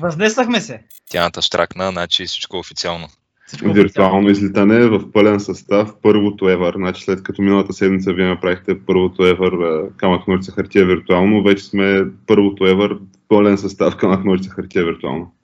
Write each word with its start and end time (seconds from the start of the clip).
Възнесахме 0.00 0.60
се. 0.60 0.82
Тяната 1.10 1.42
штракна, 1.42 1.90
значи 1.90 2.26
всичко 2.26 2.56
е 2.56 2.60
официално. 2.60 3.08
Всичко 3.46 3.72
Виртуално 3.72 4.30
излитане 4.30 4.86
в 4.86 5.12
пълен 5.12 5.40
състав, 5.40 5.94
първото 6.02 6.44
ever. 6.44 6.76
Значи 6.76 7.04
след 7.04 7.22
като 7.22 7.42
миналата 7.42 7.72
седмица 7.72 8.12
вие 8.12 8.26
направихте 8.26 8.86
първото 8.86 9.22
ever 9.22 9.88
камък 9.96 10.28
ножица 10.28 10.52
хартия 10.52 10.86
виртуално, 10.86 11.42
вече 11.42 11.64
сме 11.64 12.04
първото 12.26 12.64
ever 12.64 12.98
пълен 13.28 13.58
състав 13.58 13.96
камък 13.96 14.24
ножица 14.24 14.50
хартия 14.50 14.84
виртуално. 14.84 15.34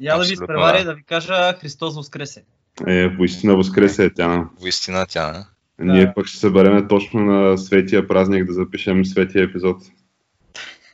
Я 0.00 0.16
да 0.18 0.24
ви 0.24 0.32
изпреваря 0.32 0.78
да. 0.78 0.84
да 0.84 0.94
ви 0.94 1.02
кажа 1.02 1.54
Христос 1.60 1.94
Воскресе. 1.94 2.44
Е, 2.86 3.08
воистина 3.08 3.56
възкресе 3.56 4.04
е 4.04 4.14
тя. 4.14 4.48
Воистина 4.60 5.06
тя. 5.08 5.46
Ние 5.78 6.12
пък 6.14 6.26
ще 6.26 6.36
се 6.36 6.40
събереме 6.40 6.88
точно 6.88 7.20
на 7.20 7.58
светия 7.58 8.08
празник 8.08 8.44
да 8.44 8.52
запишем 8.52 9.04
светия 9.04 9.44
епизод. 9.44 9.76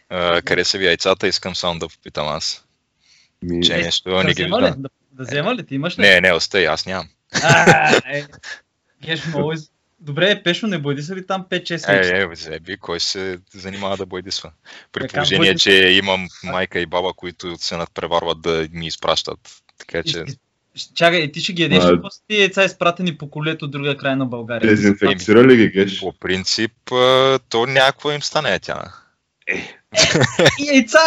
А, 0.08 0.42
къде 0.42 0.64
са 0.64 0.78
ви 0.78 0.86
яйцата? 0.86 1.28
Искам 1.28 1.54
само 1.54 1.78
да 1.78 1.88
попитам 1.88 2.28
аз. 2.28 2.64
Ми... 3.42 3.62
Че 3.62 3.74
Е, 3.74 3.82
нещо 3.82 4.10
да 4.10 4.24
не 4.24 4.34
ги 4.34 4.42
взема 4.42 4.62
ли? 4.62 4.72
Да, 4.76 4.88
да 5.12 5.22
взема 5.22 5.54
ли? 5.54 5.66
Ти 5.66 5.74
имаш 5.74 5.98
ли? 5.98 6.02
Не, 6.02 6.20
не, 6.20 6.32
остай, 6.32 6.66
аз 6.66 6.86
нямам. 6.86 7.08
А, 7.42 7.96
е, 8.06 8.26
Геш, 9.02 9.26
много 9.26 9.52
из... 9.52 9.70
Добре, 10.00 10.42
Пешо, 10.42 10.66
не 10.66 10.78
бойди 10.78 11.02
се 11.02 11.16
ли 11.16 11.26
там 11.26 11.46
5-6 11.50 11.88
Е, 11.88 12.22
е, 12.22 12.26
бе, 12.26 12.34
заеби, 12.34 12.76
кой 12.76 13.00
се 13.00 13.38
занимава 13.54 13.96
да 13.96 14.06
бойдисва? 14.06 14.52
При 14.92 15.00
Така, 15.00 15.14
положение, 15.14 15.38
бойдисва. 15.38 15.70
че 15.70 15.88
имам 15.88 16.28
майка 16.44 16.80
и 16.80 16.86
баба, 16.86 17.12
които 17.16 17.56
се 17.58 17.76
надпреварват 17.76 18.40
да 18.40 18.68
ми 18.72 18.86
изпращат. 18.86 19.38
Така 19.78 20.02
че... 20.02 20.24
Чакай, 20.94 21.32
ти 21.32 21.40
ще 21.40 21.52
ги 21.52 21.62
ядеш 21.62 21.84
А, 21.84 22.02
после 22.02 22.20
ти 22.28 22.40
яйца 22.40 22.64
изпратени 22.64 23.18
по 23.18 23.30
колето 23.30 23.64
от 23.64 23.70
другия 23.70 23.96
край 23.96 24.16
на 24.16 24.26
България? 24.26 24.70
Дезинфекцира 24.70 25.44
ли 25.44 25.56
ги, 25.56 25.68
Геш? 25.68 26.00
По 26.00 26.12
принцип, 26.12 26.72
то 27.48 27.66
някакво 27.66 28.12
им 28.12 28.22
стане 28.22 28.58
тя. 28.58 28.94
И 30.58 30.66
яйца! 30.66 30.98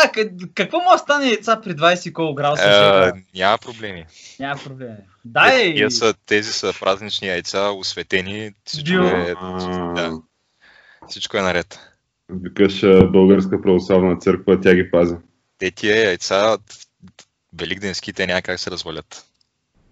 Какво 0.56 0.78
му 0.78 0.98
стане 0.98 1.26
яйца 1.26 1.62
при 1.62 1.76
20 1.76 2.10
и 2.10 2.14
колко 2.14 2.36
градуса? 2.36 2.64
Ще 2.64 3.40
няма 3.40 3.58
проблеми. 3.58 4.06
Няма 4.40 4.62
проблем. 4.64 4.96
Дай! 5.26 5.74
Тия 5.76 5.92
са, 5.92 6.14
тези 6.26 6.54
са 6.54 6.74
празнични 6.80 7.28
яйца, 7.28 7.70
осветени. 7.70 8.52
Всичко 8.66 8.90
Био. 8.90 9.06
е, 9.06 9.36
да, 9.96 10.12
всичко 11.08 11.38
е 11.38 11.42
наред. 11.42 11.80
Викаш 12.30 12.82
Българска 13.12 13.62
православна 13.62 14.18
църква, 14.18 14.62
тя 14.62 14.76
ги 14.76 14.92
пази. 14.92 15.16
Те 15.58 15.72
тия 15.72 16.04
яйца, 16.04 16.58
великденски, 17.54 18.14
те 18.14 18.28
няма 18.28 18.42
как 18.42 18.60
се 18.60 18.72
развалят. 18.72 19.26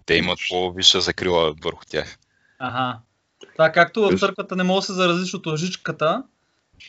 Те 0.06 0.14
имат 0.14 0.38
по-висша 0.50 1.00
закрила 1.00 1.54
върху 1.64 1.84
тях. 1.90 2.18
Ага. 2.58 2.98
Това 3.52 3.72
както 3.72 4.02
в 4.02 4.18
църквата 4.18 4.56
не 4.56 4.62
може 4.62 4.80
да 4.80 4.86
се 4.86 4.92
заразиш 4.92 5.34
от 5.34 5.46
лъжичката, 5.46 6.22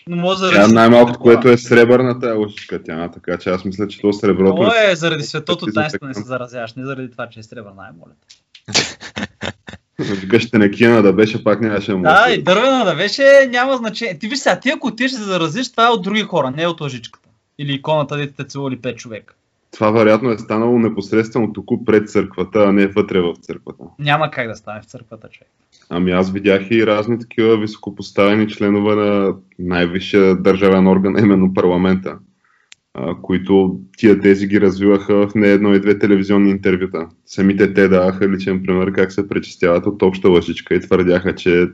но 0.07 0.15
може 0.15 0.41
да 0.41 0.49
Тя 0.49 0.55
заразиш... 0.55 0.73
най-малкото, 0.73 1.19
което 1.19 1.49
е 1.49 1.57
сребърната 1.57 2.27
е 2.27 2.31
лъжичка 2.31 2.83
тя, 2.83 3.11
така 3.11 3.37
че 3.37 3.49
аз 3.49 3.65
мисля, 3.65 3.87
че 3.87 4.01
то 4.01 4.13
среброто 4.13 4.55
То 4.55 4.75
е... 4.87 4.91
е 4.91 4.95
заради 4.95 5.23
светото 5.23 5.65
Ти 5.65 5.73
таинство 5.73 6.07
не 6.07 6.13
се 6.13 6.23
заразяваш, 6.23 6.73
не 6.73 6.85
заради 6.85 7.11
това, 7.11 7.29
че 7.29 7.39
е 7.39 7.43
сребърна, 7.43 7.83
ай 7.83 7.91
моля. 7.99 8.13
Викаш 9.99 10.49
тенекина 10.49 11.01
да 11.01 11.13
беше, 11.13 11.43
пак 11.43 11.61
нямаше 11.61 11.93
му 11.93 12.03
Да, 12.03 12.25
и 12.29 12.43
дървена 12.43 12.85
да 12.85 12.95
беше, 12.95 13.47
няма 13.49 13.77
значение. 13.77 14.19
Ти 14.19 14.27
виж 14.27 14.39
сега, 14.39 14.59
ти 14.59 14.69
ако 14.69 14.87
отидеш 14.87 15.11
да 15.11 15.17
се 15.17 15.23
заразиш, 15.23 15.71
това 15.71 15.87
е 15.87 15.89
от 15.89 16.03
други 16.03 16.21
хора, 16.21 16.51
не 16.51 16.67
от 16.67 16.81
лъжичката. 16.81 17.29
Или 17.57 17.73
иконата, 17.73 18.17
дете 18.17 18.33
те 18.37 18.43
целували 18.43 18.77
5 18.77 18.95
човека. 18.95 19.33
Това 19.73 19.91
вероятно 19.91 20.31
е 20.31 20.37
станало 20.37 20.79
непосредствено 20.79 21.53
тук 21.53 21.69
пред 21.85 22.09
църквата, 22.09 22.59
а 22.59 22.71
не 22.71 22.87
вътре 22.87 23.21
в 23.21 23.33
църквата. 23.41 23.83
Няма 23.99 24.31
как 24.31 24.47
да 24.47 24.55
стане 24.55 24.81
в 24.81 24.85
църквата, 24.85 25.29
човек. 25.29 25.49
Ами 25.89 26.11
аз 26.11 26.31
видях 26.31 26.71
и 26.71 26.87
разни 26.87 27.19
такива 27.19 27.57
високопоставени 27.57 28.47
членове 28.47 28.95
на 28.95 29.35
най-висшия 29.59 30.35
държавен 30.35 30.87
орган, 30.87 31.15
именно 31.19 31.53
парламента, 31.53 32.17
които 33.21 33.79
тия 33.97 34.19
тези 34.19 34.47
ги 34.47 34.61
развиваха 34.61 35.27
в 35.27 35.35
не 35.35 35.47
едно 35.47 35.73
и 35.73 35.79
две 35.79 35.99
телевизионни 35.99 36.49
интервюта. 36.49 37.07
Самите 37.25 37.73
те 37.73 37.87
даваха 37.87 38.29
личен 38.29 38.63
пример 38.63 38.91
как 38.91 39.11
се 39.11 39.27
пречистяват 39.27 39.85
от 39.85 40.01
обща 40.01 40.29
лъжичка 40.29 40.75
и 40.75 40.79
твърдяха, 40.79 41.35
че 41.35 41.67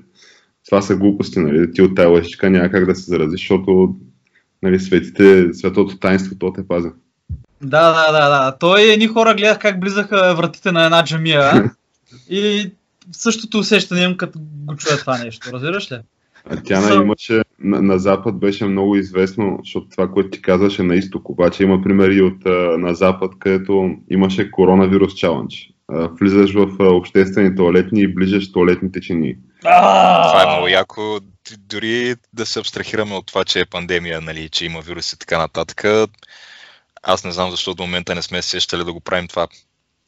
това 0.65 0.81
са 0.81 0.95
глупости, 0.95 1.39
нали? 1.39 1.71
ти 1.71 1.81
от 1.81 1.95
тая 1.95 2.09
лъжичка 2.09 2.49
няма 2.49 2.69
как 2.69 2.85
да 2.85 2.95
се 2.95 3.11
зарази, 3.11 3.31
защото 3.31 3.95
нали, 4.63 4.79
светите, 4.79 5.53
светото 5.53 5.99
таинство, 5.99 6.35
то 6.37 6.53
те 6.53 6.67
пази. 6.67 6.89
Да, 7.61 7.93
да, 7.93 8.11
да, 8.11 8.29
да. 8.29 8.57
Той 8.59 8.81
едни 8.81 9.07
хора 9.07 9.35
гледах 9.35 9.59
как 9.59 9.79
близаха 9.79 10.35
вратите 10.35 10.71
на 10.71 10.85
една 10.85 11.03
джамия 11.03 11.71
и 12.29 12.71
същото 13.11 13.57
усещане 13.57 14.01
имам 14.01 14.17
като 14.17 14.39
го 14.41 14.75
чуя 14.75 14.97
това 14.97 15.17
нещо, 15.17 15.49
разбираш 15.53 15.91
ли? 15.91 15.99
А 16.49 16.61
Тя 16.63 16.79
на, 16.79 16.95
имаше, 17.03 17.41
на, 17.59 17.81
на 17.81 17.99
Запад 17.99 18.39
беше 18.39 18.65
много 18.65 18.95
известно, 18.95 19.59
защото 19.63 19.87
това, 19.89 20.11
което 20.11 20.29
ти 20.29 20.41
казваше 20.41 20.83
на 20.83 20.95
изток, 20.95 21.29
обаче 21.29 21.63
има 21.63 21.81
примери 21.81 22.21
от 22.21 22.45
на 22.79 22.95
Запад, 22.95 23.31
където 23.39 23.89
имаше 24.09 24.51
коронавирус 24.51 25.15
чалендж. 25.15 25.69
Влизаш 25.91 26.53
в 26.53 26.67
обществени 26.79 27.55
туалетни 27.55 28.01
и 28.01 28.13
ближаш 28.13 28.51
туалетните 28.51 29.01
чини. 29.01 29.35
Това 29.61 30.43
е 30.43 30.51
много 30.51 30.67
яко. 30.67 31.19
Дори 31.57 32.15
да 32.33 32.45
се 32.45 32.59
абстрахираме 32.59 33.15
от 33.15 33.25
това, 33.25 33.43
че 33.43 33.59
е 33.59 33.65
пандемия, 33.65 34.21
нали, 34.21 34.49
че 34.49 34.65
има 34.65 34.81
вирус 34.81 35.13
и 35.13 35.19
така 35.19 35.37
нататък. 35.37 35.83
Аз 37.03 37.23
не 37.23 37.31
знам 37.31 37.51
защо 37.51 37.73
до 37.73 37.83
момента 37.83 38.15
не 38.15 38.21
сме 38.21 38.41
се 38.41 38.49
сещали 38.49 38.83
да 38.83 38.93
го 38.93 38.99
правим 38.99 39.27
това 39.27 39.47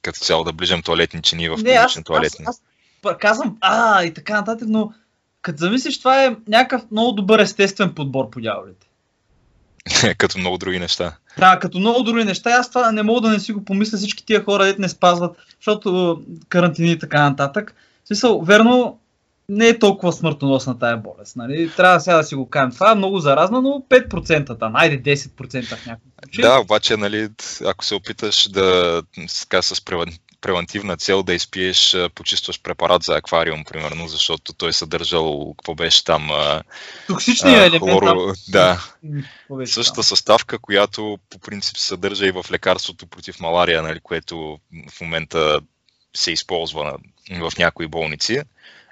като 0.02 0.20
цяло 0.20 0.44
да 0.44 0.54
ближам 0.54 0.82
туалетни 0.82 1.22
чини 1.22 1.50
в 1.50 1.58
Не, 1.64 1.72
аз, 1.72 1.98
аз, 2.10 2.42
аз, 2.46 2.62
казвам, 3.20 3.58
а, 3.62 4.04
и 4.04 4.14
така 4.14 4.34
нататък, 4.34 4.68
но 4.68 4.94
като 5.42 5.58
замислиш, 5.58 6.00
това 6.00 6.26
е 6.26 6.36
някакъв 6.48 6.92
много 6.92 7.12
добър 7.12 7.40
естествен 7.40 7.94
подбор 7.94 8.30
по 8.30 8.42
дяволите. 8.42 8.88
като 10.18 10.38
много 10.38 10.58
други 10.58 10.80
неща. 10.80 11.18
Да, 11.38 11.60
като 11.60 11.80
много 11.80 12.04
други 12.04 12.24
неща, 12.24 12.50
аз 12.50 12.70
това 12.70 12.92
не 12.92 13.04
мога 13.04 13.22
да 13.22 13.30
не 13.30 13.40
си 13.40 13.54
го 13.54 13.66
помисля 13.66 13.98
всички 13.98 14.26
тия 14.26 14.44
хора, 14.44 14.66
дето 14.66 14.82
не 14.82 14.90
спазват, 14.90 15.38
защото 15.60 16.22
карантини 16.50 16.92
и 16.92 17.00
така 17.00 17.30
нататък. 17.30 17.76
В 18.04 18.08
смисъл, 18.08 18.42
верно, 18.42 19.00
не 19.52 19.68
е 19.68 19.80
толкова 19.80 20.14
смъртоносна 20.14 20.80
тая 20.80 20.98
болест. 20.98 21.36
Нали? 21.36 21.72
Трябва 21.78 22.00
сега 22.00 22.18
да 22.18 22.24
си 22.24 22.36
го 22.36 22.50
кажем. 22.50 22.72
Това 22.72 22.92
е 22.92 22.96
много 22.96 23.20
заразна, 23.20 23.62
но 23.62 23.70
5% 23.90 24.60
там, 24.60 24.76
айде 24.76 25.16
10% 25.16 25.64
в 25.64 25.86
някакъв 25.86 26.12
случай. 26.24 26.42
Да, 26.42 26.60
обаче, 26.60 26.98
нали, 26.98 27.30
ако 27.66 27.86
се 27.86 27.96
опиташ 27.96 28.50
да 28.50 29.02
така, 29.42 29.62
с 29.62 29.76
превен- 29.76 30.20
превентивна 30.42 30.98
цел 30.98 31.24
да 31.24 31.34
изпиеш 31.34 31.94
а, 31.94 32.10
почистващ 32.10 32.64
препарат 32.64 33.04
за 33.04 33.16
аквариум, 33.16 33.64
примерно, 33.64 34.08
защото 34.08 34.54
той 34.54 34.70
е 34.70 34.74
съдържал, 34.74 35.54
какво 35.58 35.76
беше 35.76 36.04
там, 36.04 36.32
а, 36.32 36.64
елемент. 37.66 37.84
хлоро... 37.84 38.34
Да, 38.50 38.86
същата 39.66 39.96
там? 39.96 40.04
съставка, 40.04 40.60
която 40.60 41.18
по 41.30 41.40
принцип 41.40 41.78
се 41.78 41.88
съдържа 41.88 42.28
и 42.28 42.32
в 42.32 42.46
лекарството 42.52 43.08
против 43.08 43.40
малария, 43.40 43.82
нали, 43.82 44.00
което 44.00 44.58
в 44.90 45.02
момента 45.02 45.60
се 46.16 46.32
използва 46.32 46.98
в 47.40 47.52
някои 47.58 47.88
болници. 47.88 48.42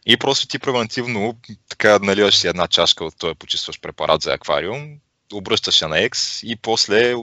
И 0.06 0.18
просто 0.18 0.48
ти 0.48 0.60
превентивно 0.60 1.40
така 1.70 2.00
наливаш 2.00 2.38
си 2.38 2.48
една 2.48 2.68
чашка 2.68 3.06
от 3.06 3.18
този 3.18 3.36
почистващ 3.36 3.82
препарат 3.82 4.22
за 4.22 4.34
аквариум, 4.34 4.98
обръщаш 5.34 5.82
я 5.82 5.88
на 5.88 6.00
екс 6.00 6.48
и 6.48 6.56
после 6.56 7.16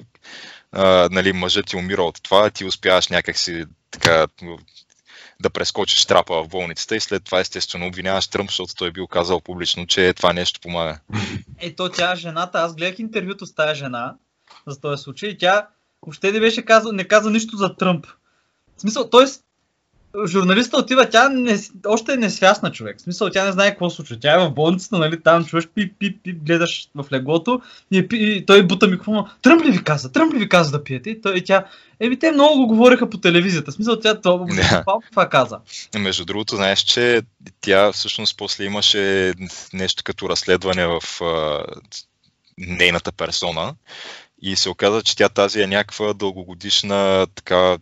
а, 0.72 1.08
нали, 1.12 1.32
мъжът 1.32 1.66
ти 1.66 1.76
умира 1.76 2.02
от 2.02 2.22
това, 2.22 2.50
ти 2.50 2.64
успяваш 2.64 3.08
някакси 3.08 3.64
така 3.90 4.26
да 5.40 5.50
прескочиш 5.50 6.04
трапа 6.04 6.42
в 6.42 6.48
болницата 6.48 6.96
и 6.96 7.00
след 7.00 7.24
това 7.24 7.40
естествено 7.40 7.86
обвиняваш 7.86 8.28
Тръмп, 8.28 8.50
защото 8.50 8.74
той 8.74 8.88
е 8.88 8.92
бил 8.92 9.06
казал 9.06 9.40
публично, 9.40 9.86
че 9.86 10.12
това 10.12 10.32
нещо 10.32 10.60
помага. 10.60 10.98
Ето 11.58 11.90
тя 11.90 12.14
жената, 12.14 12.58
аз 12.58 12.74
гледах 12.74 12.98
интервюто 12.98 13.46
с 13.46 13.54
тая 13.54 13.74
жена 13.74 14.14
за 14.66 14.80
този 14.80 15.02
случай 15.02 15.28
и 15.28 15.38
тя 15.38 15.68
въобще 16.02 16.32
не 16.32 16.40
беше 16.40 16.64
казал, 16.64 16.92
не 16.92 17.08
каза 17.08 17.30
нищо 17.30 17.56
за 17.56 17.76
Тръмп. 17.76 18.06
В 18.76 18.80
смисъл, 18.80 19.10
т.е. 19.10 19.26
журналиста 20.26 20.78
отива, 20.78 21.10
тя 21.10 21.28
не, 21.28 21.58
още 21.86 22.12
е 22.12 22.16
несвясна 22.16 22.72
човек. 22.72 22.98
В 22.98 23.02
смисъл, 23.02 23.30
тя 23.30 23.44
не 23.44 23.52
знае 23.52 23.70
какво 23.70 23.90
случва. 23.90 24.18
Тя 24.20 24.34
е 24.34 24.38
в 24.38 24.50
болницата, 24.50 24.98
нали, 24.98 25.22
там 25.22 25.44
чуваш 25.44 25.68
пип, 25.74 25.94
пип, 25.98 26.22
пип, 26.24 26.42
гледаш 26.42 26.88
в 26.94 27.06
леглото 27.12 27.60
и, 27.90 28.08
и, 28.12 28.36
и 28.36 28.46
той 28.46 28.66
бута 28.66 28.86
микрофона. 28.86 29.30
Тръмп 29.42 29.64
ли 29.64 29.70
ви 29.70 29.84
каза? 29.84 30.12
Тръмп 30.12 30.34
ли 30.34 30.38
ви 30.38 30.48
каза 30.48 30.70
да 30.70 30.84
пиете? 30.84 31.10
И, 31.10 31.20
той, 31.20 31.36
и 31.36 31.44
тя, 31.44 31.64
еми 32.00 32.18
те 32.18 32.32
много 32.32 32.56
го 32.56 32.66
говориха 32.66 33.10
по 33.10 33.18
телевизията. 33.18 33.70
В 33.70 33.74
смисъл, 33.74 34.00
тя 34.00 34.20
това, 34.20 34.46
Да. 34.70 34.84
това 35.10 35.28
каза. 35.28 35.58
Между 35.98 36.24
другото, 36.24 36.56
знаеш, 36.56 36.80
че 36.80 37.22
тя 37.60 37.92
всъщност 37.92 38.36
после 38.36 38.64
имаше 38.64 39.34
нещо 39.72 40.02
като 40.04 40.28
разследване 40.28 40.86
в 40.86 41.00
а, 41.24 41.64
нейната 42.58 43.12
персона 43.12 43.74
и 44.42 44.56
се 44.56 44.68
оказа, 44.68 45.02
че 45.02 45.16
тя 45.16 45.28
тази 45.28 45.60
е 45.60 45.66
някаква 45.66 46.12
дългогодишна 46.12 47.26
така 47.34 47.78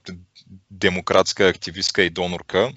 демократска 0.70 1.48
активистка 1.48 2.02
и 2.02 2.10
донорка 2.10 2.72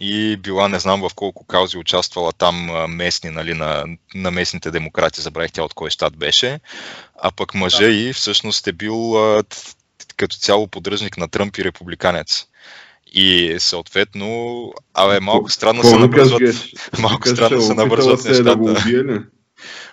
и 0.00 0.36
била 0.36 0.68
не 0.68 0.78
знам 0.78 1.00
в 1.00 1.10
колко 1.14 1.46
каузи 1.46 1.78
участвала 1.78 2.32
там 2.32 2.70
местни, 2.88 3.30
нали, 3.30 3.54
на, 3.54 3.84
на 4.14 4.30
местните 4.30 4.70
демократи, 4.70 5.20
забравих 5.20 5.52
тя 5.52 5.62
от 5.62 5.74
кой 5.74 5.90
щат 5.90 6.16
беше, 6.16 6.60
а 7.22 7.30
пък 7.30 7.54
мъжа 7.54 7.84
Да. 7.84 7.92
и 7.92 8.12
всъщност 8.12 8.66
е 8.66 8.72
бил 8.72 9.16
като 10.16 10.36
цяло 10.36 10.68
поддръжник 10.68 11.16
на 11.16 11.28
Тръмп 11.28 11.58
и 11.58 11.64
републиканец. 11.64 12.46
И 13.12 13.56
съответно, 13.58 14.72
абе, 14.94 15.20
малко 15.20 15.50
странно 15.50 15.84
се 15.84 15.96
набързват, 15.96 16.42
малко 16.98 17.28
странно 17.28 17.60
се 17.60 17.74
набързват 17.74 18.24
е 18.24 18.42
да 18.42 18.56
го 18.56 18.68
нещата. 18.68 18.88
убие? 18.88 19.20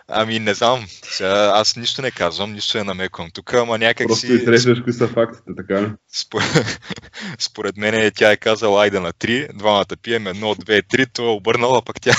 Ами 0.07 0.39
не 0.39 0.53
знам, 0.53 0.85
сега 1.03 1.51
аз 1.55 1.75
нищо 1.75 2.01
не 2.01 2.11
казвам, 2.11 2.53
нищо 2.53 2.77
не 2.77 2.83
намеквам 2.83 3.31
тук, 3.33 3.53
ама 3.53 3.77
някак 3.77 4.07
Просто 4.07 4.27
си, 4.27 4.33
изреждаш 4.33 4.81
кои 4.81 4.93
са 4.93 5.07
фактите, 5.07 5.51
така 5.57 5.81
ли? 5.81 5.87
според, 6.13 6.79
според 7.39 7.77
мен 7.77 8.11
тя 8.15 8.31
е 8.31 8.37
казала 8.37 8.83
айде 8.83 8.99
на 8.99 9.13
3, 9.13 9.57
двамата 9.57 9.85
пием 10.01 10.27
едно, 10.27 10.55
две, 10.55 10.81
три, 10.81 11.05
той 11.05 11.25
е 11.25 11.29
обърнала, 11.29 11.81
пък 11.81 12.01
тя, 12.01 12.13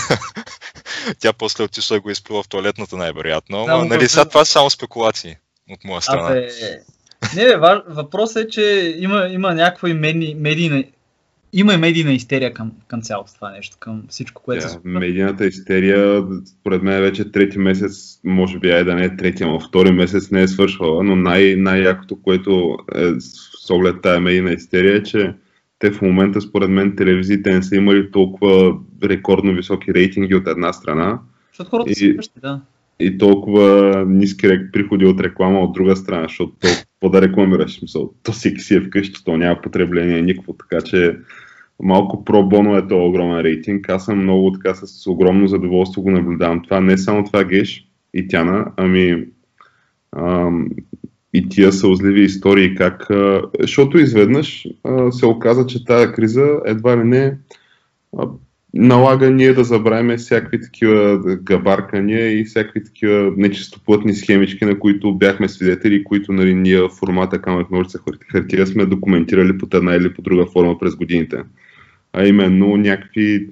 тя 1.18 1.32
после 1.32 1.64
отишла 1.64 1.96
и 1.96 2.00
го 2.00 2.10
изпила 2.10 2.42
в 2.42 2.48
туалетната 2.48 2.96
най-вероятно, 2.96 3.64
Да, 3.64 3.72
ама 3.72 3.84
нали 3.84 3.98
просто- 3.98 4.08
сега 4.12 4.24
това 4.24 4.44
са 4.44 4.52
само 4.52 4.70
спекулации 4.70 5.36
от 5.70 5.84
моя 5.84 6.02
страна. 6.02 6.28
Абе, 6.28 6.48
не, 7.36 7.44
бе, 7.44 7.82
въпросът 7.88 8.44
е, 8.44 8.48
че 8.48 8.94
има, 8.98 9.28
има 9.30 9.54
някаква 9.54 9.88
и 9.90 9.94
медийна, 10.34 10.84
има 11.60 11.74
и 11.74 11.76
медийна 11.76 12.12
истерия 12.12 12.52
към, 12.54 12.72
към 12.88 13.02
цялото 13.02 13.34
това 13.34 13.50
нещо, 13.50 13.76
към 13.80 14.02
всичко, 14.08 14.42
което 14.42 14.62
се 14.62 14.68
Тя, 14.68 14.72
случва. 14.72 14.90
медийната 14.90 15.46
истерия, 15.46 16.24
според 16.60 16.82
мен 16.82 17.02
вече 17.02 17.32
трети 17.32 17.58
месец, 17.58 18.20
може 18.24 18.58
би 18.58 18.70
ай 18.70 18.84
да 18.84 18.94
не 18.94 19.04
е 19.04 19.16
трети, 19.16 19.42
ама 19.42 19.60
втори 19.60 19.90
месец 19.92 20.30
не 20.30 20.42
е 20.42 20.48
свършвала, 20.48 21.04
но 21.04 21.16
най- 21.16 21.56
най-якото, 21.56 22.16
което 22.22 22.76
е 22.94 23.20
с 23.20 23.70
оглед 23.70 23.96
тая 24.02 24.20
медийна 24.20 24.52
истерия 24.52 24.96
е, 24.96 25.02
че 25.02 25.32
те 25.78 25.90
в 25.90 26.02
момента, 26.02 26.40
според 26.40 26.70
мен, 26.70 26.96
телевизиите 26.96 27.54
не 27.54 27.62
са 27.62 27.76
имали 27.76 28.10
толкова 28.10 28.76
рекордно 29.04 29.54
високи 29.54 29.94
рейтинги 29.94 30.34
от 30.34 30.48
една 30.48 30.72
страна 30.72 31.18
Защото 31.52 31.70
хората 31.70 31.90
И- 31.90 31.94
са 31.94 32.12
същи, 32.16 32.40
да. 32.42 32.60
и 33.00 33.18
толкова 33.18 34.04
ниски 34.08 34.48
приходи 34.72 35.06
от 35.06 35.20
реклама 35.20 35.60
от 35.60 35.72
друга 35.72 35.96
страна, 35.96 36.22
защото 36.22 36.52
то, 36.60 36.68
какво 36.68 37.08
да 37.08 37.22
рекламираш, 37.22 37.78
смисъл, 37.78 38.12
то 38.22 38.32
всеки 38.32 38.60
си 38.60 38.74
е 38.74 38.80
вкъщи, 38.80 39.24
то 39.24 39.36
няма 39.36 39.60
потребление 39.60 40.22
никакво, 40.22 40.52
така 40.52 40.80
че 40.80 41.16
малко 41.82 42.24
про-боно 42.24 42.76
е 42.76 42.88
този 42.88 43.08
огромен 43.08 43.40
рейтинг. 43.40 43.88
Аз 43.88 44.04
съм 44.04 44.22
много 44.22 44.52
така 44.52 44.74
с 44.74 45.06
огромно 45.06 45.48
задоволство 45.48 46.02
го 46.02 46.10
наблюдавам. 46.10 46.62
Това 46.62 46.80
не 46.80 46.92
е 46.92 46.98
само 46.98 47.24
това 47.24 47.44
Геш 47.44 47.88
и 48.14 48.28
Тяна, 48.28 48.72
ами 48.76 49.26
ам, 50.16 50.68
и 51.34 51.48
тия 51.48 51.72
сълзливи 51.72 52.22
истории, 52.22 52.74
как, 52.74 53.10
а, 53.10 53.42
защото 53.60 53.98
изведнъж 53.98 54.66
а, 54.84 55.12
се 55.12 55.26
оказа, 55.26 55.66
че 55.66 55.84
тази 55.84 56.12
криза 56.12 56.60
едва 56.66 56.96
ли 56.96 57.04
не 57.04 57.38
а, 58.18 58.28
налага 58.74 59.30
ние 59.30 59.52
да 59.52 59.64
забравяме 59.64 60.16
всякакви 60.16 60.60
такива 60.60 61.18
габаркания 61.42 62.40
и 62.40 62.44
всякакви 62.44 62.84
такива 62.84 63.32
нечистоплътни 63.36 64.14
схемички, 64.14 64.64
на 64.64 64.78
които 64.78 65.14
бяхме 65.14 65.48
свидетели, 65.48 66.04
които 66.04 66.32
нали, 66.32 66.54
ние 66.54 66.80
в 66.80 66.88
формата 66.88 67.42
камък 67.42 67.70
ножица 67.70 67.98
хар- 67.98 68.32
хартия 68.32 68.66
сме 68.66 68.86
документирали 68.86 69.58
под 69.58 69.74
една 69.74 69.94
или 69.94 70.14
по 70.14 70.22
друга 70.22 70.46
форма 70.46 70.78
през 70.78 70.96
годините. 70.96 71.36
А 72.16 72.26
именно 72.26 72.76
някакви 72.76 73.48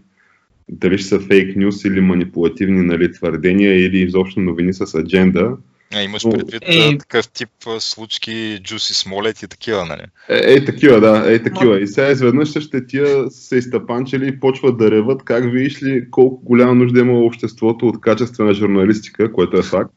дали 0.69 0.99
ще 0.99 1.09
са 1.09 1.21
фейк 1.21 1.57
нюс 1.57 1.85
или 1.85 2.01
манипулативни 2.01 2.83
нали, 2.83 3.13
твърдения 3.13 3.85
или 3.85 3.99
изобщо 3.99 4.41
новини 4.41 4.75
с 4.75 4.95
адженда, 4.95 5.57
А, 5.95 6.03
имаш 6.03 6.25
Но- 6.25 6.31
предвид 6.33 6.63
Е. 6.67 6.99
такъв 6.99 7.29
тип 7.29 7.49
случки, 7.79 8.61
Джуси 8.63 8.95
Смолет 8.95 9.43
и 9.43 9.49
такива, 9.49 9.85
нали? 9.85 10.03
Е, 10.29 10.53
е, 10.55 10.65
такива, 10.65 11.01
да, 11.01 11.33
е, 11.33 11.43
такива. 11.43 11.81
И 11.81 11.87
сега 11.87 12.11
изведнъж 12.11 12.49
ще 12.49 12.87
тия 12.87 13.31
се 13.31 13.57
изтъпанчили 13.57 14.29
и 14.29 14.41
почват 14.41 14.79
да 14.79 14.91
реват, 14.91 15.25
как 15.25 15.53
видиш 15.53 15.83
ли 15.83 16.11
колко 16.11 16.45
голяма 16.45 16.75
нужда 16.75 17.01
има 17.01 17.13
обществото 17.13 17.87
от 17.87 18.01
качествена 18.01 18.55
журналистика, 18.55 19.33
което 19.33 19.59
е 19.59 19.63
факт. 19.63 19.95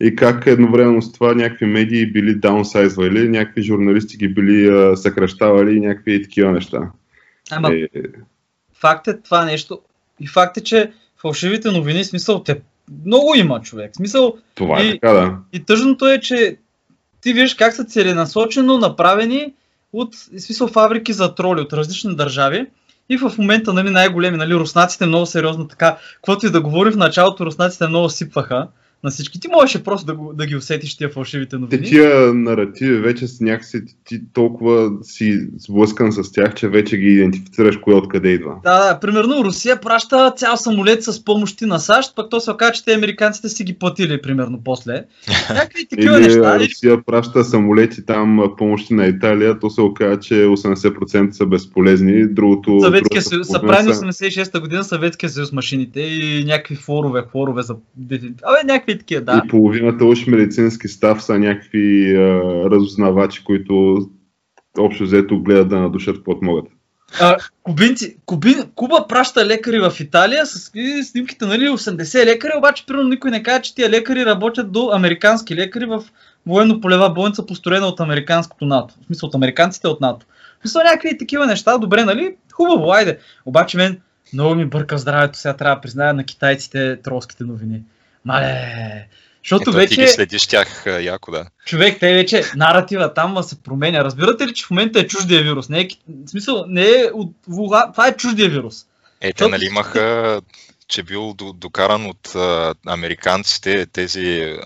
И 0.00 0.16
как 0.16 0.46
едновременно 0.46 1.02
с 1.02 1.12
това 1.12 1.34
някакви 1.34 1.66
медии 1.66 2.12
били 2.12 2.34
даунсайзвали, 2.34 3.28
някакви 3.28 3.62
журналисти 3.62 4.16
ги 4.16 4.28
били 4.28 4.70
съкръщавали 4.96 5.76
и 5.76 5.80
някакви 5.80 6.22
такива 6.22 6.52
неща. 6.52 6.90
Ама 7.50 7.74
Е, 7.74 7.86
факт 8.74 9.08
е 9.08 9.20
това 9.20 9.44
нещо. 9.44 9.80
И 10.20 10.26
факт 10.26 10.56
е, 10.56 10.60
че 10.60 10.92
фалшивите 11.16 11.70
новини, 11.70 12.04
смисъл, 12.04 12.42
те 12.42 12.60
много 13.06 13.34
има 13.34 13.60
човек. 13.60 13.96
Смисъл, 13.96 14.36
това 14.54 14.80
е 14.80 14.84
И- 14.84 14.92
така, 14.92 15.12
да. 15.12 15.36
И 15.52 15.64
тъжното 15.64 16.08
е, 16.08 16.20
че 16.20 16.56
ти 17.20 17.32
виждаш 17.32 17.54
как 17.54 17.74
са 17.74 17.84
целенасочено 17.84 18.78
направени 18.78 19.52
от 19.92 20.14
смисъл, 20.14 20.68
фабрики 20.68 21.12
за 21.12 21.34
троли 21.34 21.60
от 21.60 21.72
различни 21.72 22.16
държави. 22.16 22.66
И 23.08 23.16
в 23.16 23.32
момента 23.38 23.72
нали, 23.72 23.90
най-големи, 23.90 24.36
нали, 24.36 24.54
руснаците 24.54 25.06
много 25.06 25.26
сериозно 25.26 25.68
така, 25.68 25.96
каквото 26.14 26.46
и 26.46 26.50
да 26.50 26.60
говори 26.60 26.90
в 26.90 26.96
началото, 26.96 27.46
руснаците 27.46 27.86
много 27.86 28.08
сипваха 28.08 28.68
на 29.04 29.10
всички. 29.10 29.40
Ти 29.40 29.48
можеше 29.48 29.84
просто 29.84 30.06
да, 30.06 30.14
го, 30.14 30.32
да 30.32 30.46
ги 30.46 30.56
усетиш 30.56 30.96
тия 30.96 31.10
фалшивите 31.10 31.50
Те 31.50 31.58
новини. 31.58 31.86
тия 31.86 32.34
наративи 32.34 32.96
вече 33.00 33.26
с 33.26 33.40
някакси 33.40 33.82
ти, 34.04 34.20
толкова 34.32 34.90
си 35.02 35.48
сблъскан 35.58 36.12
с 36.12 36.32
тях, 36.32 36.54
че 36.54 36.68
вече 36.68 36.96
ги 36.96 37.06
идентифицираш 37.06 37.76
кое 37.76 37.94
откъде 37.94 38.28
идва. 38.28 38.54
Да, 38.64 38.88
да, 38.92 39.00
примерно 39.00 39.44
Русия 39.44 39.80
праща 39.80 40.32
цял 40.36 40.56
самолет 40.56 41.02
с 41.04 41.24
помощи 41.24 41.66
на 41.66 41.78
САЩ, 41.78 42.16
пък 42.16 42.30
то 42.30 42.40
се 42.40 42.50
оказа, 42.50 42.72
че 42.72 42.84
те 42.84 42.94
американците 42.94 43.48
си 43.48 43.64
ги 43.64 43.78
платили, 43.78 44.22
примерно, 44.22 44.60
после. 44.64 45.04
Някакви 45.50 45.86
такива 45.86 46.16
Или 46.16 46.26
неща. 46.26 46.58
Русия 46.58 47.02
праща 47.04 47.44
самолети 47.44 48.06
там 48.06 48.54
помощи 48.58 48.94
на 48.94 49.06
Италия, 49.06 49.58
то 49.58 49.70
се 49.70 49.80
оказа, 49.80 50.20
че 50.20 50.34
80% 50.34 51.30
са 51.30 51.46
безполезни, 51.46 52.26
другото... 52.26 52.80
Съветския 52.80 53.22
съюз, 53.22 53.46
са 53.46 53.60
правени 53.60 53.94
са- 53.94 54.04
86-та 54.04 54.60
година 54.60 54.84
Съветския 54.84 55.30
съюз 55.30 55.52
машините 55.52 56.00
и 56.00 56.44
някакви 56.44 56.74
форове, 56.76 57.22
хорове 57.32 57.62
за. 57.62 57.76
Абе, 58.42 58.64
някакви 58.64 58.89
такива, 58.98 59.22
да. 59.22 59.42
И 59.44 59.48
половината 59.48 60.04
уж 60.04 60.26
медицински 60.26 60.88
став 60.88 61.22
са 61.22 61.38
някакви 61.38 62.16
а, 62.16 62.20
разузнавачи, 62.70 63.44
които 63.44 63.98
общо 64.78 65.04
взето 65.04 65.42
гледат 65.42 65.68
да 65.68 65.80
надушат 65.80 66.16
каквото 66.16 66.44
могат. 66.44 66.66
А, 67.20 67.36
кубинци, 67.62 68.16
Кубин, 68.26 68.70
Куба 68.74 69.06
праща 69.08 69.46
лекари 69.46 69.80
в 69.80 69.92
Италия 70.00 70.46
с 70.46 70.70
снимките, 71.02 71.46
нали, 71.46 71.68
80 71.68 72.24
лекари, 72.24 72.52
обаче 72.58 72.86
примерно 72.86 73.08
никой 73.08 73.30
не 73.30 73.42
казва, 73.42 73.62
че 73.62 73.74
тия 73.74 73.90
лекари 73.90 74.26
работят 74.26 74.72
до 74.72 74.90
американски 74.92 75.56
лекари 75.56 75.84
в 75.84 76.04
военно-полева 76.46 77.10
болница, 77.10 77.46
построена 77.46 77.86
от 77.86 78.00
американското 78.00 78.66
НАТО. 78.66 78.94
В 79.02 79.06
смисъл 79.06 79.26
от 79.26 79.34
американците 79.34 79.88
от 79.88 80.00
НАТО. 80.00 80.26
В 80.58 80.62
смисъл 80.62 80.82
някакви 80.82 81.18
такива 81.18 81.46
неща, 81.46 81.78
добре, 81.78 82.04
нали? 82.04 82.36
Хубаво, 82.52 82.92
айде. 82.92 83.18
Обаче 83.46 83.76
мен 83.76 84.00
много 84.32 84.54
ми 84.54 84.66
бърка 84.66 84.98
здравето, 84.98 85.38
сега 85.38 85.56
трябва 85.56 85.74
да 85.74 85.80
призная 85.80 86.14
на 86.14 86.24
китайците 86.24 86.96
тролските 87.02 87.44
новини. 87.44 87.82
Мале, 88.24 89.08
защото 89.44 89.62
Ето, 89.62 89.70
ти 89.70 89.76
вече... 89.76 90.00
ги 90.00 90.08
следиш 90.08 90.46
тях 90.46 90.84
яко, 91.00 91.30
да. 91.30 91.46
Човек, 91.66 91.96
те 92.00 92.14
вече 92.14 92.42
наратива 92.56 93.14
там 93.14 93.42
се 93.42 93.62
променя. 93.62 94.04
Разбирате 94.04 94.46
ли, 94.46 94.54
че 94.54 94.66
в 94.66 94.70
момента 94.70 95.00
е 95.00 95.06
чуждия 95.06 95.42
вирус? 95.42 95.68
Не 95.68 95.80
е, 95.80 95.88
в 96.26 96.30
смисъл, 96.30 96.64
не 96.68 96.82
е 96.82 97.04
от 97.14 97.32
Вухан, 97.48 97.92
това 97.92 98.06
е 98.08 98.16
чуждия 98.16 98.48
вирус. 98.48 98.86
Е, 99.20 99.32
те 99.32 99.48
нали 99.48 99.64
имаха, 99.64 100.40
че 100.88 101.02
бил 101.02 101.34
до- 101.34 101.52
докаран 101.52 102.06
от 102.06 102.34
а, 102.34 102.74
американците, 102.86 103.86
тези 103.86 104.56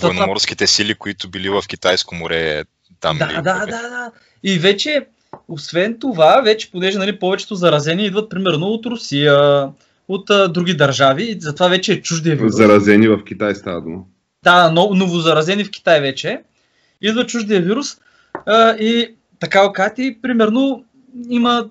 военноморските 0.00 0.66
сили, 0.66 0.94
които 0.94 1.28
били 1.28 1.48
в 1.48 1.64
Китайско 1.68 2.14
море, 2.14 2.64
там 3.00 3.18
Да, 3.18 3.24
или 3.24 3.34
да, 3.34 3.42
да, 3.42 3.66
да. 3.66 4.10
И 4.42 4.58
вече, 4.58 5.06
освен 5.48 5.98
това, 6.00 6.40
вече, 6.40 6.70
понеже 6.70 6.98
нали, 6.98 7.18
повечето 7.18 7.54
заразени 7.54 8.06
идват 8.06 8.30
примерно 8.30 8.66
от 8.66 8.86
Русия, 8.86 9.68
от 10.08 10.30
а, 10.30 10.48
други 10.48 10.74
държави, 10.74 11.24
и 11.24 11.40
затова 11.40 11.68
вече 11.68 11.92
е 11.92 12.02
чуждия 12.02 12.36
вирус. 12.36 12.56
Заразени 12.56 13.08
в 13.08 13.24
Китай 13.24 13.54
става 13.54 13.80
дума. 13.80 14.02
Да, 14.44 14.70
но, 14.70 14.94
новозаразени 14.94 15.64
в 15.64 15.70
Китай 15.70 16.00
вече. 16.00 16.42
Идва 17.00 17.26
чуждия 17.26 17.60
вирус 17.60 17.98
а, 18.46 18.70
и 18.70 19.14
така 19.40 19.66
окати, 19.66 20.18
примерно 20.22 20.84
има 21.28 21.68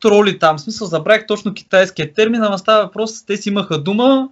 троли 0.00 0.38
там. 0.38 0.56
В 0.56 0.60
смисъл, 0.60 0.86
забравих 0.86 1.26
точно 1.26 1.54
китайския 1.54 2.12
термин, 2.12 2.42
ама 2.42 2.58
става 2.58 2.84
въпрос, 2.84 3.24
те 3.26 3.36
си 3.36 3.48
имаха 3.48 3.78
дума. 3.78 4.28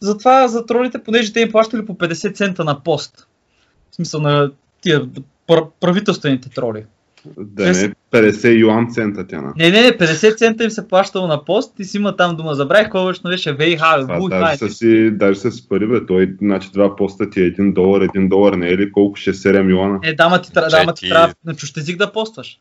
Затова 0.00 0.48
за 0.48 0.66
тролите, 0.66 1.02
понеже 1.02 1.32
те 1.32 1.40
им 1.40 1.52
плащали 1.52 1.86
по 1.86 1.94
50 1.94 2.34
цента 2.34 2.64
на 2.64 2.82
пост. 2.82 3.26
В 3.90 3.94
смисъл 3.94 4.20
на 4.20 4.50
тия 4.80 5.02
пр- 5.46 5.70
правителствените 5.80 6.50
троли. 6.50 6.84
Да 7.38 7.64
не 7.64 7.84
е 7.84 7.90
50 8.12 8.60
юан 8.60 8.86
цента 8.90 9.26
тя 9.26 9.40
на. 9.40 9.52
Не, 9.56 9.70
не, 9.70 9.82
не, 9.82 9.88
50 9.88 10.36
цента 10.36 10.64
им 10.64 10.70
се 10.70 10.88
плащало 10.88 11.26
на 11.26 11.44
пост 11.44 11.74
и 11.78 11.84
си 11.84 11.96
има 11.96 12.16
там 12.16 12.36
дума. 12.36 12.54
Забравих 12.54 12.88
кой 12.88 13.06
вече 13.06 13.22
беше 13.22 13.52
Вуй, 13.52 14.30
даже 14.30 14.56
са 14.56 14.68
си, 14.68 15.10
даже 15.10 15.40
са 15.40 15.50
си 15.50 15.68
пари, 15.68 15.86
бе. 15.86 16.06
Той, 16.06 16.36
значи 16.42 16.70
два 16.72 16.96
поста 16.96 17.30
ти 17.30 17.40
е 17.40 17.52
1 17.52 17.72
долар, 17.72 18.02
1 18.02 18.28
долар 18.28 18.52
не 18.52 18.68
е 18.68 18.76
ли? 18.76 18.92
Колко 18.92 19.16
ще 19.16 19.30
е 19.30 19.34
7 19.34 19.70
юана? 19.70 19.98
Е, 20.02 20.14
дама 20.14 20.42
ти, 20.42 20.52
дама 20.70 20.94
ти 20.94 21.08
трябва 21.08 21.34
на 21.44 21.54
чужд 21.54 21.76
език 21.76 21.98
да 21.98 22.12
постваш. 22.12 22.58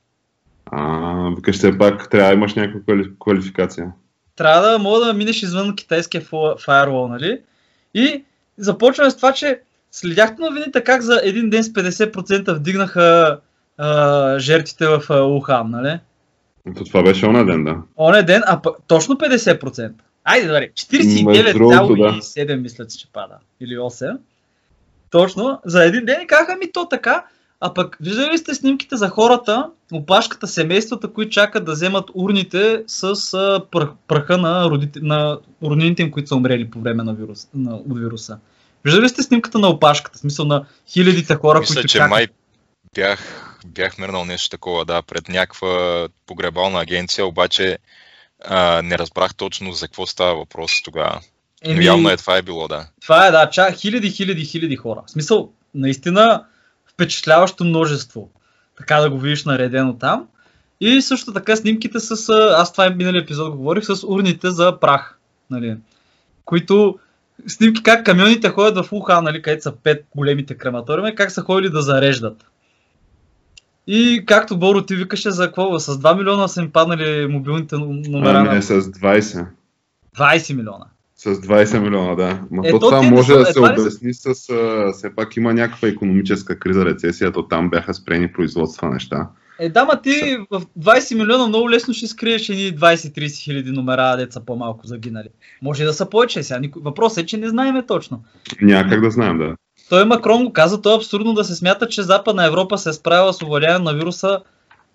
А, 0.65 1.29
викаш 1.35 1.55
все 1.55 1.77
пак 1.77 2.09
трябва 2.09 2.27
да 2.27 2.33
имаш 2.33 2.53
някаква 2.53 2.79
квали- 2.79 3.11
квалификация. 3.19 3.91
Трябва 4.35 4.71
да 4.71 4.79
мога 4.79 5.05
да 5.05 5.13
минеш 5.13 5.43
извън 5.43 5.75
китайския 5.75 6.21
firewall, 6.21 7.09
нали? 7.09 7.39
И 7.93 8.23
започваме 8.57 9.11
с 9.11 9.15
това, 9.15 9.33
че 9.33 9.59
следяхте 9.91 10.41
новините 10.41 10.83
как 10.83 11.01
за 11.01 11.21
един 11.23 11.49
ден 11.49 11.63
с 11.63 11.69
50% 11.69 12.53
вдигнаха 12.53 13.39
а, 13.81 14.39
жертвите 14.39 14.87
в 14.87 15.03
а, 15.09 15.23
Ухан, 15.23 15.69
нали? 15.69 15.99
То 16.77 16.83
това 16.83 17.03
беше 17.03 17.25
оня 17.25 17.45
ден, 17.45 17.63
да. 17.63 17.77
Оне 17.97 18.23
ден, 18.23 18.41
а 18.45 18.61
пъ- 18.61 18.75
точно 18.87 19.15
50%. 19.15 19.91
Айде, 20.23 20.47
добре, 20.47 20.69
Между 21.25 21.59
другото, 21.59 21.95
да. 21.95 22.11
49,7 22.11 22.61
мисля, 22.61 22.87
че 22.87 23.07
пада. 23.13 23.35
Или 23.59 23.77
8. 23.77 24.17
Точно, 25.09 25.59
за 25.65 25.85
един 25.85 26.05
ден 26.05 26.21
и 26.21 26.27
казаха 26.27 26.55
ми 26.55 26.71
то 26.71 26.87
така. 26.89 27.25
А 27.59 27.73
пък, 27.73 27.97
виждали 28.01 28.31
ли 28.31 28.37
сте 28.37 28.55
снимките 28.55 28.95
за 28.95 29.09
хората, 29.09 29.69
опашката, 29.93 30.47
семействата, 30.47 31.07
които 31.07 31.31
чакат 31.31 31.65
да 31.65 31.71
вземат 31.71 32.09
урните 32.13 32.83
с 32.87 33.33
а, 33.33 33.65
прах, 33.71 33.89
праха 34.07 34.37
на, 34.37 34.69
родите, 34.69 34.99
на 35.01 35.39
роднините 35.63 36.01
им, 36.01 36.11
които 36.11 36.27
са 36.27 36.35
умрели 36.35 36.69
по 36.69 36.79
време 36.79 37.03
на, 37.03 37.13
вирус, 37.13 37.47
на 37.53 37.75
от 37.75 37.99
вируса? 37.99 38.39
Виждали 38.85 39.03
ли 39.03 39.09
сте 39.09 39.23
снимката 39.23 39.59
на 39.59 39.67
опашката? 39.67 40.17
В 40.17 40.21
смисъл 40.21 40.45
на 40.45 40.65
хилядите 40.87 41.35
хора, 41.35 41.59
Мисля, 41.59 41.73
които 41.75 41.87
че 41.87 41.97
чакат? 41.97 42.09
май 42.09 42.27
бях, 42.95 43.50
бях 43.65 43.97
мърнал 43.97 44.25
нещо 44.25 44.49
такова, 44.49 44.85
да, 44.85 45.01
пред 45.01 45.29
някаква 45.29 46.07
погребална 46.27 46.79
агенция, 46.79 47.25
обаче 47.25 47.77
а, 48.45 48.81
не 48.81 48.97
разбрах 48.97 49.35
точно 49.35 49.71
за 49.71 49.87
какво 49.87 50.05
става 50.05 50.35
въпрос 50.35 50.83
тогава. 50.83 51.21
Но 51.65 51.71
Еми, 51.71 51.85
явно 51.85 52.09
е 52.09 52.17
това 52.17 52.37
е 52.37 52.41
било, 52.41 52.67
да. 52.67 52.87
Това 53.01 53.27
е, 53.27 53.31
да, 53.31 53.49
ча, 53.49 53.71
хиляди, 53.71 54.11
хиляди, 54.11 54.45
хиляди 54.45 54.75
хора. 54.75 55.01
В 55.07 55.11
смисъл, 55.11 55.51
наистина 55.75 56.45
впечатляващо 56.93 57.63
множество. 57.63 58.29
Така 58.77 58.99
да 58.99 59.09
го 59.09 59.19
видиш 59.19 59.45
наредено 59.45 59.97
там. 59.97 60.27
И 60.79 61.01
също 61.01 61.33
така 61.33 61.55
снимките 61.55 61.99
с, 61.99 62.29
аз 62.57 62.71
това 62.71 62.85
е 62.85 62.89
миналия 62.89 63.21
епизод 63.21 63.51
го 63.51 63.57
говорих, 63.57 63.83
с 63.85 64.03
урните 64.07 64.51
за 64.51 64.79
прах. 64.79 65.17
Нали, 65.49 65.77
които 66.45 66.99
снимки 67.47 67.83
как 67.83 68.05
камионите 68.05 68.49
ходят 68.49 68.85
в 68.85 68.93
Ухан, 68.93 69.23
нали, 69.23 69.41
където 69.41 69.63
са 69.63 69.75
пет 69.83 70.05
големите 70.15 70.57
крематориуми, 70.57 71.15
как 71.15 71.31
са 71.31 71.41
ходили 71.41 71.69
да 71.69 71.81
зареждат. 71.81 72.50
И 73.93 74.23
както 74.25 74.57
Боро 74.57 74.81
ти 74.81 74.95
викаше 74.95 75.31
за 75.31 75.45
какво, 75.45 75.79
с 75.79 75.97
2 75.97 76.17
милиона 76.17 76.47
са 76.47 76.61
им 76.61 76.71
паднали 76.71 77.27
мобилните 77.29 77.75
номера 77.77 78.37
Ами 78.37 78.49
не, 78.49 78.61
с 78.61 78.81
20. 78.81 79.45
20 80.17 80.53
милиона. 80.53 80.85
С 81.15 81.35
20 81.35 81.79
милиона, 81.79 82.15
да. 82.15 82.41
Ма 82.51 82.61
Е, 82.65 82.71
то 82.71 82.79
то 82.79 82.85
това 82.85 83.01
може 83.01 83.33
са- 83.33 83.39
да 83.39 83.45
се 83.45 83.51
едва 83.51 83.71
ли 83.73 83.75
са- 83.75 83.81
обясни 83.81 84.13
с... 84.13 84.25
А, 84.49 84.91
все 84.93 85.15
пак 85.15 85.37
има 85.37 85.53
някаква 85.53 85.87
економическа 85.87 86.59
криза, 86.59 86.85
рецесия, 86.85 87.31
то 87.31 87.47
там 87.47 87.69
бяха 87.69 87.93
спрени 87.93 88.31
производства 88.33 88.89
неща. 88.89 89.27
Е, 89.59 89.69
да, 89.69 89.85
ма 89.85 90.01
ти 90.01 90.37
в 90.51 90.61
20 90.79 91.15
милиона 91.17 91.47
много 91.47 91.69
лесно 91.69 91.93
ще 91.93 92.07
скриеш 92.07 92.49
едни 92.49 92.77
20-30 92.77 93.43
хиляди 93.43 93.71
номера, 93.71 94.17
деца 94.17 94.39
по-малко 94.45 94.87
загинали. 94.87 95.27
Може 95.61 95.83
да 95.83 95.93
са 95.93 96.09
повече 96.09 96.43
сега. 96.43 96.59
Въпросът 96.75 97.23
е, 97.23 97.25
че 97.25 97.37
не 97.37 97.49
знаеме 97.49 97.85
точно. 97.85 98.23
Някак 98.61 99.01
да 99.01 99.11
знаем, 99.11 99.37
да. 99.37 99.55
Той 99.91 100.05
Макрон 100.05 100.45
го 100.45 100.53
каза, 100.53 100.81
то 100.81 100.93
е 100.93 100.95
абсурдно 100.95 101.33
да 101.33 101.43
се 101.43 101.55
смята, 101.55 101.87
че 101.87 102.03
Западна 102.03 102.45
Европа 102.45 102.77
се 102.77 102.89
е 102.89 102.93
справила 102.93 103.33
с 103.33 103.41
овладяване 103.41 103.85
на 103.85 103.93
вируса 103.93 104.39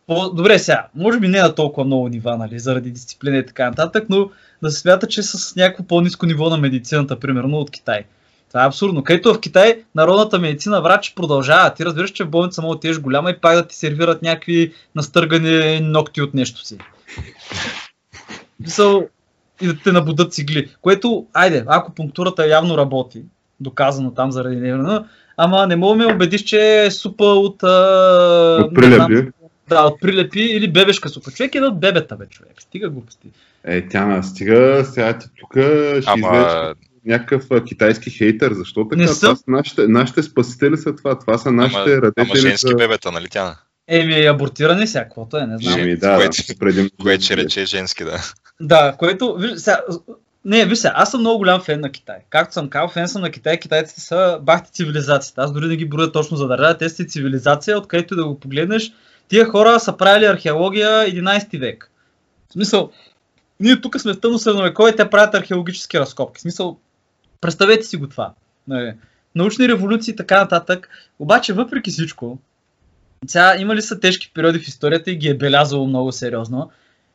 по... 0.06 0.30
Добре 0.30 0.58
сега, 0.58 0.86
може 0.94 1.20
би 1.20 1.28
не 1.28 1.42
на 1.42 1.54
толкова 1.54 1.84
много 1.84 2.08
нива, 2.08 2.36
нали, 2.36 2.58
заради 2.58 2.90
дисциплина 2.90 3.36
и 3.36 3.46
така 3.46 3.68
нататък, 3.70 4.06
но 4.08 4.30
да 4.62 4.70
се 4.70 4.80
смята, 4.80 5.06
че 5.06 5.22
с 5.22 5.56
някакво 5.56 5.84
по-низко 5.84 6.26
ниво 6.26 6.50
на 6.50 6.56
медицината, 6.56 7.20
примерно 7.20 7.58
от 7.58 7.70
Китай. 7.70 8.04
Това 8.48 8.64
е 8.64 8.66
абсурдно. 8.66 9.04
Където 9.04 9.34
в 9.34 9.40
Китай 9.40 9.82
народната 9.94 10.38
медицина 10.38 10.82
врачи 10.82 11.14
продължава. 11.14 11.74
Ти 11.74 11.84
разбираш, 11.84 12.10
че 12.10 12.24
в 12.24 12.30
болница 12.30 12.62
мога 12.62 12.74
отидеш 12.74 13.00
голяма 13.00 13.30
и 13.30 13.40
пак 13.40 13.56
да 13.56 13.66
ти 13.66 13.76
сервират 13.76 14.22
някакви 14.22 14.72
настъргани 14.94 15.80
ногти 15.80 16.22
от 16.22 16.34
нещо 16.34 16.66
си. 16.66 16.78
И 19.62 19.66
да 19.66 19.78
те 19.84 19.92
набудат 19.92 20.32
цигли. 20.32 20.70
Което, 20.80 21.26
айде, 21.32 21.64
ако 21.66 21.92
пунктурата 21.92 22.48
явно 22.48 22.78
работи, 22.78 23.22
доказано 23.60 24.10
там 24.10 24.32
заради 24.32 24.56
нея, 24.56 25.04
ама 25.36 25.66
не 25.66 25.76
мога 25.76 25.98
да 25.98 26.06
ме 26.06 26.14
убедиш, 26.14 26.42
че 26.42 26.84
е 26.84 26.90
супа 26.90 27.24
от... 27.24 27.62
А, 27.62 28.64
От 28.64 28.72
не 28.72 28.86
знам, 28.86 29.06
прилепи. 29.08 29.30
Да, 29.68 29.82
от 29.82 30.00
прилепи 30.00 30.40
или 30.40 30.72
бебешка 30.72 31.08
супа. 31.08 31.30
Човек 31.30 31.54
е 31.54 31.60
от 31.60 31.80
бебета, 31.80 32.16
бе, 32.16 32.26
човек. 32.26 32.52
Стига 32.58 32.88
глупости. 32.88 33.28
Е, 33.64 33.88
тя 33.88 34.22
стига, 34.22 34.84
сега 34.84 35.18
ти 35.18 35.26
тук 35.40 35.52
ще 35.52 36.02
Ама 36.06 36.28
излезеш 36.28 36.74
някакъв 37.06 37.44
а, 37.50 37.64
китайски 37.64 38.10
хейтър. 38.10 38.52
Защо 38.52 38.88
така? 38.88 38.96
Не 39.00 39.06
Това 39.06 39.14
съм. 39.16 39.36
са 39.36 39.42
нашите, 39.48 39.88
нашите 39.88 40.22
спасители 40.22 40.76
са 40.76 40.96
това. 40.96 41.18
Това 41.18 41.38
са 41.38 41.52
нашите 41.52 41.92
ама, 41.92 42.02
радетели. 42.02 42.26
ама 42.30 42.36
женски 42.40 42.68
за... 42.70 42.74
бебета, 42.74 43.12
нали 43.12 43.28
тя? 43.28 43.56
Еми, 43.88 44.26
абортиране 44.26 44.86
сега, 44.86 45.04
каквото 45.04 45.36
е, 45.36 45.46
не 45.46 45.58
знам. 45.58 45.74
Ами 45.80 45.96
да, 45.96 46.16
Което- 46.16 46.42
да, 46.48 46.54
преди... 46.58 46.90
Което 47.02 47.24
ще 47.24 47.36
рече 47.36 47.64
женски, 47.64 48.04
да. 48.04 48.18
Да, 48.60 48.94
което, 48.98 49.34
виж, 49.34 49.52
сега, 49.56 49.80
не, 50.46 50.66
виж 50.66 50.78
сега, 50.78 50.92
аз 50.96 51.10
съм 51.10 51.20
много 51.20 51.38
голям 51.38 51.60
фен 51.60 51.80
на 51.80 51.92
Китай. 51.92 52.18
Както 52.30 52.54
съм 52.54 52.68
казал, 52.68 52.88
фен 52.88 53.08
съм 53.08 53.22
на 53.22 53.30
Китай, 53.30 53.58
китайците 53.58 54.00
са 54.00 54.38
бахти 54.42 54.72
цивилизацията. 54.72 55.42
Аз 55.42 55.52
дори 55.52 55.66
не 55.66 55.76
ги 55.76 55.88
броя 55.88 56.12
точно 56.12 56.36
за 56.36 56.48
държава, 56.48 56.78
те 56.78 56.88
са 56.88 57.04
цивилизация, 57.04 57.78
откъдето 57.78 58.16
да 58.16 58.26
го 58.26 58.40
погледнеш. 58.40 58.92
Тия 59.28 59.46
хора 59.46 59.80
са 59.80 59.96
правили 59.96 60.24
археология 60.24 60.88
11 60.88 61.58
век. 61.58 61.90
В 62.48 62.52
смисъл, 62.52 62.90
ние 63.60 63.80
тук 63.80 64.00
сме 64.00 64.12
в 64.12 64.20
тъмно 64.20 64.38
средновековие, 64.38 64.96
те 64.96 65.10
правят 65.10 65.34
археологически 65.34 66.00
разкопки. 66.00 66.38
В 66.38 66.42
смисъл, 66.42 66.78
представете 67.40 67.82
си 67.82 67.96
го 67.96 68.08
това. 68.08 68.32
Нали, 68.68 68.94
Научни 69.34 69.68
революции 69.68 70.12
и 70.12 70.16
така 70.16 70.40
нататък. 70.40 70.88
Обаче, 71.18 71.52
въпреки 71.52 71.90
всичко, 71.90 72.38
сега 73.26 73.56
има 73.58 73.74
ли 73.74 73.82
са 73.82 74.00
тежки 74.00 74.30
периоди 74.34 74.58
в 74.58 74.68
историята 74.68 75.10
и 75.10 75.16
ги 75.16 75.28
е 75.28 75.36
белязало 75.36 75.86
много 75.86 76.12
сериозно. 76.12 76.70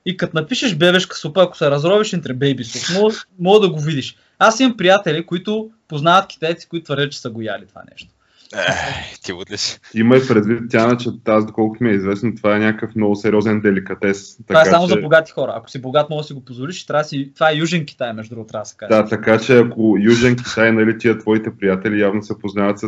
И 0.05 0.17
като 0.17 0.37
напишеш 0.37 0.75
бебешка 0.75 1.15
супа, 1.15 1.43
ако 1.43 1.57
се 1.57 1.71
разровиш 1.71 2.13
entre 2.13 2.33
baby 2.33 2.63
суп, 2.63 3.01
мога, 3.01 3.15
мога 3.39 3.59
да 3.59 3.69
го 3.69 3.79
видиш. 3.79 4.15
Аз 4.39 4.59
имам 4.59 4.77
приятели, 4.77 5.25
които 5.25 5.69
познават 5.87 6.27
китайци, 6.27 6.67
които 6.67 6.83
твърдят, 6.83 7.11
че 7.11 7.19
са 7.19 7.29
го 7.29 7.41
яли 7.41 7.65
това 7.67 7.81
нещо. 7.91 8.09
Ех, 8.55 9.19
ти 9.23 9.33
ли 9.51 9.57
си? 9.57 9.79
Има 9.93 10.17
и 10.17 10.27
предвид 10.27 10.59
тя, 10.69 10.97
че 10.97 11.09
тази, 11.23 11.47
доколкото 11.47 11.83
ми 11.83 11.89
е 11.89 11.93
известно, 11.93 12.35
това 12.35 12.55
е 12.55 12.59
някакъв 12.59 12.95
много 12.95 13.15
сериозен 13.15 13.61
деликатес. 13.61 14.37
Това 14.47 14.61
е 14.61 14.63
така 14.63 14.75
само 14.75 14.87
че... 14.87 14.93
за 14.93 15.01
богати 15.01 15.31
хора. 15.31 15.53
Ако 15.55 15.69
си 15.69 15.81
богат, 15.81 16.09
може 16.09 16.21
да 16.21 16.27
си 16.27 16.33
го 16.33 16.45
позволиш. 16.45 16.85
Трябва 16.85 17.03
си... 17.03 17.31
Това 17.35 17.51
е 17.51 17.55
Южен 17.55 17.85
Китай, 17.85 18.13
между 18.13 18.35
другото, 18.35 18.51
трябва 18.51 18.63
да 18.63 18.69
се 18.69 18.77
каже. 18.77 18.89
Да, 18.89 19.05
така 19.05 19.39
че 19.39 19.57
ако 19.57 19.97
Южен 19.99 20.35
Китай, 20.35 20.71
нали, 20.71 20.97
тия 20.97 21.17
твоите 21.17 21.57
приятели 21.59 22.01
явно 22.01 22.23
се 22.23 22.39
познават 22.39 22.79
с 22.79 22.87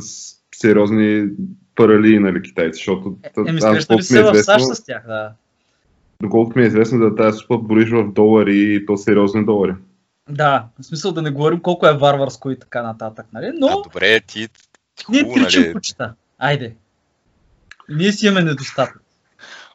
сериозни 0.55 1.27
паралии, 1.75 2.20
нали, 2.20 2.41
китайци, 2.41 2.77
защото 2.77 3.17
Еми, 3.48 3.58
аз, 3.58 3.62
срещали 3.62 3.79
доколкото 3.79 4.03
се 4.03 4.13
ми 4.13 4.20
е 4.20 4.32
в 4.32 4.36
САЩ 4.36 4.60
известно, 4.60 4.75
с 4.75 4.84
тях, 4.86 5.03
да. 5.08 5.32
Доколкото 6.24 6.60
ми 6.60 6.65
е 6.65 6.68
известно, 6.68 7.00
да 7.00 7.15
тази 7.15 7.38
супа 7.38 7.58
броиш 7.58 7.89
в 7.89 8.13
долари 8.13 8.58
и 8.74 8.86
то 8.86 8.98
сериозни 8.98 9.46
долари. 9.46 9.74
Да, 10.30 10.65
в 10.80 10.86
смисъл 10.86 11.12
да 11.12 11.22
не 11.22 11.32
говорим 11.32 11.60
колко 11.60 11.88
е 11.88 11.98
варварско 11.98 12.51
и 12.51 12.60
така 12.60 12.82
нататък, 12.84 13.25
нали? 13.34 13.46
А, 13.46 13.53
Но 13.53 13.82
добре, 13.84 14.20
ти, 14.20 14.48
ти 14.96 15.06
ние 15.10 15.34
тричим 15.34 15.62
нали? 15.62 15.74
кучета. 15.74 16.13
Айде. 16.39 16.75
Ние 17.89 18.12
си 18.12 18.25
имаме 18.27 18.42
недостатък. 18.42 19.01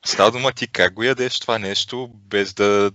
Става 0.04 0.30
дума 0.30 0.52
ти 0.52 0.68
как 0.68 0.94
го 0.94 1.02
ядеш 1.02 1.40
това 1.40 1.58
нещо, 1.58 2.10
без 2.30 2.54
да 2.54 2.90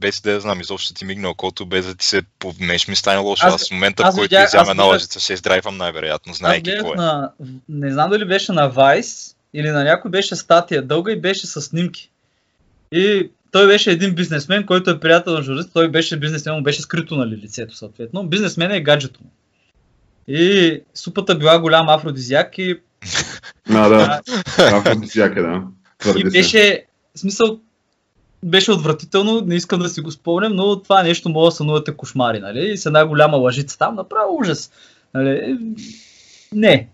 без 0.00 0.20
да 0.20 0.32
я 0.32 0.40
знам, 0.40 0.60
изобщо 0.60 0.94
ти 0.94 1.04
мигне 1.04 1.28
окото, 1.28 1.66
без 1.66 1.86
да 1.86 1.94
ти 1.94 2.06
се 2.06 2.22
повнеш 2.38 2.88
ми 2.88 2.96
стане 2.96 3.18
лошо. 3.18 3.46
Аз- 3.46 3.54
Аз, 3.54 3.68
в 3.68 3.70
момента, 3.70 4.02
аз 4.02 4.14
в 4.14 4.18
който 4.18 4.30
видях- 4.30 4.48
изяме 4.48 4.70
една 4.70 4.82
лъжица, 4.82 5.20
ще 5.20 5.32
издрайвам 5.32 5.76
най-вероятно, 5.76 6.34
знаеки 6.34 6.70
какво 6.70 6.92
е. 6.92 6.96
на... 6.96 7.32
Не 7.68 7.92
знам 7.92 8.10
дали 8.10 8.24
беше 8.24 8.52
на 8.52 8.72
Vice 8.72 9.36
или 9.54 9.68
на 9.68 9.84
някой 9.84 10.10
беше 10.10 10.36
статия 10.36 10.82
дълга 10.82 11.12
и 11.12 11.20
беше 11.20 11.46
с 11.46 11.60
снимки. 11.62 12.10
И 12.94 13.30
той 13.52 13.66
беше 13.66 13.90
един 13.90 14.14
бизнесмен, 14.14 14.66
който 14.66 14.90
е 14.90 15.00
приятел 15.00 15.32
на 15.32 15.42
журналист. 15.42 15.70
Той 15.72 15.88
беше 15.88 16.16
бизнесмен, 16.16 16.54
му 16.54 16.62
беше 16.62 16.82
скрито 16.82 17.16
нали, 17.16 17.36
лицето 17.36 17.76
съответно. 17.76 18.26
Бизнесмен 18.26 18.70
е 18.70 18.80
гаджето 18.80 19.20
му. 19.24 19.30
И 20.28 20.80
супата 20.94 21.34
била 21.34 21.58
голям 21.58 21.88
афродизиак 21.88 22.58
и, 22.58 22.80
А, 23.70 23.88
да, 23.88 24.20
афродизиак 24.58 25.36
е, 25.36 25.40
да. 25.40 25.62
и 25.92 25.98
Твърди 25.98 26.30
беше, 26.30 26.84
в 27.14 27.18
смисъл, 27.18 27.60
беше 28.42 28.72
отвратително, 28.72 29.40
не 29.40 29.54
искам 29.54 29.80
да 29.80 29.88
си 29.88 30.00
го 30.00 30.10
спомням, 30.10 30.52
но 30.52 30.82
това 30.82 31.02
нещо 31.02 31.28
мога 31.28 31.46
да 31.46 31.52
сънувате 31.52 31.96
кошмари, 31.96 32.38
нали? 32.38 32.72
И 32.72 32.76
с 32.76 32.86
една 32.86 33.06
голяма 33.06 33.36
лъжица 33.36 33.78
там 33.78 33.94
направо 33.94 34.36
ужас. 34.36 34.70
Нали? 35.14 35.58
Не. 36.52 36.88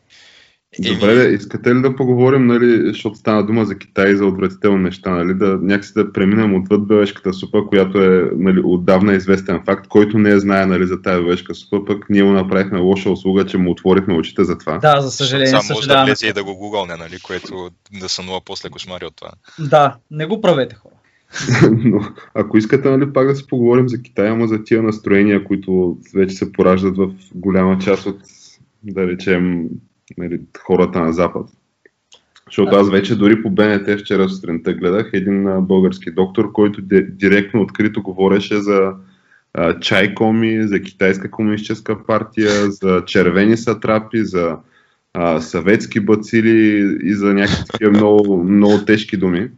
Добре, 0.78 1.14
да, 1.14 1.28
искате 1.28 1.74
ли 1.74 1.80
да 1.80 1.96
поговорим, 1.96 2.46
нали, 2.46 2.88
защото 2.88 3.16
стана 3.16 3.46
дума 3.46 3.64
за 3.64 3.78
Китай 3.78 4.10
и 4.10 4.16
за 4.16 4.26
отвратителни 4.26 4.82
неща, 4.82 5.10
нали, 5.10 5.34
да 5.34 5.58
някакси 5.62 5.92
да 5.92 6.12
преминем 6.12 6.54
отвъд 6.54 6.86
бележката 6.86 7.32
супа, 7.32 7.66
която 7.66 8.02
е 8.02 8.30
нали, 8.36 8.60
отдавна 8.64 9.14
известен 9.14 9.60
факт, 9.64 9.88
който 9.88 10.18
не 10.18 10.30
е 10.30 10.38
знае 10.38 10.66
нали, 10.66 10.86
за 10.86 11.02
тази 11.02 11.24
бележка 11.24 11.54
супа, 11.54 11.84
пък 11.84 12.10
ние 12.10 12.24
му 12.24 12.32
направихме 12.32 12.78
лоша 12.78 13.10
услуга, 13.10 13.46
че 13.46 13.58
му 13.58 13.70
отворихме 13.70 14.14
очите 14.14 14.44
за 14.44 14.58
това. 14.58 14.78
Да, 14.78 15.00
за 15.00 15.10
съжаление. 15.10 15.46
Само 15.46 15.62
може 15.74 15.88
да 15.88 16.04
влезе 16.04 16.26
и 16.26 16.32
да 16.32 16.44
го 16.44 16.56
гугълне, 16.56 16.96
нали, 16.96 17.18
което 17.22 17.70
да 18.00 18.08
сънува 18.08 18.40
после 18.44 18.68
кошмари 18.68 19.04
от 19.04 19.16
това. 19.16 19.30
Да, 19.58 19.96
не 20.10 20.26
го 20.26 20.40
правете 20.40 20.74
хора. 20.74 20.94
Но, 21.84 22.00
ако 22.34 22.58
искате, 22.58 22.90
нали, 22.90 23.12
пак 23.12 23.26
да 23.26 23.36
си 23.36 23.46
поговорим 23.46 23.88
за 23.88 24.02
Китай, 24.02 24.28
ама 24.28 24.48
за 24.48 24.64
тия 24.64 24.82
настроения, 24.82 25.44
които 25.44 25.98
вече 26.14 26.34
се 26.34 26.52
пораждат 26.52 26.96
в 26.96 27.10
голяма 27.34 27.78
част 27.78 28.06
от, 28.06 28.18
да 28.82 29.06
речем, 29.06 29.68
нали, 30.18 30.40
хората 30.58 31.00
на 31.00 31.12
Запад. 31.12 31.46
Защото 32.46 32.76
аз 32.76 32.90
вече 32.90 33.16
дори 33.16 33.42
по 33.42 33.50
БНТ 33.50 34.00
вчера 34.00 34.28
сутринта 34.28 34.72
гледах 34.72 35.10
един 35.12 35.44
български 35.60 36.10
доктор, 36.10 36.52
който 36.52 36.82
директно 37.10 37.62
открито 37.62 38.02
говореше 38.02 38.60
за 38.60 38.92
чайкоми, 39.80 40.68
за 40.68 40.82
китайска 40.82 41.30
комунистическа 41.30 42.04
партия, 42.04 42.70
за 42.70 43.02
червени 43.06 43.56
сатрапи, 43.56 44.24
за 44.24 44.56
съветски 45.40 46.00
бацили 46.00 46.86
и 47.02 47.14
за 47.14 47.34
някакви 47.34 47.64
такива 47.72 47.90
много, 47.90 48.44
много 48.44 48.84
тежки 48.84 49.16
думи 49.16 49.50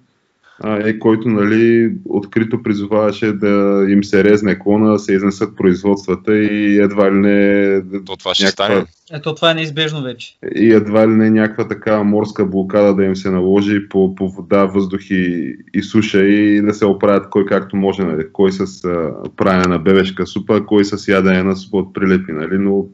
е, 0.64 0.98
който 0.98 1.28
нали, 1.28 1.92
открито 2.04 2.62
призоваваше 2.62 3.32
да 3.32 3.86
им 3.88 4.04
се 4.04 4.24
резне 4.24 4.58
клона, 4.58 4.92
да 4.92 4.98
се 4.98 5.14
изнесат 5.14 5.56
производствата 5.56 6.38
и 6.38 6.78
едва 6.78 7.12
ли 7.12 7.18
не... 7.18 7.82
То 8.06 8.16
това 8.16 8.34
ще 8.34 8.44
някаква... 8.44 8.64
стане. 8.64 8.84
Ето 9.12 9.34
това 9.34 9.50
е 9.50 9.54
неизбежно 9.54 10.02
вече. 10.02 10.36
И 10.56 10.72
едва 10.72 11.08
ли 11.08 11.12
не 11.12 11.30
някаква 11.30 11.68
така 11.68 12.02
морска 12.02 12.46
блокада 12.46 12.94
да 12.94 13.04
им 13.04 13.16
се 13.16 13.30
наложи 13.30 13.88
по, 13.88 14.14
по 14.14 14.28
вода, 14.28 14.64
въздух 14.64 15.10
и, 15.10 15.54
и 15.74 15.82
суша 15.82 16.24
и 16.24 16.62
да 16.62 16.74
се 16.74 16.86
оправят 16.86 17.30
кой 17.30 17.46
както 17.46 17.76
може. 17.76 18.02
Нали. 18.02 18.26
Кой 18.32 18.52
с 18.52 18.84
а, 18.84 19.12
правене 19.36 19.66
на 19.66 19.78
бебешка 19.78 20.26
супа, 20.26 20.66
кой 20.66 20.84
с 20.84 21.08
ядене 21.08 21.42
на 21.42 21.56
супа 21.56 21.76
от 21.76 21.94
прилепи. 21.94 22.32
Нали. 22.32 22.58
Но 22.58 22.86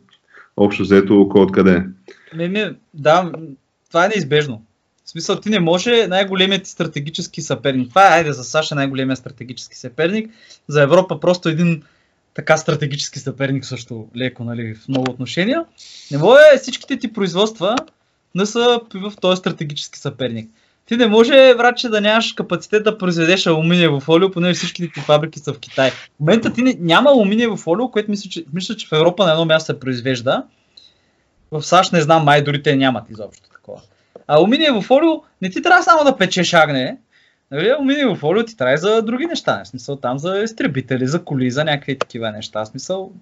общо 0.56 0.82
взето 0.82 1.28
кой 1.30 1.42
откъде. 1.42 1.84
Ми, 2.36 2.48
ми, 2.48 2.64
да, 2.94 3.32
това 3.88 4.04
е 4.04 4.08
неизбежно. 4.08 4.62
В 5.08 5.10
смисъл, 5.10 5.40
ти 5.40 5.50
не 5.50 5.60
може 5.60 6.06
най-големият 6.06 6.64
ти 6.64 6.70
стратегически 6.70 7.42
съперник. 7.42 7.88
Това 7.88 8.06
е, 8.06 8.18
айде, 8.18 8.32
за 8.32 8.44
САЩ 8.44 8.72
е 8.72 8.74
най-големият 8.74 9.18
стратегически 9.18 9.76
съперник. 9.76 10.30
За 10.68 10.82
Европа 10.82 11.20
просто 11.20 11.48
един 11.48 11.82
така 12.34 12.56
стратегически 12.56 13.18
съперник 13.18 13.64
също 13.64 14.08
леко, 14.16 14.44
нали, 14.44 14.74
в 14.74 14.88
много 14.88 15.10
отношения. 15.10 15.64
Не 16.10 16.18
може 16.18 16.42
всичките 16.58 16.98
ти 16.98 17.12
производства 17.12 17.76
да 18.36 18.46
са 18.46 18.80
в 18.94 19.12
този 19.20 19.38
стратегически 19.38 19.98
съперник. 19.98 20.50
Ти 20.86 20.96
не 20.96 21.06
може, 21.06 21.54
враче, 21.54 21.88
да 21.88 22.00
нямаш 22.00 22.32
капацитет 22.32 22.84
да 22.84 22.98
произведеш 22.98 23.46
алуминиево 23.46 24.00
фолио, 24.00 24.30
понеже 24.30 24.54
всичките 24.54 24.92
ти 24.94 25.00
фабрики 25.00 25.38
са 25.38 25.52
в 25.52 25.58
Китай. 25.58 25.90
В 25.90 26.20
момента 26.20 26.52
ти 26.52 26.62
не, 26.62 26.76
няма 26.80 27.10
алуминиево 27.10 27.56
фолио, 27.56 27.90
което 27.90 28.10
мисля 28.10 28.30
че, 28.30 28.44
мисля, 28.52 28.76
че 28.76 28.86
в 28.86 28.92
Европа 28.92 29.24
на 29.24 29.32
едно 29.32 29.44
място 29.44 29.66
се 29.66 29.80
произвежда. 29.80 30.42
В 31.50 31.62
САЩ 31.62 31.92
не 31.92 32.00
знам, 32.00 32.24
май 32.24 32.44
дори 32.44 32.62
те 32.62 32.76
нямат 32.76 33.10
изобщо 33.10 33.48
такова. 33.52 33.80
Алуминиево 34.28 34.80
фолио 34.80 35.10
не 35.42 35.50
ти 35.50 35.62
трябва 35.62 35.82
само 35.82 36.04
да 36.04 36.16
печеш 36.16 36.54
агне. 36.54 36.96
Нали, 37.50 37.68
алуминиево 37.68 38.14
фолио 38.14 38.44
ти 38.44 38.56
трябва 38.56 38.76
за 38.76 39.02
други 39.02 39.26
неща. 39.26 39.62
В 39.64 39.68
смисъл 39.68 39.96
там 39.96 40.18
за 40.18 40.38
изтребители, 40.38 41.06
за 41.06 41.24
коли, 41.24 41.50
за 41.50 41.64
някакви 41.64 41.98
такива 41.98 42.32
неща. 42.32 42.64
В 42.64 42.68
смисъл 42.68 43.12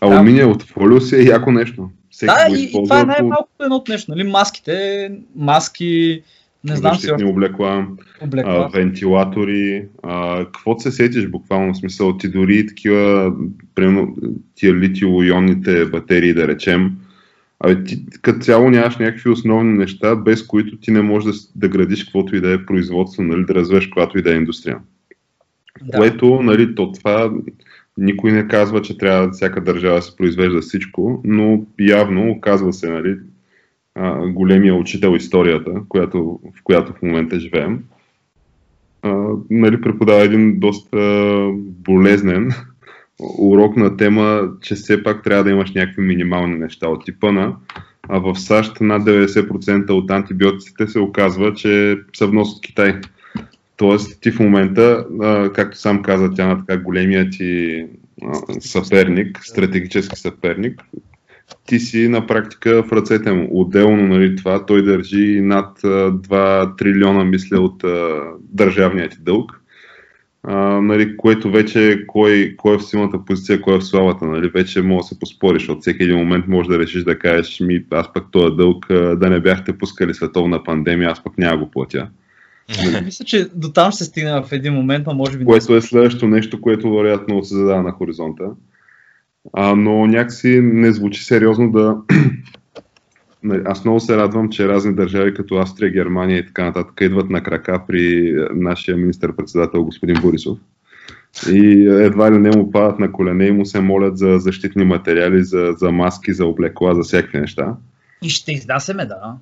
Алуминиевото 0.00 0.66
фолио 0.66 1.00
си 1.00 1.16
е 1.16 1.22
яко 1.22 1.52
нещо. 1.52 1.90
Всеки 2.10 2.32
да, 2.32 2.56
и, 2.58 2.64
и 2.64 2.72
това 2.72 3.00
е 3.00 3.04
най-малко 3.04 3.48
едно 3.62 3.76
от 3.76 3.88
нещо. 3.88 4.10
Нали? 4.10 4.22
Маските, 4.22 5.10
маски, 5.36 6.22
не 6.64 6.76
знам 6.76 6.96
си 6.96 7.10
още. 7.10 7.24
облекла, 7.24 7.86
облекла. 8.22 8.70
А, 8.74 8.78
вентилатори, 8.78 9.84
а, 10.02 10.44
какво 10.44 10.78
се 10.78 10.90
сетиш 10.90 11.26
буквално, 11.26 11.74
в 11.74 11.76
смисъл 11.76 12.16
ти 12.16 12.28
дори 12.28 12.66
такива, 12.66 13.32
примерно 13.74 14.16
тия 14.54 14.74
литио-ионните 14.74 15.90
батерии 15.90 16.34
да 16.34 16.48
речем, 16.48 16.92
Абе, 17.60 17.84
ти 17.84 18.06
като 18.22 18.38
цяло 18.38 18.70
нямаш 18.70 18.96
някакви 18.96 19.30
основни 19.30 19.78
неща, 19.78 20.16
без 20.16 20.46
които 20.46 20.76
ти 20.76 20.90
не 20.90 21.02
можеш 21.02 21.36
да, 21.36 21.38
да 21.56 21.68
градиш 21.68 22.04
каквото 22.04 22.36
и 22.36 22.40
да 22.40 22.52
е 22.52 22.66
производство, 22.66 23.22
нали, 23.22 23.44
да 23.44 23.54
развеш 23.54 23.86
каквато 23.86 24.18
и 24.18 24.22
да 24.22 24.32
е 24.32 24.36
индустрия. 24.36 24.78
Да. 25.82 25.98
Което, 25.98 26.42
нали, 26.42 26.74
то 26.74 26.92
това 26.92 27.32
никой 27.98 28.32
не 28.32 28.48
казва, 28.48 28.82
че 28.82 28.98
трябва 28.98 29.30
всяка 29.30 29.60
държава 29.60 29.96
да 29.96 30.02
се 30.02 30.16
произвежда 30.16 30.60
всичко, 30.60 31.20
но 31.24 31.64
явно 31.80 32.30
оказва 32.30 32.72
се, 32.72 32.88
нали, 32.88 33.18
а, 33.94 34.26
големия 34.28 34.74
учител 34.74 35.16
историята, 35.16 35.72
която, 35.88 36.40
в 36.58 36.62
която 36.64 36.92
в 36.92 37.02
момента 37.02 37.40
живеем, 37.40 37.84
а, 39.02 39.26
нали, 39.50 39.80
преподава 39.80 40.22
един 40.22 40.60
доста 40.60 40.98
болезнен 41.58 42.52
урок 43.38 43.76
на 43.76 43.96
тема, 43.96 44.48
че 44.62 44.74
все 44.74 45.02
пак 45.02 45.22
трябва 45.22 45.44
да 45.44 45.50
имаш 45.50 45.72
някакви 45.74 46.02
минимални 46.02 46.58
неща 46.58 46.88
от 46.88 47.04
типа 47.04 47.32
на 47.32 47.56
а 48.08 48.18
в 48.18 48.40
САЩ 48.40 48.80
над 48.80 49.02
90% 49.02 49.90
от 49.90 50.10
антибиотиците 50.10 50.86
се 50.86 50.98
оказва, 50.98 51.54
че 51.54 51.98
са 52.16 52.26
внос 52.26 52.52
от 52.52 52.62
Китай. 52.62 53.00
Тоест 53.76 54.20
ти 54.20 54.30
в 54.30 54.40
момента, 54.40 55.06
както 55.54 55.78
сам 55.78 56.02
каза 56.02 56.30
тя 56.34 56.46
на 56.46 56.58
така 56.66 56.82
големия 56.82 57.30
ти 57.30 57.84
съперник, 58.60 59.38
стратегически 59.42 60.16
съперник, 60.16 60.82
ти 61.66 61.78
си 61.78 62.08
на 62.08 62.26
практика 62.26 62.82
в 62.82 62.92
ръцете 62.92 63.32
му. 63.32 63.48
Отделно 63.50 64.06
нали, 64.06 64.36
това, 64.36 64.66
той 64.66 64.84
държи 64.84 65.40
над 65.40 65.78
2 65.80 66.78
трилиона, 66.78 67.24
мисля, 67.24 67.60
от 67.60 67.84
държавния 68.40 69.08
ти 69.08 69.16
дълг 69.20 69.59
а, 70.42 70.56
нали, 70.80 71.16
което 71.16 71.50
вече 71.50 72.04
кой, 72.06 72.54
кой 72.56 72.74
е 72.74 72.78
в 72.78 72.84
силната 72.84 73.24
позиция, 73.24 73.60
кой 73.60 73.76
е 73.76 73.78
в 73.78 73.84
славата, 73.84 74.24
нали, 74.24 74.48
вече 74.48 74.82
може 74.82 75.02
да 75.02 75.08
се 75.08 75.18
поспориш, 75.18 75.68
от 75.68 75.80
всеки 75.80 76.02
един 76.02 76.16
момент 76.16 76.48
може 76.48 76.68
да 76.68 76.78
решиш 76.78 77.04
да 77.04 77.18
кажеш, 77.18 77.60
ми, 77.60 77.84
аз 77.90 78.12
пък 78.12 78.24
този 78.30 78.56
дълг 78.56 78.86
да 78.88 79.30
не 79.30 79.40
бяхте 79.40 79.78
пускали 79.78 80.14
световна 80.14 80.64
пандемия, 80.64 81.10
аз 81.10 81.24
пък 81.24 81.38
няма 81.38 81.58
го 81.58 81.70
платя. 81.70 82.08
Мисля, 83.04 83.24
че 83.24 83.48
до 83.54 83.72
там 83.72 83.92
ще 83.92 83.98
се 83.98 84.10
стигне 84.10 84.42
в 84.42 84.52
един 84.52 84.74
момент, 84.74 85.08
а 85.08 85.12
може 85.12 85.38
би... 85.38 85.44
Което 85.44 85.76
е 85.76 85.80
следващото 85.80 86.28
нещо, 86.28 86.60
което 86.60 86.90
вероятно 86.90 87.44
се 87.44 87.54
задава 87.54 87.82
на 87.82 87.92
хоризонта. 87.92 88.44
А, 89.52 89.74
но 89.74 90.06
някакси 90.06 90.60
не 90.62 90.92
звучи 90.92 91.24
сериозно 91.24 91.72
да, 91.72 91.96
аз 93.64 93.84
много 93.84 94.00
се 94.00 94.16
радвам, 94.16 94.48
че 94.48 94.68
разни 94.68 94.94
държави 94.94 95.34
като 95.34 95.54
Австрия, 95.54 95.90
Германия 95.90 96.38
и 96.38 96.46
така 96.46 96.64
нататък 96.64 97.00
идват 97.00 97.30
на 97.30 97.42
крака 97.42 97.82
при 97.88 98.34
нашия 98.54 98.96
министър-председател 98.96 99.84
господин 99.84 100.16
Борисов. 100.22 100.58
И 101.52 101.86
едва 101.86 102.32
ли 102.32 102.38
не 102.38 102.56
му 102.56 102.70
падат 102.70 102.98
на 102.98 103.12
колене 103.12 103.46
и 103.46 103.52
му 103.52 103.66
се 103.66 103.80
молят 103.80 104.18
за 104.18 104.38
защитни 104.38 104.84
материали, 104.84 105.44
за, 105.44 105.74
за 105.78 105.92
маски, 105.92 106.32
за 106.32 106.46
облекла, 106.46 106.94
за 106.94 107.02
всякакви 107.02 107.40
неща. 107.40 107.76
И 108.22 108.28
ще 108.28 108.52
изнасяме, 108.52 109.06
да. 109.06 109.36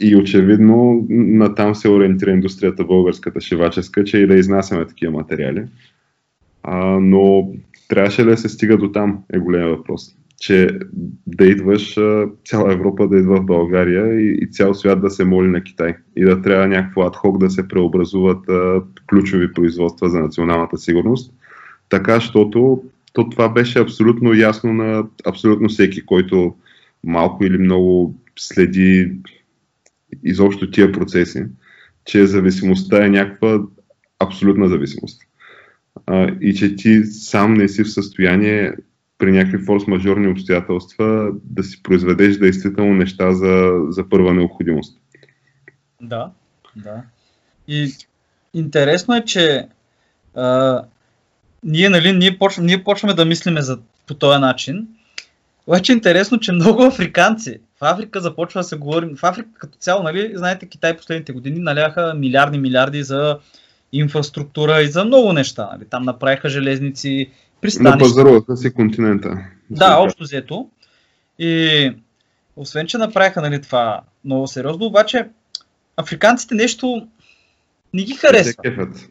И 0.00 0.16
очевидно 0.16 1.06
на 1.10 1.54
там 1.54 1.74
се 1.74 1.88
ориентира 1.88 2.30
индустрията 2.30 2.84
българската 2.84 3.40
шиваческа, 3.40 4.04
че 4.04 4.18
и 4.18 4.26
да 4.26 4.34
изнасяме 4.34 4.86
такива 4.86 5.12
материали. 5.12 5.64
А, 6.62 6.98
но 7.00 7.52
трябваше 7.88 8.24
ли 8.24 8.30
да 8.30 8.36
се 8.36 8.48
стига 8.48 8.76
до 8.76 8.92
там, 8.92 9.24
е 9.32 9.38
голям 9.38 9.68
въпрос 9.68 10.14
че 10.42 10.68
да 11.26 11.46
идваш, 11.46 11.98
цяла 12.44 12.72
Европа 12.72 13.08
да 13.08 13.18
идва 13.18 13.36
в 13.36 13.44
България 13.44 14.20
и, 14.20 14.38
и 14.42 14.50
цял 14.50 14.74
свят 14.74 15.00
да 15.00 15.10
се 15.10 15.24
моли 15.24 15.48
на 15.48 15.62
Китай. 15.62 15.96
И 16.16 16.24
да 16.24 16.42
трябва 16.42 16.68
някакво 16.68 17.02
адхок 17.02 17.38
да 17.38 17.50
се 17.50 17.68
преобразуват 17.68 18.48
а, 18.48 18.82
ключови 19.08 19.52
производства 19.52 20.10
за 20.10 20.20
националната 20.20 20.78
сигурност. 20.78 21.34
Така, 21.88 22.14
защото 22.14 22.82
то 23.12 23.28
това 23.28 23.48
беше 23.48 23.78
абсолютно 23.78 24.34
ясно 24.34 24.72
на 24.72 25.06
абсолютно 25.26 25.68
всеки, 25.68 26.06
който 26.06 26.54
малко 27.04 27.44
или 27.44 27.58
много 27.58 28.18
следи 28.38 29.12
изобщо 30.24 30.70
тия 30.70 30.92
процеси, 30.92 31.44
че 32.04 32.26
зависимостта 32.26 33.04
е 33.06 33.08
някаква 33.08 33.62
абсолютна 34.18 34.68
зависимост. 34.68 35.22
А, 36.06 36.36
и 36.40 36.54
че 36.54 36.76
ти 36.76 37.04
сам 37.04 37.54
не 37.54 37.68
си 37.68 37.84
в 37.84 37.92
състояние 37.92 38.72
при 39.22 39.32
някакви 39.32 39.58
форс-мажорни 39.58 40.32
обстоятелства 40.32 41.30
да 41.44 41.62
си 41.62 41.82
произведеш 41.82 42.36
действително 42.36 42.94
неща 42.94 43.32
за, 43.32 43.72
за 43.88 44.08
първа 44.08 44.34
необходимост. 44.34 44.98
Да, 46.00 46.30
да. 46.76 47.02
И 47.68 47.92
интересно 48.54 49.16
е, 49.16 49.24
че 49.24 49.68
а, 50.34 50.82
ние, 51.64 51.88
нали, 51.88 52.12
ние, 52.12 52.38
почваме, 52.38 52.66
ние 52.66 52.84
почваме 52.84 53.14
да 53.14 53.24
мислиме 53.24 53.62
за, 53.62 53.78
по 54.06 54.14
този 54.14 54.40
начин. 54.40 54.88
Обаче 55.66 55.92
е 55.92 55.94
интересно, 55.96 56.38
че 56.38 56.52
много 56.52 56.82
африканци 56.82 57.60
в 57.80 57.84
Африка 57.84 58.20
започва 58.20 58.60
да 58.60 58.64
се 58.64 58.76
говори. 58.76 59.14
В 59.16 59.24
Африка 59.24 59.48
като 59.58 59.78
цяло, 59.78 60.02
нали, 60.02 60.32
знаете, 60.34 60.66
Китай 60.66 60.96
последните 60.96 61.32
години 61.32 61.58
наляха 61.58 62.14
милиарди, 62.14 62.58
милиарди 62.58 63.02
за 63.02 63.38
инфраструктура 63.92 64.82
и 64.82 64.88
за 64.88 65.04
много 65.04 65.32
неща. 65.32 65.68
Нали. 65.72 65.84
Там 65.90 66.02
направиха 66.02 66.48
железници, 66.48 67.30
пристанище. 67.62 67.96
На 67.96 67.98
пазарувата 67.98 68.56
си 68.56 68.74
континента. 68.74 69.38
Да, 69.70 69.96
общо 69.98 70.22
взето. 70.22 70.68
И, 71.38 71.92
освен, 72.56 72.86
че 72.86 72.98
направиха 72.98 73.40
нали, 73.40 73.62
това 73.62 74.00
много 74.24 74.46
сериозно, 74.46 74.86
обаче 74.86 75.28
африканците 75.96 76.54
нещо 76.54 77.06
не 77.94 78.02
ги 78.02 78.12
Те 78.12 78.18
харесва. 78.18 78.62
кефят. 78.62 79.08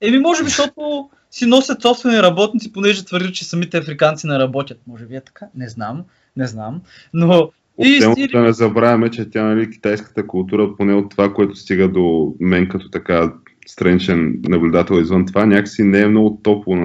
Еми, 0.00 0.18
може 0.18 0.42
би, 0.42 0.48
защото 0.48 1.10
си 1.30 1.46
носят 1.46 1.82
собствени 1.82 2.22
работници, 2.22 2.72
понеже 2.72 3.04
твърдят, 3.04 3.34
че 3.34 3.44
самите 3.44 3.78
африканци 3.78 4.26
не 4.26 4.38
работят. 4.38 4.80
Може 4.86 5.06
би 5.06 5.16
е 5.16 5.20
така? 5.20 5.46
Не 5.54 5.68
знам, 5.68 6.04
не 6.36 6.46
знам. 6.46 6.82
Но 7.14 7.50
и, 7.78 8.28
да 8.32 8.40
не 8.40 8.52
забравяме, 8.52 9.10
че 9.10 9.30
тя, 9.30 9.42
нали, 9.42 9.70
китайската 9.70 10.26
култура, 10.26 10.76
поне 10.76 10.94
от 10.94 11.10
това, 11.10 11.34
което 11.34 11.56
стига 11.56 11.88
до 11.88 12.34
мен 12.40 12.68
като 12.68 12.90
така 12.90 13.32
страничен 13.66 14.40
наблюдател 14.48 14.94
извън 14.94 15.26
това, 15.26 15.46
някакси 15.46 15.82
не 15.82 16.00
е 16.00 16.08
много 16.08 16.40
топло 16.42 16.76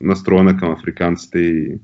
настроена 0.00 0.56
към 0.56 0.72
африканците 0.72 1.38
и 1.38 1.78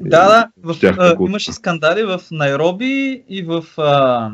Да, 0.00 0.28
да. 0.28 0.48
В, 0.62 0.76
а, 0.98 1.16
имаше 1.20 1.52
скандали 1.52 2.02
в 2.02 2.20
Найроби 2.30 3.22
и 3.28 3.42
в 3.42 3.64
а, 3.78 4.30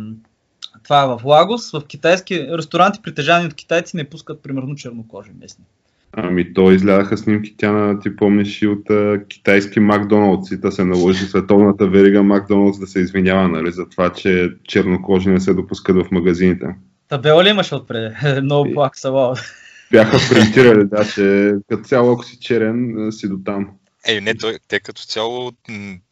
това 0.84 1.18
в 1.18 1.24
Лагос, 1.24 1.72
в 1.72 1.82
китайски 1.86 2.46
ресторанти, 2.58 3.00
притежани 3.02 3.46
от 3.46 3.54
китайци, 3.54 3.96
не 3.96 4.04
пускат 4.04 4.42
примерно 4.42 4.74
чернокожи 4.74 5.30
местни. 5.40 5.64
Ами 6.12 6.54
то 6.54 6.72
излядаха 6.72 7.16
снимки, 7.16 7.54
тя 7.56 7.72
на, 7.72 8.00
ти 8.00 8.16
помниш 8.16 8.62
и 8.62 8.66
от 8.66 8.90
а, 8.90 9.24
китайски 9.28 9.80
Макдоналдс 9.80 10.50
и 10.50 10.56
да 10.56 10.72
се 10.72 10.84
наложи 10.84 11.24
световната 11.24 11.86
верига 11.86 12.22
Макдоналдс 12.22 12.78
да 12.78 12.86
се 12.86 13.00
извинява 13.00 13.48
нали, 13.48 13.72
за 13.72 13.88
това, 13.88 14.12
че 14.12 14.54
чернокожи 14.64 15.28
не 15.28 15.40
се 15.40 15.54
допускат 15.54 15.96
в 15.96 16.10
магазините. 16.10 16.66
Табела 17.08 17.44
ли 17.44 17.48
имаше 17.48 17.74
отпред? 17.74 18.12
Много 18.42 18.68
И- 18.68 18.74
плак 18.74 18.98
са 18.98 19.34
Бяха 19.90 20.18
принтирали, 20.30 20.84
да, 20.84 21.08
че 21.14 21.54
като 21.68 21.84
цяло 21.84 22.12
ако 22.12 22.24
си 22.24 22.38
черен, 22.40 23.08
си 23.12 23.28
до 23.28 23.38
там. 23.44 23.68
Е, 24.08 24.20
не, 24.20 24.34
той, 24.34 24.58
те 24.68 24.80
като 24.80 25.02
цяло 25.02 25.52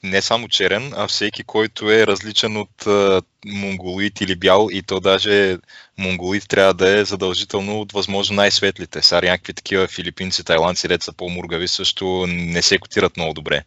не 0.03 0.23
само 0.23 0.49
черен, 0.49 0.93
а 0.97 1.07
всеки, 1.07 1.45
който 1.45 1.91
е 1.91 2.07
различен 2.07 2.57
от 2.57 2.87
а, 2.87 3.23
монголит 3.47 4.21
или 4.21 4.37
бял 4.37 4.69
и 4.73 4.83
то 4.83 5.01
даже 5.01 5.59
монголит 5.99 6.49
трябва 6.49 6.75
да 6.75 6.99
е 6.99 7.05
задължително 7.05 7.81
от 7.81 7.93
възможно 7.93 8.37
най-светлите. 8.37 9.03
Са 9.03 9.15
някакви 9.15 9.53
такива 9.53 9.87
филипинци, 9.87 10.45
тайландци, 10.45 10.89
деца 10.89 11.13
по-мургави 11.17 11.69
също 11.69 12.25
не 12.29 12.63
се 12.63 12.79
котират 12.79 13.17
много 13.17 13.35
добре. 13.35 13.63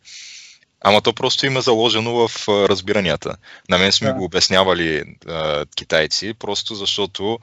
Ама 0.81 1.01
то 1.01 1.13
просто 1.13 1.45
има 1.45 1.61
заложено 1.61 2.27
в 2.27 2.47
разбиранията. 2.47 3.35
На 3.69 3.77
мен 3.77 3.91
сме 3.91 4.07
Да. 4.07 4.13
го 4.13 4.23
обяснявали 4.23 5.03
а, 5.27 5.65
китайци, 5.75 6.33
просто 6.33 6.75
защото 6.75 7.39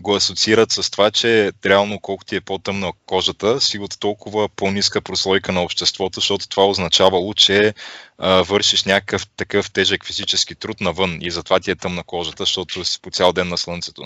го 0.00 0.14
асоциират 0.14 0.72
с 0.72 0.90
това, 0.90 1.10
че 1.10 1.52
реално 1.66 2.00
колко 2.00 2.24
ти 2.24 2.36
е 2.36 2.40
по-тъмна 2.40 2.92
кожата, 3.06 3.60
си 3.60 3.78
от 3.78 4.00
толкова 4.00 4.48
по-ниска 4.48 5.00
прослойка 5.00 5.52
на 5.52 5.62
обществото, 5.62 6.20
защото 6.20 6.48
това 6.48 6.66
означавало, 6.66 7.34
че 7.34 7.74
а, 8.18 8.42
вършиш 8.42 8.84
някакъв 8.84 9.26
такъв 9.36 9.70
тежък 9.70 10.06
физически 10.06 10.54
труд 10.54 10.80
навън 10.80 11.18
и 11.20 11.30
затова 11.30 11.60
ти 11.60 11.70
е 11.70 11.74
тъмна 11.76 12.02
кожата, 12.02 12.42
защото 12.42 12.84
си 12.84 13.00
по 13.02 13.10
цял 13.10 13.32
ден 13.32 13.48
на 13.48 13.56
слънцето. 13.56 14.02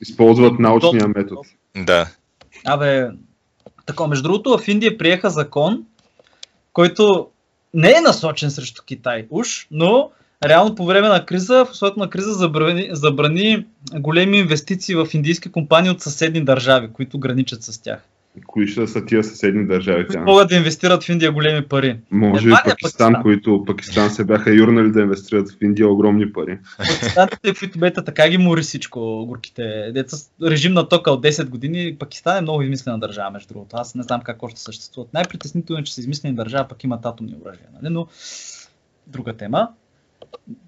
Използват 0.00 0.58
научния 0.58 1.08
метод. 1.08 1.40
Да. 1.76 2.08
Абе, 2.64 3.08
така, 3.86 4.06
между 4.06 4.22
другото, 4.22 4.58
в 4.58 4.68
Индия 4.68 4.98
приеха 4.98 5.30
закон, 5.30 5.84
който 6.72 7.28
не 7.74 7.90
е 7.90 8.00
насочен 8.00 8.50
срещу 8.50 8.82
Китай, 8.86 9.26
уж, 9.30 9.66
но 9.70 10.10
реално 10.44 10.74
по 10.74 10.86
време 10.86 11.08
на 11.08 11.26
криза, 11.26 11.64
в 11.64 11.70
условието 11.70 12.00
на 12.00 12.10
криза 12.10 12.32
забрани, 12.32 12.88
забрани 12.92 13.66
големи 13.94 14.38
инвестиции 14.38 14.94
в 14.94 15.08
индийски 15.14 15.52
компании 15.52 15.90
от 15.90 16.00
съседни 16.00 16.44
държави, 16.44 16.88
които 16.92 17.18
граничат 17.18 17.62
с 17.62 17.82
тях. 17.82 18.04
Кои 18.46 18.68
ще 18.68 18.86
са 18.86 19.06
тия 19.06 19.24
съседни 19.24 19.66
държави? 19.66 20.06
Които 20.06 20.22
могат 20.22 20.48
да 20.48 20.56
инвестират 20.56 21.04
в 21.04 21.08
Индия 21.08 21.32
големи 21.32 21.68
пари. 21.68 21.98
Може 22.10 22.46
Едва 22.46 22.62
и 22.66 22.68
е 22.68 22.70
Пакистан, 22.70 23.12
Пакистан? 23.12 23.22
които 23.22 23.64
Пакистан 23.66 24.10
се 24.10 24.24
бяха 24.24 24.54
юрнали 24.54 24.90
да 24.90 25.00
инвестират 25.00 25.50
в 25.50 25.56
Индия 25.62 25.88
огромни 25.88 26.32
пари. 26.32 26.58
Пакистанците, 26.78 27.54
които 27.58 27.78
бета 27.78 28.04
така 28.04 28.28
ги 28.28 28.38
мори 28.38 28.62
всичко, 28.62 29.26
горките. 29.26 29.92
Деца 29.94 30.16
режим 30.42 30.72
на 30.72 30.88
тока 30.88 31.10
от 31.10 31.24
10 31.24 31.48
години. 31.48 31.96
Пакистан 31.98 32.36
е 32.36 32.40
много 32.40 32.62
измислена 32.62 32.98
държава, 32.98 33.30
между 33.30 33.54
другото. 33.54 33.76
Аз 33.76 33.94
не 33.94 34.02
знам 34.02 34.20
как 34.20 34.42
още 34.42 34.60
съществуват. 34.60 35.14
Най-притеснително 35.14 35.80
е, 35.80 35.84
че 35.84 35.94
са 35.94 36.00
измислени 36.00 36.34
държава, 36.34 36.68
пък 36.68 36.84
имат 36.84 37.06
атомни 37.06 37.36
оръжия. 37.44 37.66
Нали? 37.82 37.92
Но 37.92 38.06
друга 39.06 39.32
тема. 39.32 39.68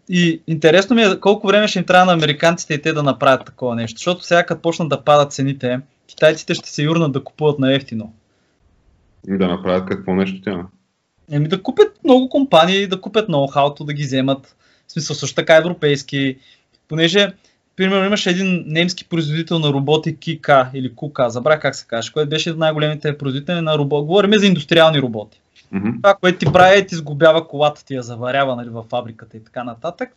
И 0.08 0.42
интересно 0.46 0.96
ми 0.96 1.02
е 1.02 1.20
колко 1.20 1.46
време 1.46 1.68
ще 1.68 1.78
им 1.78 1.84
трябва 1.84 2.06
на 2.06 2.12
американците 2.12 2.74
и 2.74 2.82
те 2.82 2.92
да 2.92 3.02
направят 3.02 3.46
такова 3.46 3.74
нещо. 3.74 3.98
Защото 3.98 4.24
сега 4.24 4.46
като 4.46 4.62
почнат 4.62 4.88
да 4.88 5.04
падат 5.04 5.32
цените, 5.32 5.80
китайците 6.12 6.54
ще 6.54 6.70
се 6.70 6.82
юрнат 6.82 7.12
да 7.12 7.24
купуват 7.24 7.58
на 7.58 7.74
ефтино. 7.74 8.12
И 9.28 9.38
да 9.38 9.48
направят 9.48 9.88
какво 9.88 10.14
нещо 10.14 10.40
тя. 10.44 10.66
Еми 11.30 11.48
да 11.48 11.62
купят 11.62 11.98
много 12.04 12.28
компании, 12.28 12.86
да 12.86 13.00
купят 13.00 13.28
ноу-хауто, 13.28 13.84
да 13.84 13.92
ги 13.92 14.02
вземат. 14.02 14.56
В 14.88 14.92
смисъл 14.92 15.16
също 15.16 15.36
така 15.36 15.56
европейски. 15.56 16.36
Понеже, 16.88 17.32
примерно, 17.76 18.06
имаше 18.06 18.30
един 18.30 18.64
немски 18.66 19.04
производител 19.04 19.58
на 19.58 19.72
роботи 19.72 20.16
Кика 20.16 20.70
или 20.74 20.94
Кука, 20.94 21.30
забравя 21.30 21.60
как 21.60 21.74
се 21.74 21.86
каже, 21.86 22.12
който 22.12 22.30
беше 22.30 22.52
най-големите 22.52 23.18
производители 23.18 23.60
на 23.60 23.78
роботи. 23.78 24.06
Говорим 24.06 24.38
за 24.38 24.46
индустриални 24.46 25.02
роботи. 25.02 25.40
Мгм. 25.72 25.90
Това, 26.02 26.14
което 26.14 26.38
ти 26.38 26.52
прави, 26.52 26.78
е 26.78 26.86
ти 26.86 26.94
сгубява 26.94 27.48
колата, 27.48 27.84
ти 27.84 27.94
я 27.94 28.02
заварява 28.02 28.56
нали, 28.56 28.68
в 28.68 28.84
фабриката 28.90 29.36
и 29.36 29.44
така 29.44 29.64
нататък. 29.64 30.16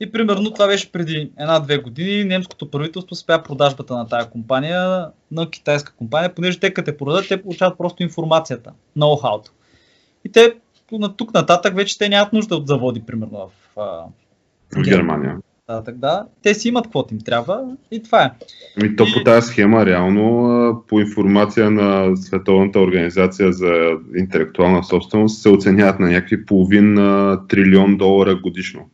И 0.00 0.12
примерно 0.12 0.50
това 0.50 0.66
беше 0.66 0.92
преди 0.92 1.30
една-две 1.38 1.78
години. 1.78 2.24
Немското 2.24 2.70
правителство 2.70 3.14
спя 3.14 3.42
продажбата 3.42 3.96
на 3.96 4.08
тая 4.08 4.30
компания 4.30 5.06
на 5.30 5.50
китайска 5.50 5.92
компания, 5.92 6.34
понеже 6.34 6.60
те 6.60 6.74
като 6.74 6.90
те 6.90 6.96
продадат, 6.96 7.28
те 7.28 7.42
получават 7.42 7.78
просто 7.78 8.02
информацията, 8.02 8.72
ноу-хауто. 8.96 9.50
И 10.24 10.32
те 10.32 10.52
на 10.92 11.16
тук 11.16 11.34
нататък 11.34 11.76
вече 11.76 11.98
те 11.98 12.08
нямат 12.08 12.32
нужда 12.32 12.56
от 12.56 12.66
заводи, 12.66 13.02
примерно 13.06 13.38
в 13.38 13.80
а, 13.80 13.82
В 14.76 14.82
Германия. 14.82 15.36
нататък, 15.68 15.98
да. 15.98 16.26
Те 16.42 16.54
си 16.54 16.68
имат 16.68 16.84
каквото 16.84 17.14
им 17.14 17.20
трябва 17.20 17.76
и 17.90 18.02
това 18.02 18.24
е. 18.24 18.30
Ами 18.80 18.96
то 18.96 19.06
по 19.14 19.24
тази 19.24 19.46
схема, 19.46 19.86
реално, 19.86 20.84
по 20.88 21.00
информация 21.00 21.70
на 21.70 22.16
Световната 22.16 22.80
организация 22.80 23.52
за 23.52 23.72
интелектуална 24.16 24.84
собственост, 24.84 25.42
се 25.42 25.48
оценяват 25.48 26.00
на 26.00 26.10
някакви 26.10 26.46
половин 26.46 26.94
трилион 27.48 27.96
долара 27.96 28.34
годишно. 28.34 28.90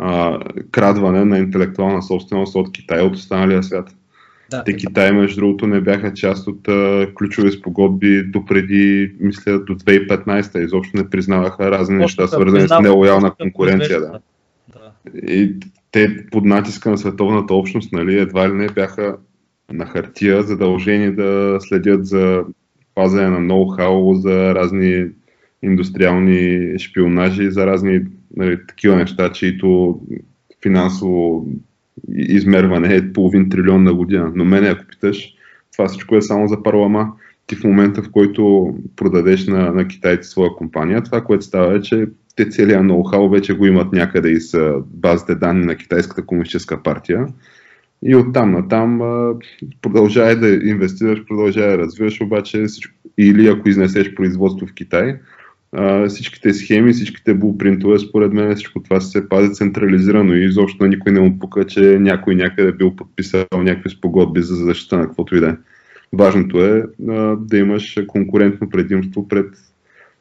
А, 0.00 0.38
крадване 0.70 1.24
на 1.24 1.38
интелектуална 1.38 2.02
собственост 2.02 2.54
от 2.54 2.72
Китай 2.72 3.00
от 3.00 3.16
останалия 3.16 3.62
свят. 3.62 3.94
Да, 4.50 4.64
Те 4.64 4.76
Китай, 4.76 5.12
между 5.12 5.40
другото, 5.40 5.66
не 5.66 5.80
бяха 5.80 6.14
част 6.14 6.48
от 6.48 6.68
а, 6.68 7.06
ключови 7.14 7.52
спогодби 7.52 8.22
допреди, 8.22 9.12
мисля, 9.20 9.58
до 9.58 9.74
2015. 9.74 10.64
Изобщо 10.64 10.96
не 10.96 11.10
признаваха 11.10 11.70
разни 11.70 11.96
неща, 11.96 12.26
свързани 12.26 12.68
с 12.68 12.80
нелоялна 12.80 13.30
конкуренция. 13.30 14.00
Да. 14.00 14.20
да. 14.68 14.92
И 15.32 15.54
те 15.92 16.26
под 16.30 16.44
натиска 16.44 16.90
на 16.90 16.98
световната 16.98 17.54
общност, 17.54 17.92
нали, 17.92 18.18
едва 18.18 18.48
ли 18.48 18.52
не 18.52 18.66
бяха 18.66 19.16
на 19.72 19.86
хартия 19.86 20.42
задължени 20.42 21.14
да 21.14 21.58
следят 21.60 22.06
за 22.06 22.44
пазене 22.94 23.28
на 23.28 23.38
ноу-хау, 23.38 24.12
за 24.12 24.54
разни 24.54 25.06
индустриални 25.62 26.74
шпионажи, 26.78 27.50
за 27.50 27.66
разни 27.66 28.00
нали, 28.36 28.66
такива 28.66 28.96
неща, 28.96 29.32
чието 29.32 30.00
финансово 30.62 31.46
измерване 32.16 32.96
е 32.96 33.12
половин 33.12 33.48
трилион 33.48 33.82
на 33.82 33.94
година. 33.94 34.32
Но 34.34 34.44
мене, 34.44 34.68
ако 34.68 34.86
питаш, 34.86 35.34
това 35.72 35.88
всичко 35.88 36.16
е 36.16 36.22
само 36.22 36.48
за 36.48 36.62
парлама. 36.62 37.12
Ти 37.46 37.56
в 37.56 37.64
момента, 37.64 38.02
в 38.02 38.10
който 38.10 38.74
продадеш 38.96 39.46
на, 39.46 39.72
на 39.72 39.88
китайци 39.88 40.30
своя 40.30 40.50
компания, 40.50 41.02
това, 41.02 41.24
което 41.24 41.44
става 41.44 41.76
е, 41.76 41.80
че 41.80 42.06
те 42.36 42.48
целият 42.48 42.84
ноу-хау 42.84 43.30
вече 43.30 43.54
го 43.54 43.66
имат 43.66 43.92
някъде 43.92 44.30
и 44.30 44.40
с 44.40 44.74
базите 44.86 45.34
данни 45.34 45.66
на 45.66 45.76
Китайската 45.76 46.26
комунистическа 46.26 46.82
партия. 46.82 47.26
И 48.02 48.16
оттам 48.16 48.52
натам 48.52 49.02
а, 49.02 49.34
продължавай 49.82 50.36
да 50.36 50.48
инвестираш, 50.48 51.24
продължавай 51.28 51.70
да 51.70 51.78
развиваш, 51.78 52.20
обаче 52.20 52.66
или 53.18 53.48
ако 53.48 53.68
изнесеш 53.68 54.14
производство 54.14 54.66
в 54.66 54.74
Китай, 54.74 55.16
а, 55.72 56.08
всичките 56.08 56.54
схеми, 56.54 56.92
всичките 56.92 57.34
булпринтове, 57.34 57.98
според 57.98 58.32
мен 58.32 58.54
всичко 58.54 58.82
това 58.82 59.00
се 59.00 59.28
пази 59.28 59.54
централизирано 59.54 60.34
и 60.34 60.44
изобщо 60.44 60.82
на 60.82 60.88
никой 60.88 61.12
не 61.12 61.20
му 61.20 61.38
пука, 61.38 61.66
че 61.66 61.80
някой 61.80 62.34
някъде 62.34 62.72
бил 62.72 62.96
подписал 62.96 63.46
някакви 63.52 63.90
спогодби 63.90 64.42
за 64.42 64.54
защита 64.54 64.98
на 64.98 65.06
каквото 65.06 65.36
и 65.36 65.40
да 65.40 65.48
е. 65.48 65.56
Важното 66.12 66.64
е 66.64 66.84
а, 67.08 67.36
да 67.36 67.58
имаш 67.58 67.98
конкурентно 68.06 68.70
предимство 68.70 69.28
пред 69.28 69.46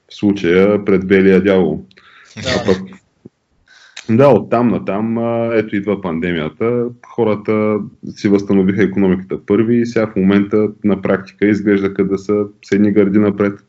в 0.09 0.15
случая 0.15 0.85
пред 0.85 1.07
белия 1.07 1.43
дявол. 1.43 1.85
Да. 2.43 2.63
Пък, 2.65 2.97
да, 4.09 4.27
оттам 4.29 4.67
натам, 4.67 5.17
а, 5.17 5.49
ето 5.53 5.75
идва 5.75 6.01
пандемията, 6.01 6.85
хората 7.07 7.79
си 8.09 8.27
възстановиха 8.27 8.83
економиката 8.83 9.45
първи 9.45 9.81
и 9.81 9.85
сега 9.85 10.07
в 10.07 10.15
момента 10.15 10.69
на 10.83 11.01
практика 11.01 11.47
изглежда 11.47 11.89
да 11.89 12.17
са 12.17 12.45
с 12.65 12.71
едни 12.71 12.91
гърди 12.91 13.19
напред. 13.19 13.66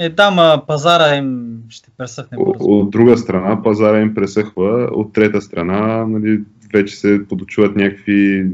Е, 0.00 0.08
да, 0.08 0.30
ма 0.30 0.62
пазара 0.66 1.16
им 1.16 1.58
ще 1.68 1.90
пресъхне 1.98 2.38
бързо. 2.38 2.64
От 2.64 2.90
друга 2.90 3.18
страна 3.18 3.62
пазара 3.62 4.00
им 4.00 4.14
пресъхва, 4.14 4.88
от 4.92 5.12
трета 5.12 5.42
страна 5.42 6.06
нали, 6.06 6.40
вече 6.72 6.96
се 6.96 7.20
подочуват 7.28 7.76
някакви 7.76 8.46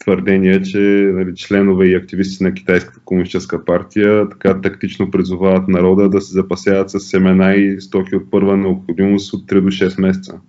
твърдение, 0.00 0.62
че 0.62 0.78
нали, 1.14 1.34
членове 1.36 1.86
и 1.86 1.94
активисти 1.94 2.44
на 2.44 2.54
Китайската 2.54 3.00
комунистическа 3.04 3.64
партия 3.64 4.28
така 4.28 4.60
тактично 4.60 5.10
призовават 5.10 5.68
народа 5.68 6.08
да 6.08 6.20
се 6.20 6.32
запасяват 6.32 6.90
с 6.90 7.00
семена 7.00 7.54
и 7.54 7.80
стоки 7.80 8.16
от 8.16 8.30
първа 8.30 8.56
необходимост 8.56 9.34
от 9.34 9.46
3 9.46 9.60
до 9.60 9.68
6 9.68 10.00
месеца. 10.00 10.40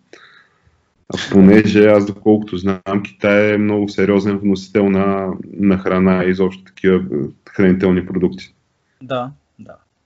А 1.14 1.18
понеже 1.32 1.86
аз, 1.86 2.06
доколкото 2.06 2.58
знам, 2.58 3.04
Китай 3.04 3.54
е 3.54 3.58
много 3.58 3.90
сериозен 3.90 4.38
вносител 4.38 4.90
на, 4.90 5.34
на 5.60 5.78
храна 5.78 6.24
и 6.24 6.30
изобщо 6.30 6.64
такива 6.64 7.04
хранителни 7.50 8.06
продукти. 8.06 8.54
Да. 9.02 9.32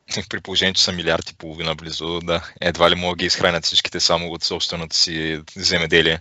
При 0.29 0.39
положение, 0.39 0.73
че 0.73 0.83
са 0.83 0.91
милиард 0.91 1.29
и 1.29 1.37
половина 1.37 1.75
близо, 1.75 2.19
да, 2.19 2.43
едва 2.61 2.91
ли 2.91 2.95
могат 2.95 3.17
да 3.17 3.21
ги 3.21 3.25
изхранят 3.25 3.63
всичките 3.63 3.99
само 3.99 4.27
от 4.27 4.43
собственото 4.43 4.95
си 4.95 5.41
земеделие. 5.55 6.19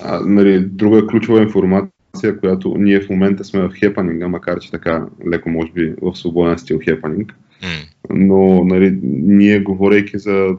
А, 0.00 0.20
нали, 0.20 0.60
друга 0.60 1.06
ключова 1.06 1.42
информация, 1.42 2.40
която 2.40 2.74
ние 2.78 3.00
в 3.00 3.08
момента 3.10 3.44
сме 3.44 3.60
в 3.60 3.72
хепанинга, 3.78 4.28
макар 4.28 4.60
че 4.60 4.70
така 4.70 5.06
леко 5.28 5.50
може 5.50 5.72
би 5.72 5.94
в 6.02 6.16
свободен 6.16 6.58
стил 6.58 6.80
хепанинг, 6.84 7.34
М. 7.62 7.68
но 8.10 8.64
нали, 8.64 8.98
ние 9.02 9.60
говорейки 9.60 10.18
за 10.18 10.56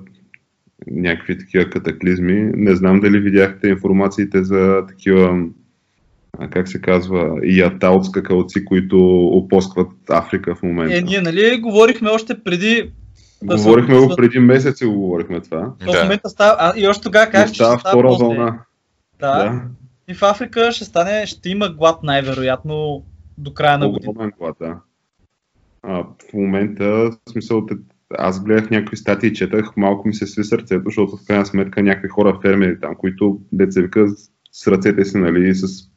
някакви 0.88 1.38
такива 1.38 1.69
катаклизми, 1.69 2.52
не 2.56 2.76
знам 2.76 3.00
дали 3.00 3.19
видяхте 3.19 3.67
информациите 3.67 4.43
за 4.43 4.86
такива 4.88 5.45
как 6.49 6.67
се 6.67 6.82
казва, 6.82 7.39
ятал 7.43 8.04
скакалци, 8.04 8.65
които 8.65 9.25
опоскват 9.25 9.89
Африка 10.10 10.56
в 10.56 10.63
момента. 10.63 10.97
Е, 10.97 11.01
ние, 11.01 11.21
нали, 11.21 11.62
говорихме 11.62 12.10
още 12.10 12.43
преди. 12.43 12.91
Говорихме 13.43 13.97
го 13.99 14.15
преди 14.15 14.39
месеци, 14.39 14.86
го 14.86 14.93
говорихме 14.93 15.41
това. 15.41 15.73
То 15.86 15.93
в 15.93 16.04
момента 16.04 16.30
става. 16.30 16.56
А, 16.60 16.73
и 16.77 16.88
още 16.88 17.04
тогава 17.04 17.32
казах, 17.32 17.47
че 17.47 17.54
ще 17.54 17.63
става 17.63 17.77
втора 17.77 18.08
по-зле. 18.08 18.25
вълна. 18.25 18.60
Да. 19.19 19.43
Да, 19.43 19.62
И 20.08 20.13
в 20.13 20.23
Африка 20.23 20.71
ще 20.71 20.86
стане, 20.86 21.25
ще 21.25 21.49
има 21.49 21.69
глад 21.69 22.04
най-вероятно 22.04 23.04
до 23.38 23.54
края 23.54 23.77
на 23.77 23.89
година. 23.89 24.12
огромен 24.12 24.32
глад, 24.39 24.56
да. 24.60 24.77
А, 25.84 26.04
в 26.30 26.34
момента, 26.34 26.86
в 26.86 27.32
смисъл, 27.32 27.65
аз 28.17 28.43
гледах 28.43 28.69
някакви 28.69 28.97
статии 28.97 29.30
и 29.30 29.34
четах, 29.34 29.77
малко 29.77 30.08
ми 30.08 30.13
се 30.13 30.27
сви 30.27 30.43
сърцето, 30.43 30.82
защото 30.86 31.17
в 31.17 31.25
крайна 31.27 31.45
сметка 31.45 31.84
някакви 31.84 32.10
хора, 32.10 32.39
фермери 32.41 32.80
там, 32.80 32.95
които 32.95 33.39
деца 33.51 33.82
вика 33.82 34.08
с 34.51 34.67
ръцете 34.67 35.06
си, 35.06 35.17
нали, 35.17 35.49
и 35.49 35.56
с 35.56 35.91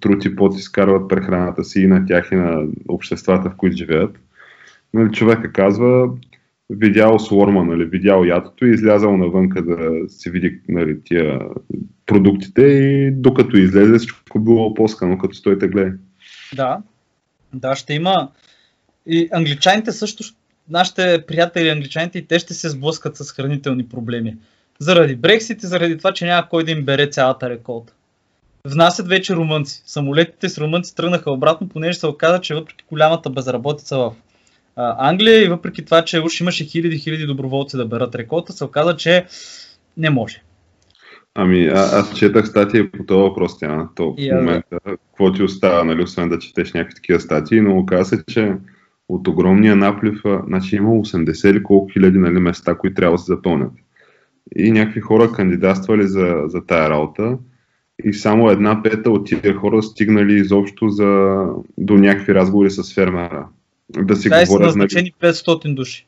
труд 0.00 0.24
и 0.24 0.36
пот 0.36 0.58
изкарват 0.58 1.08
прехраната 1.08 1.64
си 1.64 1.80
и 1.80 1.86
на 1.86 2.06
тях 2.06 2.28
и 2.32 2.34
на 2.34 2.66
обществата, 2.88 3.50
в 3.50 3.56
които 3.56 3.76
живеят. 3.76 4.18
Нали, 4.94 5.12
човека 5.12 5.52
казва, 5.52 6.10
видял 6.70 7.18
сворма, 7.18 7.64
нали, 7.64 7.84
видял 7.84 8.24
ятото 8.24 8.66
и 8.66 8.70
излязал 8.70 9.16
навънка 9.16 9.62
да 9.62 10.08
си 10.08 10.30
види 10.30 10.60
нали, 10.68 11.00
тия 11.04 11.40
продуктите 12.06 12.62
и 12.62 13.10
докато 13.10 13.56
излезе 13.56 13.98
всичко 13.98 14.40
било 14.40 14.66
опоскано, 14.66 15.18
като 15.18 15.34
стоите 15.34 15.68
гледа. 15.68 15.92
Да. 16.56 16.78
Да, 17.54 17.76
ще 17.76 17.94
има. 17.94 18.30
И 19.06 19.28
англичаните 19.32 19.92
също, 19.92 20.24
нашите 20.70 21.24
приятели 21.26 21.68
англичаните, 21.68 22.18
и 22.18 22.26
те 22.26 22.38
ще 22.38 22.54
се 22.54 22.68
сблъскат 22.68 23.16
с 23.16 23.32
хранителни 23.32 23.88
проблеми. 23.88 24.36
Заради 24.78 25.16
Брексит 25.16 25.62
и 25.62 25.66
заради 25.66 25.98
това, 25.98 26.12
че 26.12 26.26
няма 26.26 26.48
кой 26.48 26.64
да 26.64 26.70
им 26.70 26.84
бере 26.84 27.06
цялата 27.06 27.50
реколта. 27.50 27.92
Внасят 28.64 29.08
вече 29.08 29.36
румънци. 29.36 29.82
Самолетите 29.86 30.48
с 30.48 30.58
румънци 30.58 30.94
тръгнаха 30.94 31.30
обратно, 31.30 31.68
понеже 31.68 31.98
се 31.98 32.06
оказа, 32.06 32.40
че 32.40 32.54
въпреки 32.54 32.84
голямата 32.90 33.30
безработица 33.30 33.98
в 33.98 34.12
а, 34.76 35.10
Англия 35.10 35.44
и 35.44 35.48
въпреки 35.48 35.84
това, 35.84 36.04
че 36.04 36.20
уж 36.20 36.40
имаше 36.40 36.64
хиляди 36.64 36.98
хиляди 36.98 37.26
доброволци 37.26 37.76
да 37.76 37.86
берат 37.86 38.14
реколта, 38.14 38.52
се 38.52 38.64
оказа, 38.64 38.96
че 38.96 39.26
не 39.96 40.10
може. 40.10 40.42
Ами, 41.34 41.66
а, 41.66 41.72
аз 41.72 42.18
четах 42.18 42.48
статии 42.48 42.90
по 42.90 43.04
този 43.04 43.20
въпрос, 43.20 43.58
тя, 43.58 43.88
то 43.94 44.14
в 44.18 44.34
момента, 44.34 44.78
какво 44.84 45.32
ти 45.32 45.42
остава, 45.42 45.84
нали, 45.84 46.02
освен 46.02 46.28
да 46.28 46.38
четеш 46.38 46.72
някакви 46.72 46.94
такива 46.94 47.20
статии, 47.20 47.60
но 47.60 47.78
оказа 47.78 48.04
се, 48.04 48.24
че 48.24 48.52
от 49.08 49.28
огромния 49.28 49.76
наплив, 49.76 50.22
значи 50.46 50.76
има 50.76 50.90
80 50.90 51.50
или 51.50 51.62
колко 51.62 51.92
хиляди 51.92 52.18
нали, 52.18 52.38
места, 52.38 52.74
които 52.74 52.94
трябва 52.94 53.14
да 53.14 53.18
се 53.18 53.32
запълнят. 53.32 53.72
И 54.56 54.70
някакви 54.70 55.00
хора 55.00 55.32
кандидатствали 55.32 56.06
за, 56.06 56.42
за 56.46 56.66
тая 56.66 56.90
работа 56.90 57.38
и 58.04 58.12
само 58.12 58.50
една 58.50 58.82
пета 58.82 59.10
от 59.10 59.26
тия 59.26 59.54
хора 59.54 59.82
стигнали 59.82 60.34
изобщо 60.34 60.88
за, 60.88 61.44
до 61.78 61.94
някакви 61.94 62.34
разговори 62.34 62.70
с 62.70 62.94
фермера. 62.94 63.46
Да 63.98 64.16
си 64.16 64.22
са 64.22 64.44
говорят, 64.46 64.60
нали, 64.60 64.66
назначени 64.66 65.12
500 65.22 65.74
души. 65.74 66.06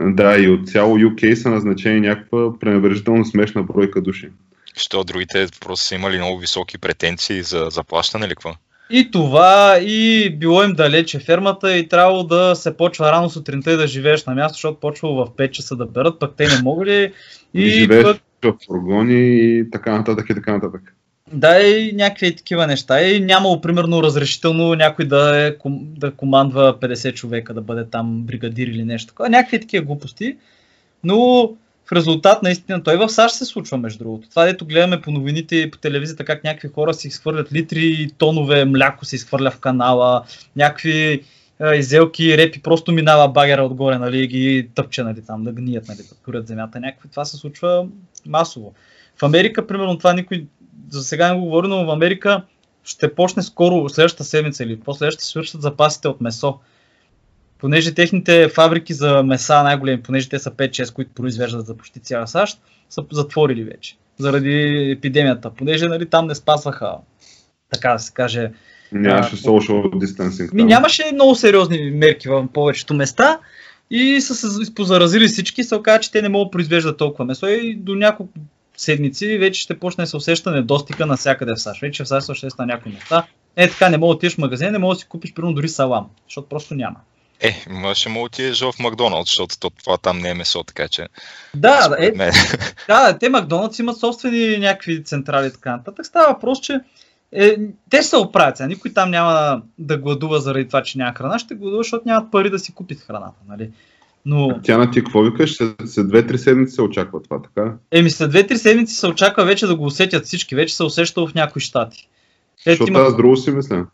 да, 0.00 0.38
и 0.38 0.48
от 0.48 0.68
цяло 0.68 0.98
UK 0.98 1.34
са 1.34 1.50
назначени 1.50 2.00
някаква 2.00 2.58
пренебрежително 2.58 3.24
смешна 3.24 3.62
бройка 3.62 4.02
души. 4.02 4.30
Що 4.76 5.04
другите 5.04 5.46
просто 5.60 5.86
са 5.86 5.94
имали 5.94 6.16
много 6.16 6.38
високи 6.38 6.78
претенции 6.78 7.42
за 7.42 7.68
заплащане 7.70 8.26
или 8.26 8.34
какво? 8.34 8.54
И 8.90 9.10
това, 9.10 9.78
и 9.80 10.30
било 10.30 10.62
им 10.62 10.72
далече 10.72 11.18
фермата 11.18 11.76
и 11.76 11.88
трябвало 11.88 12.24
да 12.24 12.54
се 12.54 12.76
почва 12.76 13.12
рано 13.12 13.30
сутринта 13.30 13.72
и 13.72 13.76
да 13.76 13.86
живееш 13.86 14.24
на 14.24 14.34
място, 14.34 14.54
защото 14.54 14.80
почвало 14.80 15.24
в 15.26 15.30
5 15.30 15.50
часа 15.50 15.76
да 15.76 15.86
берат, 15.86 16.18
пък 16.18 16.32
те 16.36 16.46
не 16.46 16.62
могли. 16.62 17.12
И, 17.54 17.62
И, 17.62 17.70
живееш 17.70 18.04
пък, 18.04 18.20
в 18.42 18.66
фургони 18.66 19.58
и 19.58 19.70
така 19.70 19.98
нататък 19.98 20.30
и 20.30 20.34
така 20.34 20.52
нататък. 20.52 20.94
Да, 21.32 21.62
и 21.62 21.92
някакви 21.92 22.36
такива 22.36 22.66
неща. 22.66 23.02
И 23.02 23.20
нямало, 23.20 23.60
примерно, 23.60 24.02
разрешително 24.02 24.74
някой 24.74 25.04
да, 25.04 25.46
е, 25.46 25.54
да 25.80 26.10
командва 26.10 26.78
50 26.80 27.14
човека, 27.14 27.54
да 27.54 27.60
бъде 27.60 27.84
там 27.84 28.22
бригадир 28.22 28.66
или 28.66 28.84
нещо 28.84 29.08
такова. 29.08 29.28
Някакви 29.28 29.60
такива 29.60 29.84
глупости. 29.84 30.36
Но 31.04 31.50
в 31.86 31.92
резултат, 31.92 32.42
наистина, 32.42 32.82
той 32.82 32.96
в 32.96 33.08
САЩ 33.08 33.36
се 33.36 33.44
случва, 33.44 33.78
между 33.78 33.98
другото. 33.98 34.28
Това, 34.28 34.44
дето 34.44 34.66
гледаме 34.66 35.00
по 35.00 35.10
новините 35.10 35.56
и 35.56 35.70
по 35.70 35.78
телевизията, 35.78 36.24
как 36.24 36.44
някакви 36.44 36.68
хора 36.68 36.94
си 36.94 37.08
изхвърлят 37.08 37.52
литри 37.52 38.10
тонове 38.18 38.64
мляко 38.64 39.04
се 39.04 39.16
изхвърля 39.16 39.50
в 39.50 39.60
канала, 39.60 40.22
някакви 40.56 41.22
а, 41.60 41.74
изелки, 41.74 42.38
репи, 42.38 42.62
просто 42.62 42.92
минава 42.92 43.28
багера 43.28 43.64
отгоре, 43.64 43.98
нали, 43.98 44.26
ги 44.26 44.68
тъпче, 44.74 45.02
нали, 45.02 45.22
там, 45.26 45.44
да 45.44 45.52
гният, 45.52 45.88
нали, 45.88 45.98
да 45.98 46.14
турят 46.24 46.46
земята. 46.46 46.80
Някакви, 46.80 47.08
това 47.08 47.24
се 47.24 47.36
случва 47.36 47.86
масово. 48.26 48.74
В 49.16 49.22
Америка, 49.22 49.66
примерно, 49.66 49.98
това 49.98 50.12
никой 50.12 50.46
за 50.90 51.04
сега 51.04 51.28
не 51.28 51.38
го 51.38 51.44
говори, 51.44 51.68
но 51.68 51.86
в 51.86 51.90
Америка 51.90 52.42
ще 52.84 53.14
почне 53.14 53.42
скоро, 53.42 53.88
следващата 53.88 54.24
седмица 54.24 54.64
или 54.64 54.80
после 54.80 55.10
ще 55.10 55.24
свършат 55.24 55.62
запасите 55.62 56.08
от 56.08 56.20
месо. 56.20 56.58
Понеже 57.58 57.94
техните 57.94 58.48
фабрики 58.48 58.94
за 58.94 59.22
меса, 59.22 59.62
най-големи, 59.62 60.02
понеже 60.02 60.28
те 60.28 60.38
са 60.38 60.50
5-6, 60.50 60.92
които 60.92 61.10
произвеждат 61.14 61.66
за 61.66 61.76
почти 61.76 62.00
цяла 62.00 62.26
САЩ, 62.26 62.58
са 62.90 63.04
затворили 63.12 63.64
вече. 63.64 63.96
Заради 64.18 64.90
епидемията. 64.98 65.50
Понеже 65.50 65.88
нали, 65.88 66.06
там 66.06 66.26
не 66.26 66.34
спазваха, 66.34 66.94
така 67.70 67.92
да 67.92 67.98
се 67.98 68.12
каже, 68.12 68.50
Нямаше 68.92 69.36
social 69.36 69.82
distancing. 69.82 70.54
ми, 70.54 70.64
нямаше 70.64 71.10
много 71.12 71.34
сериозни 71.34 71.90
мерки 71.90 72.28
в 72.28 72.48
повечето 72.52 72.94
места 72.94 73.38
и 73.90 74.20
са 74.20 74.34
се 74.34 74.74
позаразили 74.74 75.26
всички. 75.26 75.64
Се 75.64 75.74
оказа, 75.74 76.00
че 76.00 76.10
те 76.10 76.22
не 76.22 76.28
могат 76.28 76.46
да 76.46 76.50
произвеждат 76.50 76.96
толкова 76.96 77.24
месо 77.24 77.46
и 77.46 77.74
до 77.74 77.94
няколко 77.94 78.32
седмици 78.76 79.38
вече 79.38 79.60
ще 79.60 79.78
почне 79.78 80.04
да 80.04 80.08
се 80.08 80.16
усеща 80.16 80.50
недостига 80.50 81.06
навсякъде 81.06 81.52
в 81.54 81.60
САЩ. 81.60 81.80
Вече 81.80 82.04
в 82.04 82.08
САЩ 82.08 82.28
усеща 82.28 82.62
на 82.62 82.66
някои 82.66 82.92
места. 82.92 83.26
Е 83.56 83.70
така, 83.70 83.88
не 83.88 83.98
мога 83.98 84.10
да 84.10 84.16
отидеш 84.16 84.34
в 84.34 84.38
магазин, 84.38 84.72
не 84.72 84.78
мога 84.78 84.94
да 84.94 85.00
си 85.00 85.06
купиш 85.06 85.34
примерно 85.34 85.54
дори 85.54 85.68
салам, 85.68 86.06
защото 86.28 86.48
просто 86.48 86.74
няма. 86.74 86.96
Е, 87.40 87.54
ще 87.94 88.08
му 88.08 88.24
отидеш 88.24 88.60
в 88.60 88.72
Макдоналдс, 88.80 89.30
защото 89.30 89.58
то, 89.60 89.70
това 89.70 89.98
там 89.98 90.18
не 90.18 90.30
е 90.30 90.34
месо, 90.34 90.64
така 90.64 90.88
че... 90.88 91.08
Да, 91.54 91.96
е, 91.98 92.12
мен- 92.12 92.74
да, 92.88 93.18
те 93.18 93.28
Макдоналдс 93.28 93.78
имат 93.78 93.98
собствени 93.98 94.58
някакви 94.58 95.04
централи 95.04 95.46
и 95.46 95.52
така 95.52 95.76
нататък. 95.76 96.06
Става 96.06 96.32
въпрос, 96.32 96.60
че 96.60 96.80
е, 97.32 97.56
те 97.90 97.96
ще 97.96 98.02
се 98.02 98.16
оправят. 98.16 98.56
Сега. 98.56 98.66
Никой 98.66 98.94
там 98.94 99.10
няма 99.10 99.62
да 99.78 99.98
гладува 99.98 100.40
заради 100.40 100.66
това, 100.68 100.82
че 100.82 100.98
няма 100.98 101.14
храна. 101.14 101.38
Ще 101.38 101.54
гладува, 101.54 101.82
защото 101.82 102.08
нямат 102.08 102.30
пари 102.30 102.50
да 102.50 102.58
си 102.58 102.74
купят 102.74 103.00
храната. 103.00 103.40
Нали? 103.48 103.70
Но, 104.26 104.60
Тя 104.62 104.78
на 104.78 104.90
ти 104.90 105.00
какво 105.00 105.22
викаш? 105.22 105.56
След, 105.56 105.74
след 105.86 106.06
2-3 106.06 106.36
седмици 106.36 106.74
се 106.74 106.82
очаква 106.82 107.22
това, 107.22 107.42
така? 107.42 107.74
еми, 107.90 108.10
след 108.10 108.32
2-3 108.32 108.54
седмици 108.54 108.94
се 108.94 109.06
очаква 109.06 109.44
вече 109.44 109.66
да 109.66 109.76
го 109.76 109.84
усетят 109.84 110.24
всички. 110.24 110.54
Вече 110.54 110.76
се 110.76 110.84
усеща 110.84 111.26
в 111.26 111.34
някои 111.34 111.60
щати. 111.60 112.08
Ето 112.66 112.70
Защото 112.70 112.90
има... 112.90 113.00
аз 113.00 113.16
друго 113.16 113.36
си 113.36 113.50
мисля. 113.50 113.86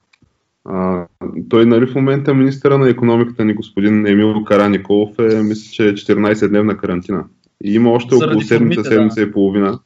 А, 0.65 1.07
той 1.49 1.67
нали 1.67 1.87
в 1.87 1.95
момента 1.95 2.35
министъра 2.35 2.79
на 2.79 2.89
економиката 2.89 3.45
ни 3.45 3.55
господин 3.55 4.07
Емил 4.07 4.45
Караниколов 4.45 5.19
е, 5.19 5.43
мисля, 5.43 5.73
че 5.73 5.89
е 5.89 5.93
14-дневна 5.93 6.77
карантина. 6.77 7.25
И 7.65 7.75
има 7.75 7.91
още 7.91 8.15
около 8.15 8.41
седмица, 8.41 8.59
формите, 8.59 8.83
да. 8.83 8.89
седмица 8.89 9.23
и 9.23 9.33
половина. 9.33 9.79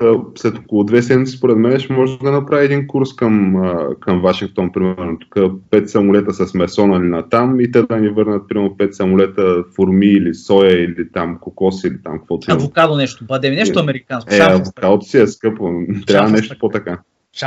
Та, 0.00 0.14
След 0.36 0.58
около 0.58 0.84
две 0.84 1.02
седмици, 1.02 1.36
според 1.36 1.56
мен, 1.56 1.80
ще 1.80 1.92
може 1.92 2.18
да 2.18 2.30
направи 2.30 2.64
един 2.64 2.86
курс 2.86 3.14
към, 3.16 3.62
към 4.00 4.20
Вашингтон, 4.20 4.72
примерно. 4.72 5.18
Тук 5.18 5.34
5 5.34 5.86
самолета 5.86 6.32
с 6.32 6.54
месо 6.54 6.86
нали, 6.86 7.08
на 7.08 7.28
там 7.28 7.60
и 7.60 7.70
те 7.70 7.82
да 7.82 7.96
ни 7.96 8.08
върнат, 8.08 8.48
примерно, 8.48 8.70
5 8.70 8.90
самолета 8.90 9.64
форми 9.76 10.06
или 10.06 10.34
соя 10.34 10.84
или 10.84 11.12
там 11.12 11.38
кокос 11.40 11.84
или 11.84 12.02
там 12.02 12.18
каквото. 12.18 12.52
Авокадо 12.52 12.96
нещо, 12.96 13.24
бадеми, 13.24 13.56
нещо 13.56 13.78
Е, 13.78 13.82
американско. 13.82 14.34
Е, 14.34 14.36
Шамфас, 14.36 14.60
авокадото 14.60 15.06
си 15.06 15.18
е 15.18 15.26
скъпо. 15.26 15.70
Трябва 16.06 16.28
Шамфас 16.28 16.32
нещо 16.32 16.48
така. 16.48 16.60
по-така. 16.60 16.98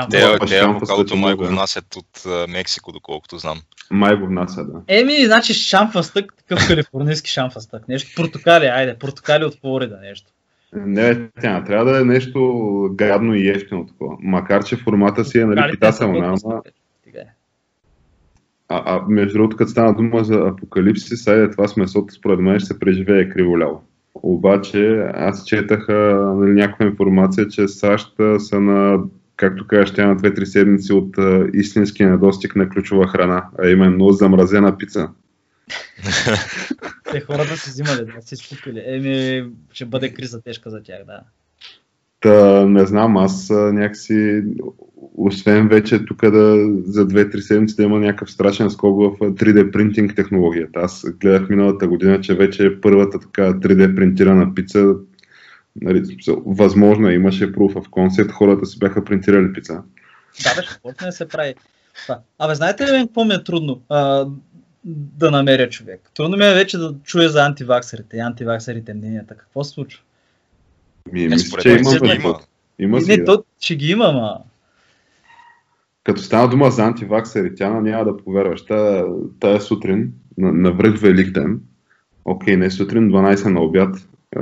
Те, 0.09 0.37
те 0.47 0.59
авокадото 0.59 1.15
май 1.15 1.35
го 1.35 1.45
внасят 1.45 1.95
от 1.95 2.25
Мексико, 2.49 2.91
доколкото 2.91 3.37
знам. 3.37 3.61
Май 3.91 4.15
го 4.15 4.27
внася, 4.27 4.63
да. 4.63 4.81
Еми, 4.87 5.25
значи 5.25 5.53
шамфастък, 5.53 6.33
такъв 6.37 6.67
калифорнийски 6.67 7.29
шамфастък. 7.29 7.87
Нещо. 7.87 8.11
Портокали, 8.15 8.65
айде, 8.65 8.97
портокали 8.99 9.45
от 9.45 9.59
Флорида, 9.59 9.97
нещо. 10.01 10.31
Не, 10.75 11.29
тя 11.41 11.63
трябва 11.63 11.91
да 11.91 12.01
е 12.01 12.03
нещо 12.03 12.89
гадно 12.93 13.35
и 13.35 13.49
ефтино 13.49 13.85
такова. 13.85 14.17
Макар, 14.19 14.63
че 14.63 14.75
формата 14.75 15.25
си 15.25 15.39
е 15.39 15.45
нали, 15.45 15.71
питателна, 15.71 16.25
ама... 16.45 16.61
А, 18.73 18.83
а 18.85 19.05
между 19.09 19.33
другото, 19.33 19.57
като 19.57 19.71
стана 19.71 19.93
дума 19.93 20.23
за 20.23 20.35
апокалипсис, 20.35 21.23
сайде 21.23 21.51
това 21.51 21.67
с 21.67 21.77
месото, 21.77 22.13
според 22.13 22.39
мен 22.39 22.59
ще 22.59 22.67
се 22.67 22.79
преживее 22.79 23.29
криволяво. 23.29 23.83
Обаче 24.15 25.09
аз 25.13 25.45
четах 25.45 25.85
нали, 25.87 26.51
някаква 26.51 26.85
информация, 26.85 27.47
че 27.47 27.67
САЩ 27.67 28.15
са 28.37 28.61
на, 28.61 28.99
както 29.35 29.67
кажеш, 29.67 29.93
тя 29.93 30.07
на 30.07 30.17
2-3 30.17 30.43
седмици 30.43 30.93
от 30.93 31.17
а, 31.17 31.47
истински 31.53 32.05
недостиг 32.05 32.55
на 32.55 32.69
ключова 32.69 33.07
храна, 33.07 33.45
а 33.59 33.69
именно 33.69 34.09
замразена 34.09 34.77
пица. 34.77 35.09
Те 37.11 37.21
хората 37.21 37.57
си 37.57 37.69
взимали, 37.69 38.05
да 38.15 38.21
си 38.21 38.33
изкупили. 38.33 38.83
Еми, 38.85 39.49
ще 39.71 39.85
бъде 39.85 40.13
криза 40.13 40.41
тежка 40.41 40.69
за 40.69 40.83
тях, 40.83 41.05
да. 41.05 41.19
Та, 42.19 42.65
не 42.65 42.85
знам, 42.85 43.17
аз 43.17 43.49
някакси, 43.49 44.43
освен 45.17 45.67
вече 45.67 46.05
тук 46.05 46.21
да, 46.21 46.67
за 46.85 47.07
2-3 47.07 47.39
седмици 47.39 47.75
да 47.75 47.83
има 47.83 47.99
някакъв 47.99 48.31
страшен 48.31 48.69
скок 48.69 49.19
в 49.19 49.19
3D 49.19 49.71
принтинг 49.71 50.15
технологията. 50.15 50.79
Аз 50.79 51.05
гледах 51.19 51.49
миналата 51.49 51.87
година, 51.87 52.21
че 52.21 52.35
вече 52.35 52.65
е 52.65 52.81
първата 52.81 53.19
така 53.19 53.41
3D 53.41 53.95
принтирана 53.95 54.55
пица 54.55 54.93
нали, 55.81 56.17
възможно 56.45 57.09
е, 57.09 57.13
имаше 57.13 57.51
proof 57.51 57.73
of 57.73 57.89
concept, 57.89 58.31
хората 58.31 58.65
си 58.65 58.79
бяха 58.79 59.03
принтирали 59.03 59.53
пица. 59.53 59.83
Да, 60.43 60.55
беше, 60.55 61.05
не 61.05 61.11
се 61.11 61.27
прави. 61.27 61.55
Абе, 62.39 62.55
знаете 62.55 62.83
ли 62.83 63.03
какво 63.05 63.25
ми 63.25 63.33
е 63.33 63.43
трудно? 63.43 63.81
А, 63.89 64.25
да 64.85 65.31
намеря 65.31 65.69
човек. 65.69 66.11
Трудно 66.15 66.37
ми 66.37 66.45
е 66.45 66.53
вече 66.53 66.77
да 66.77 66.95
чуя 67.03 67.29
за 67.29 67.45
антиваксерите 67.45 68.17
и 68.17 68.19
антиваксерите 68.19 68.93
мненията. 68.93 69.35
Какво 69.35 69.63
се 69.63 69.71
случва? 69.71 70.01
Ми, 71.11 71.27
мисля, 71.27 71.61
че 71.61 71.69
има, 71.69 71.91
има. 72.03 72.13
има. 72.13 72.39
има 72.79 72.99
не, 73.07 73.17
да. 73.17 73.25
то 73.25 73.43
ще 73.59 73.75
ги 73.75 73.91
има, 73.91 74.11
ма. 74.11 74.37
Като 76.03 76.21
стана 76.21 76.49
дума 76.49 76.71
за 76.71 76.83
антиваксери, 76.83 77.55
тя 77.55 77.81
няма 77.81 78.05
да 78.05 78.17
повярваш. 78.17 78.65
Тая, 78.65 79.05
тая 79.39 79.61
сутрин, 79.61 80.13
на, 80.37 80.51
на 80.51 80.71
връх 80.71 80.99
Велик 80.99 81.31
ден, 81.31 81.61
окей, 82.25 82.57
не 82.57 82.71
сутрин, 82.71 83.11
12 83.11 83.45
на 83.45 83.61
обяд, 83.61 83.95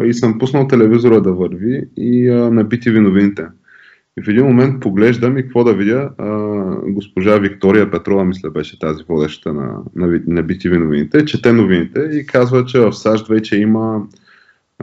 и 0.05 0.13
съм 0.13 0.39
пуснал 0.39 0.67
телевизора 0.67 1.21
да 1.21 1.33
върви 1.33 1.89
и 1.97 2.29
а, 2.29 2.51
набити 2.51 2.91
ви 2.91 2.99
новините. 2.99 3.45
И 4.19 4.23
в 4.23 4.27
един 4.27 4.45
момент 4.45 4.79
поглеждам 4.79 5.37
и 5.37 5.43
какво 5.43 5.63
да 5.63 5.73
видя, 5.73 6.09
а, 6.17 6.29
госпожа 6.87 7.37
Виктория 7.37 7.91
Петрова, 7.91 8.25
мисля 8.25 8.49
беше 8.49 8.79
тази 8.79 9.03
водеща 9.09 9.53
на, 9.53 9.77
на, 9.95 10.07
на 10.27 10.43
BTV 10.43 10.77
новините, 10.77 11.25
чете 11.25 11.53
новините 11.53 11.99
и 11.99 12.25
казва, 12.25 12.65
че 12.65 12.79
в 12.79 12.93
САЩ 12.93 13.27
вече 13.27 13.57
има 13.57 14.01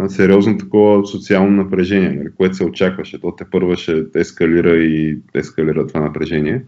сериозно 0.09 0.59
такова 0.59 1.07
социално 1.07 1.51
напрежение, 1.51 2.12
нали, 2.12 2.29
което 2.37 2.57
се 2.57 2.64
очакваше. 2.64 3.20
То 3.20 3.37
те 3.37 3.44
първа 3.51 3.77
ще 3.77 4.05
ескалира 4.14 4.77
и 4.77 5.18
ескалира 5.35 5.87
това 5.87 6.01
напрежение. 6.01 6.64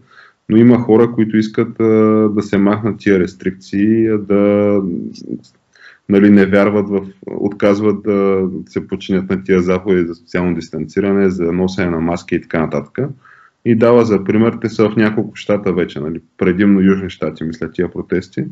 Но 0.49 0.57
има 0.57 0.79
хора, 0.79 1.11
които 1.11 1.37
искат 1.37 1.79
а, 1.79 1.83
да 2.29 2.41
се 2.41 2.57
махнат 2.57 2.99
тия 2.99 3.19
рестрикции, 3.19 4.07
да 4.07 4.81
нали, 6.09 6.29
не 6.29 6.45
вярват 6.45 6.89
в, 6.89 7.05
отказват 7.27 8.03
да 8.03 8.47
се 8.65 8.87
починят 8.87 9.29
на 9.29 9.43
тия 9.43 9.61
заповеди 9.61 10.07
за 10.07 10.15
социално 10.15 10.55
дистанциране, 10.55 11.29
за 11.29 11.51
носене 11.51 11.89
на 11.89 11.99
маски 11.99 12.35
и 12.35 12.41
така 12.41 12.59
нататък. 12.59 12.97
И 13.65 13.75
дава 13.75 14.05
за 14.05 14.23
пример, 14.23 14.53
те 14.61 14.69
са 14.69 14.89
в 14.89 14.95
няколко 14.95 15.35
щата 15.35 15.73
вече, 15.73 15.99
нали, 15.99 16.21
предимно 16.37 16.81
южни 16.81 17.09
щати, 17.09 17.43
мисля, 17.43 17.71
тия 17.71 17.91
протести 17.91 18.45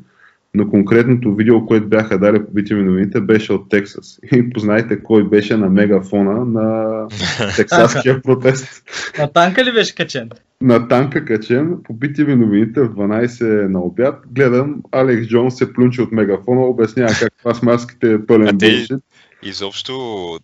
но 0.54 0.70
конкретното 0.70 1.36
видео, 1.36 1.66
което 1.66 1.88
бяха 1.88 2.20
дали 2.20 2.46
по 2.46 2.52
BTV 2.52 2.82
новините, 2.82 3.22
беше 3.22 3.54
от 3.54 3.70
Тексас. 3.70 4.20
И 4.36 4.50
познайте 4.50 5.04
кой 5.04 5.30
беше 5.30 5.58
на 5.58 5.70
мегафона 5.70 6.46
на 6.46 7.08
тексаския 7.56 8.22
протест. 8.22 8.84
На 9.20 9.32
танка 9.34 9.66
ли 9.66 9.72
беше 9.72 9.96
качен? 9.96 10.30
На 10.62 10.88
танка 10.88 11.26
качен, 11.26 11.78
по 11.84 11.94
BTV 11.94 12.36
новините 12.36 12.82
в 12.82 12.90
12 12.90 13.68
на 13.68 13.80
обяд, 13.80 14.24
гледам 14.32 14.82
Алекс 14.92 15.28
Джонс 15.28 15.58
се 15.58 15.74
плюнчи 15.74 16.02
от 16.02 16.12
мегафона, 16.12 16.62
обяснява 16.62 17.14
как 17.20 17.34
това 17.38 17.54
с 17.54 17.62
маските 17.62 18.14
е 18.14 18.26
пълен 18.26 18.58
те, 18.58 18.88
Изобщо 19.44 20.40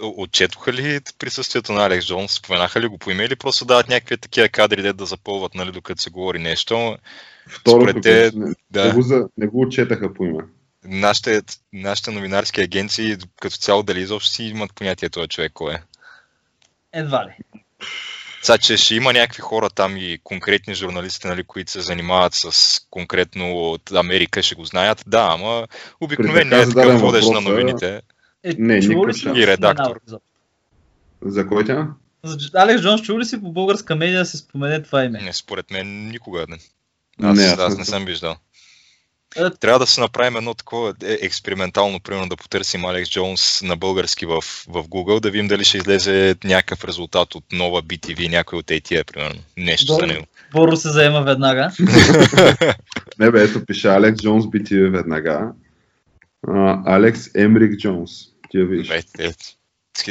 отчетоха 0.00 0.72
ли 0.72 1.00
присъствието 1.18 1.72
на 1.72 1.86
Алекс 1.86 2.06
Джонс? 2.06 2.32
Споменаха 2.32 2.80
ли 2.80 2.86
го 2.86 2.98
по 2.98 3.10
име 3.10 3.24
или 3.24 3.36
просто 3.36 3.64
дават 3.64 3.88
някакви 3.88 4.16
такива 4.16 4.48
кадри, 4.48 4.82
де 4.82 4.92
да 4.92 5.06
запълват, 5.06 5.54
нали, 5.54 5.72
докато 5.72 6.02
се 6.02 6.10
говори 6.10 6.38
нещо? 6.38 6.96
Второто, 7.48 8.00
те, 8.00 8.30
не, 8.34 8.54
да. 8.70 8.84
не, 8.84 8.94
го 8.94 9.02
за, 9.02 9.28
не 9.36 9.46
го 9.46 9.60
отчетаха 9.60 10.14
по 10.14 10.24
име. 10.24 10.44
Нашите, 10.84 11.42
нашите 11.72 12.10
новинарски 12.10 12.60
агенции 12.60 13.16
като 13.40 13.56
цяло 13.56 13.82
дали 13.82 14.00
изобщо 14.00 14.30
си 14.30 14.44
имат 14.44 14.74
понятие 14.74 15.08
този 15.08 15.28
човек 15.28 15.52
кой 15.54 15.74
е? 15.74 15.82
Едва 16.92 17.24
ли. 17.24 17.60
Сега, 18.46 18.58
че 18.58 18.76
ще 18.76 18.94
има 18.94 19.12
някакви 19.12 19.40
хора 19.40 19.70
там 19.70 19.96
и 19.96 20.18
конкретни 20.24 20.74
журналисти, 20.74 21.26
нали, 21.26 21.44
които 21.44 21.70
се 21.70 21.80
занимават 21.80 22.34
с 22.34 22.80
конкретно 22.90 23.52
от 23.52 23.92
Америка, 23.92 24.42
ще 24.42 24.54
го 24.54 24.64
знаят. 24.64 25.04
Да, 25.06 25.28
ама 25.30 25.66
обикновено 26.00 26.56
е 26.56 26.68
такъв 26.68 27.00
водещ 27.00 27.28
на 27.28 27.40
новините. 27.40 28.02
Е, 28.44 28.54
не, 28.58 28.78
никакъв 28.78 29.36
И 29.36 29.46
редактор. 29.46 30.00
За 31.22 31.46
кой 31.46 31.64
тя? 31.64 31.88
Алекс 32.54 32.82
Джонс, 32.82 33.02
чул 33.02 33.18
ли 33.18 33.24
си 33.24 33.40
по 33.40 33.52
българска 33.52 33.96
медия 33.96 34.18
да 34.18 34.26
се 34.26 34.36
спомене 34.36 34.82
това 34.82 35.04
име? 35.04 35.20
Не, 35.20 35.32
според 35.32 35.70
мен 35.70 36.08
никога 36.08 36.46
не. 36.48 36.58
Аз, 37.22 37.38
не, 37.38 37.44
аз, 37.44 37.58
аз 37.58 37.78
не 37.78 37.84
съм 37.84 38.04
виждал. 38.04 38.36
Е, 39.38 39.50
Трябва 39.50 39.78
да 39.78 39.86
се 39.86 40.00
направим 40.00 40.36
едно 40.36 40.54
такова 40.54 40.94
е, 41.04 41.18
експериментално, 41.22 42.00
примерно 42.00 42.28
да 42.28 42.36
потърсим 42.36 42.84
Алекс 42.84 43.10
Джонс 43.10 43.62
на 43.62 43.76
български 43.76 44.26
в, 44.26 44.40
в 44.68 44.84
Google, 44.84 45.20
да 45.20 45.30
видим 45.30 45.48
дали 45.48 45.64
ще 45.64 45.76
излезе 45.76 46.36
някакъв 46.44 46.84
резултат 46.84 47.34
от 47.34 47.44
нова 47.52 47.82
BTV, 47.82 48.30
някой 48.30 48.58
от 48.58 48.66
ATA, 48.66 49.12
примерно. 49.12 49.40
Нещо 49.56 49.86
Добре. 49.86 50.06
за 50.06 50.12
него. 50.12 50.26
Боро 50.52 50.76
се 50.76 50.90
заема 50.90 51.22
веднага. 51.22 51.70
не 53.18 53.30
бе, 53.30 53.44
ето 53.44 53.66
пише 53.66 53.88
Алекс 53.88 54.22
Джонс 54.22 54.44
BTV 54.44 54.90
веднага. 54.90 55.52
Алекс 56.86 57.34
Емрик 57.34 57.78
Джонс. 57.78 58.10
Ти 58.50 58.58
я 58.58 58.66
виж. 58.66 58.88
Бе, 58.88 59.02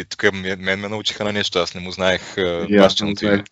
тук 0.09 0.23
мен 0.57 0.79
ме 0.79 0.89
научиха 0.89 1.23
на 1.23 1.33
нещо, 1.33 1.59
аз 1.59 1.75
не 1.75 1.81
му 1.81 1.91
знаех. 1.91 2.21
И 2.69 2.77
аз 2.77 3.01
не 3.01 3.13
знаех 3.15 3.43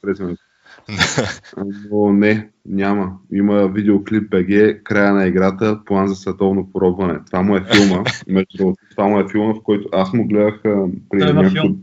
Но 1.91 2.13
не, 2.13 2.49
няма. 2.65 3.17
Има 3.33 3.67
видеоклип 3.67 4.29
БГ, 4.29 4.83
края 4.83 5.13
на 5.13 5.27
играта, 5.27 5.79
план 5.85 6.07
за 6.07 6.15
световно 6.15 6.69
поробване. 6.73 7.19
Това 7.25 7.41
му 7.41 7.55
е 7.55 7.63
филма. 7.73 8.03
Между 8.27 8.57
другото, 8.57 8.83
това 8.89 9.07
му 9.07 9.19
е 9.19 9.29
филма, 9.31 9.53
в 9.53 9.63
който 9.63 9.89
аз 9.91 10.13
му 10.13 10.27
гледах 10.27 10.61
преди 11.09 11.25
Той 11.25 11.33
няколко... 11.33 11.49
Филм. 11.49 11.77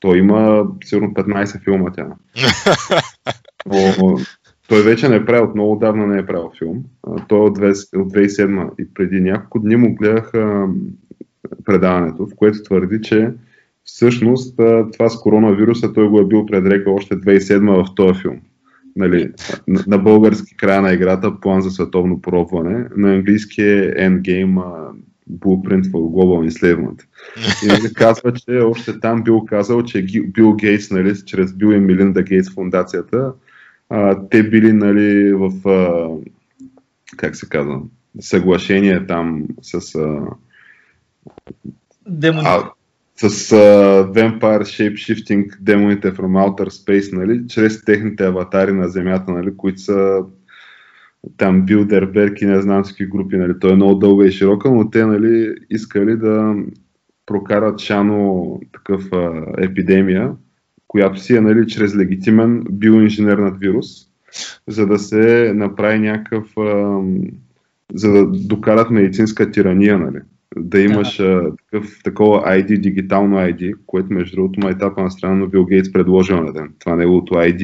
Той 0.00 0.18
има 0.18 0.66
сигурно 0.84 1.14
15 1.14 1.64
филма 1.64 1.90
тя. 1.90 2.06
Но, 3.66 4.18
той 4.68 4.82
вече 4.82 5.08
не 5.08 5.16
е 5.16 5.24
правил, 5.24 5.50
много 5.54 5.76
давна 5.76 6.06
не 6.06 6.18
е 6.18 6.26
правил 6.26 6.52
филм. 6.58 6.84
Той 7.28 7.38
е 7.38 7.42
от 7.42 7.58
2007 7.58 8.70
и 8.80 8.94
преди 8.94 9.20
няколко 9.20 9.58
дни 9.58 9.76
му 9.76 9.94
гледах 9.94 10.32
предаването, 11.64 12.26
в 12.26 12.34
което 12.36 12.62
твърди, 12.62 13.00
че 13.02 13.32
всъщност 13.84 14.56
това 14.92 15.08
с 15.08 15.20
коронавируса 15.20 15.92
той 15.92 16.08
го 16.08 16.20
е 16.20 16.26
бил 16.26 16.46
предрекал 16.46 16.94
още 16.94 17.14
2007 17.14 17.84
в 17.84 17.94
този 17.94 18.20
филм. 18.20 18.40
Нали, 18.96 19.32
на, 19.68 19.84
на 19.86 19.98
български 19.98 20.56
края 20.56 20.82
на 20.82 20.92
играта 20.92 21.40
план 21.40 21.62
за 21.62 21.70
световно 21.70 22.22
пробване, 22.22 22.86
на 22.96 23.14
английски 23.14 23.62
е 23.62 23.94
Endgame 23.94 24.62
Blueprint 25.30 25.84
for 25.84 25.90
Global 25.90 26.50
Enslavement. 26.50 27.02
И 27.64 27.66
нали, 27.66 27.94
казва, 27.94 28.32
че 28.32 28.50
още 28.50 29.00
там 29.00 29.22
бил 29.22 29.44
казал, 29.44 29.82
че 29.82 30.06
Бил 30.28 30.54
Гейтс, 30.54 30.90
нали, 30.90 31.14
чрез 31.26 31.52
Бил 31.52 31.68
и 31.72 31.78
Милинда 31.78 32.22
Гейтс 32.22 32.54
фундацията, 32.54 33.32
а, 33.88 34.28
те 34.28 34.42
били 34.42 34.72
нали, 34.72 35.32
в, 35.32 35.68
а, 35.68 36.08
как 37.16 37.36
се 37.36 37.48
казва, 37.48 37.80
съглашение 38.20 39.06
там 39.06 39.46
с 39.62 39.94
а, 39.94 40.20
Демон... 42.08 42.46
а, 42.46 42.70
с 43.20 43.28
uh, 43.28 44.12
Vampire 44.12 44.64
Shapeshifting 44.64 45.56
демоните 45.60 46.12
from 46.12 46.36
Outer 46.36 46.68
Space, 46.68 47.12
нали, 47.12 47.48
чрез 47.48 47.84
техните 47.84 48.24
аватари 48.26 48.72
на 48.72 48.88
Земята, 48.88 49.32
нали, 49.32 49.56
които 49.56 49.80
са 49.80 50.24
там 51.36 51.62
Билдерберг 51.66 52.40
и 52.40 52.46
не 52.46 52.62
знам 52.62 52.82
какви 52.82 53.06
групи, 53.06 53.36
нали, 53.36 53.52
той 53.60 53.72
е 53.72 53.76
много 53.76 53.94
дълга 53.94 54.26
и 54.26 54.32
широка, 54.32 54.70
но 54.70 54.90
те 54.90 55.06
нали, 55.06 55.54
искали 55.70 56.16
да 56.16 56.54
прокарат 57.26 57.80
шано 57.80 58.60
такъв 58.72 59.12
а, 59.12 59.46
епидемия, 59.58 60.32
която 60.86 61.20
си 61.20 61.36
е 61.36 61.40
нали, 61.40 61.66
чрез 61.66 61.96
легитимен 61.96 62.64
биоинженернат 62.70 63.58
вирус, 63.58 63.86
за 64.68 64.86
да 64.86 64.98
се 64.98 65.52
направи 65.54 65.98
някакъв, 65.98 66.58
а, 66.58 67.00
за 67.94 68.12
да 68.12 68.26
докарат 68.26 68.90
медицинска 68.90 69.50
тирания, 69.50 69.98
нали 69.98 70.20
да 70.56 70.80
имаш 70.80 71.16
да. 71.16 71.52
такъв, 71.64 72.02
такова 72.04 72.42
ID, 72.42 72.80
дигитално 72.80 73.36
ID, 73.36 73.74
което 73.86 74.12
между 74.12 74.36
другото 74.36 74.60
ма 74.60 74.70
етапа 74.70 75.02
на 75.02 75.10
страна 75.10 75.34
на 75.34 75.46
Бил 75.46 75.64
Гейтс 75.64 75.92
предложил 75.92 76.42
на 76.42 76.52
ден. 76.52 76.72
Това 76.78 76.96
неговото 76.96 77.34
ID 77.34 77.62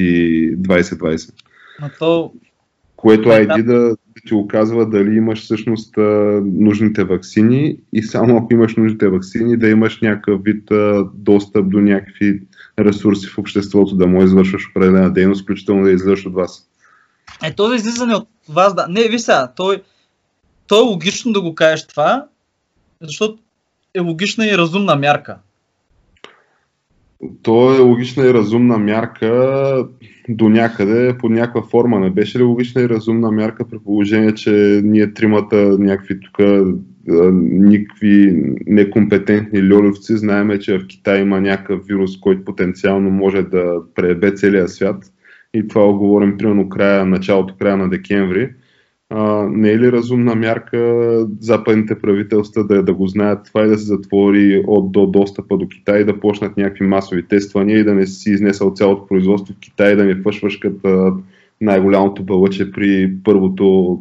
2020. 0.57 1.33
Но 1.81 1.89
то... 1.99 2.33
Което 2.95 3.29
ID 3.29 3.63
да, 3.63 3.73
да 3.73 3.95
ти 4.27 4.33
оказва 4.33 4.89
дали 4.89 5.15
имаш 5.15 5.43
всъщност 5.43 5.93
нужните 6.43 7.03
вакцини 7.03 7.77
и 7.93 8.03
само 8.03 8.37
ако 8.37 8.53
имаш 8.53 8.75
нужните 8.75 9.07
вакцини, 9.07 9.57
да 9.57 9.69
имаш 9.69 10.01
някакъв 10.01 10.41
вид 10.43 10.69
достъп 11.13 11.69
до 11.69 11.79
някакви 11.79 12.41
ресурси 12.79 13.27
в 13.27 13.37
обществото, 13.37 13.95
да 13.95 14.07
му 14.07 14.23
извършваш 14.23 14.69
определена 14.69 15.13
дейност, 15.13 15.43
включително 15.43 15.83
да 15.83 15.91
излизаш 15.91 16.25
от 16.25 16.33
вас. 16.33 16.67
Е, 17.43 17.53
то 17.55 17.67
за 17.67 17.75
излизане 17.75 18.15
от 18.15 18.27
вас, 18.49 18.75
да. 18.75 18.87
Не, 18.89 19.07
ви 19.07 19.19
сега, 19.19 19.51
той, 19.55 19.81
то 20.67 20.75
е 20.75 20.89
логично 20.89 21.31
да 21.31 21.41
го 21.41 21.55
кажеш 21.55 21.87
това, 21.87 22.25
защото 23.01 23.37
е 23.93 23.99
логична 23.99 24.47
и 24.47 24.57
разумна 24.57 24.95
мярка. 24.95 25.37
То 27.41 27.75
е 27.75 27.79
логична 27.79 28.25
и 28.25 28.33
разумна 28.33 28.77
мярка 28.77 29.87
до 30.29 30.49
някъде, 30.49 31.17
под 31.17 31.31
някаква 31.31 31.61
форма. 31.61 31.99
Не 31.99 32.09
беше 32.09 32.39
ли 32.39 32.43
логична 32.43 32.81
и 32.81 32.89
разумна 32.89 33.31
мярка 33.31 33.69
при 33.69 33.79
положение, 33.79 34.35
че 34.35 34.81
ние 34.83 35.13
тримата 35.13 35.55
някакви 35.79 36.19
тук 36.19 36.37
никакви 37.33 38.43
некомпетентни 38.65 39.73
льолевци 39.73 40.17
знаеме, 40.17 40.59
че 40.59 40.79
в 40.79 40.87
Китай 40.87 41.21
има 41.21 41.41
някакъв 41.41 41.85
вирус, 41.85 42.19
който 42.19 42.45
потенциално 42.45 43.09
може 43.09 43.41
да 43.41 43.75
преебе 43.95 44.31
целия 44.31 44.67
свят. 44.67 45.03
И 45.53 45.67
това 45.67 45.93
говорим 45.93 46.37
примерно 46.37 46.69
края, 46.69 47.05
началото, 47.05 47.55
края 47.59 47.77
на 47.77 47.89
декември 47.89 48.49
а, 49.09 49.47
не 49.49 49.69
е 49.69 49.79
ли 49.79 49.91
разумна 49.91 50.35
мярка 50.35 51.27
западните 51.39 51.99
правителства 51.99 52.63
да, 52.63 52.83
да 52.83 52.93
го 52.93 53.07
знаят 53.07 53.45
това 53.45 53.65
и 53.65 53.67
да 53.67 53.77
се 53.77 53.85
затвори 53.85 54.63
от 54.67 54.91
до 54.91 55.07
достъпа 55.07 55.57
до 55.57 55.67
Китай, 55.67 56.03
да 56.03 56.19
почнат 56.19 56.57
някакви 56.57 56.85
масови 56.85 57.27
тествания 57.27 57.79
и 57.79 57.83
да 57.83 57.93
не 57.93 58.07
си 58.07 58.29
изнесъл 58.29 58.73
цялото 58.73 59.07
производство 59.07 59.53
в 59.53 59.59
Китай, 59.59 59.95
да 59.95 60.03
не 60.03 60.21
фъшваш 60.21 60.57
като 60.57 61.17
най-голямото 61.61 62.23
бълъче 62.23 62.71
при 62.71 63.13
първото 63.23 63.97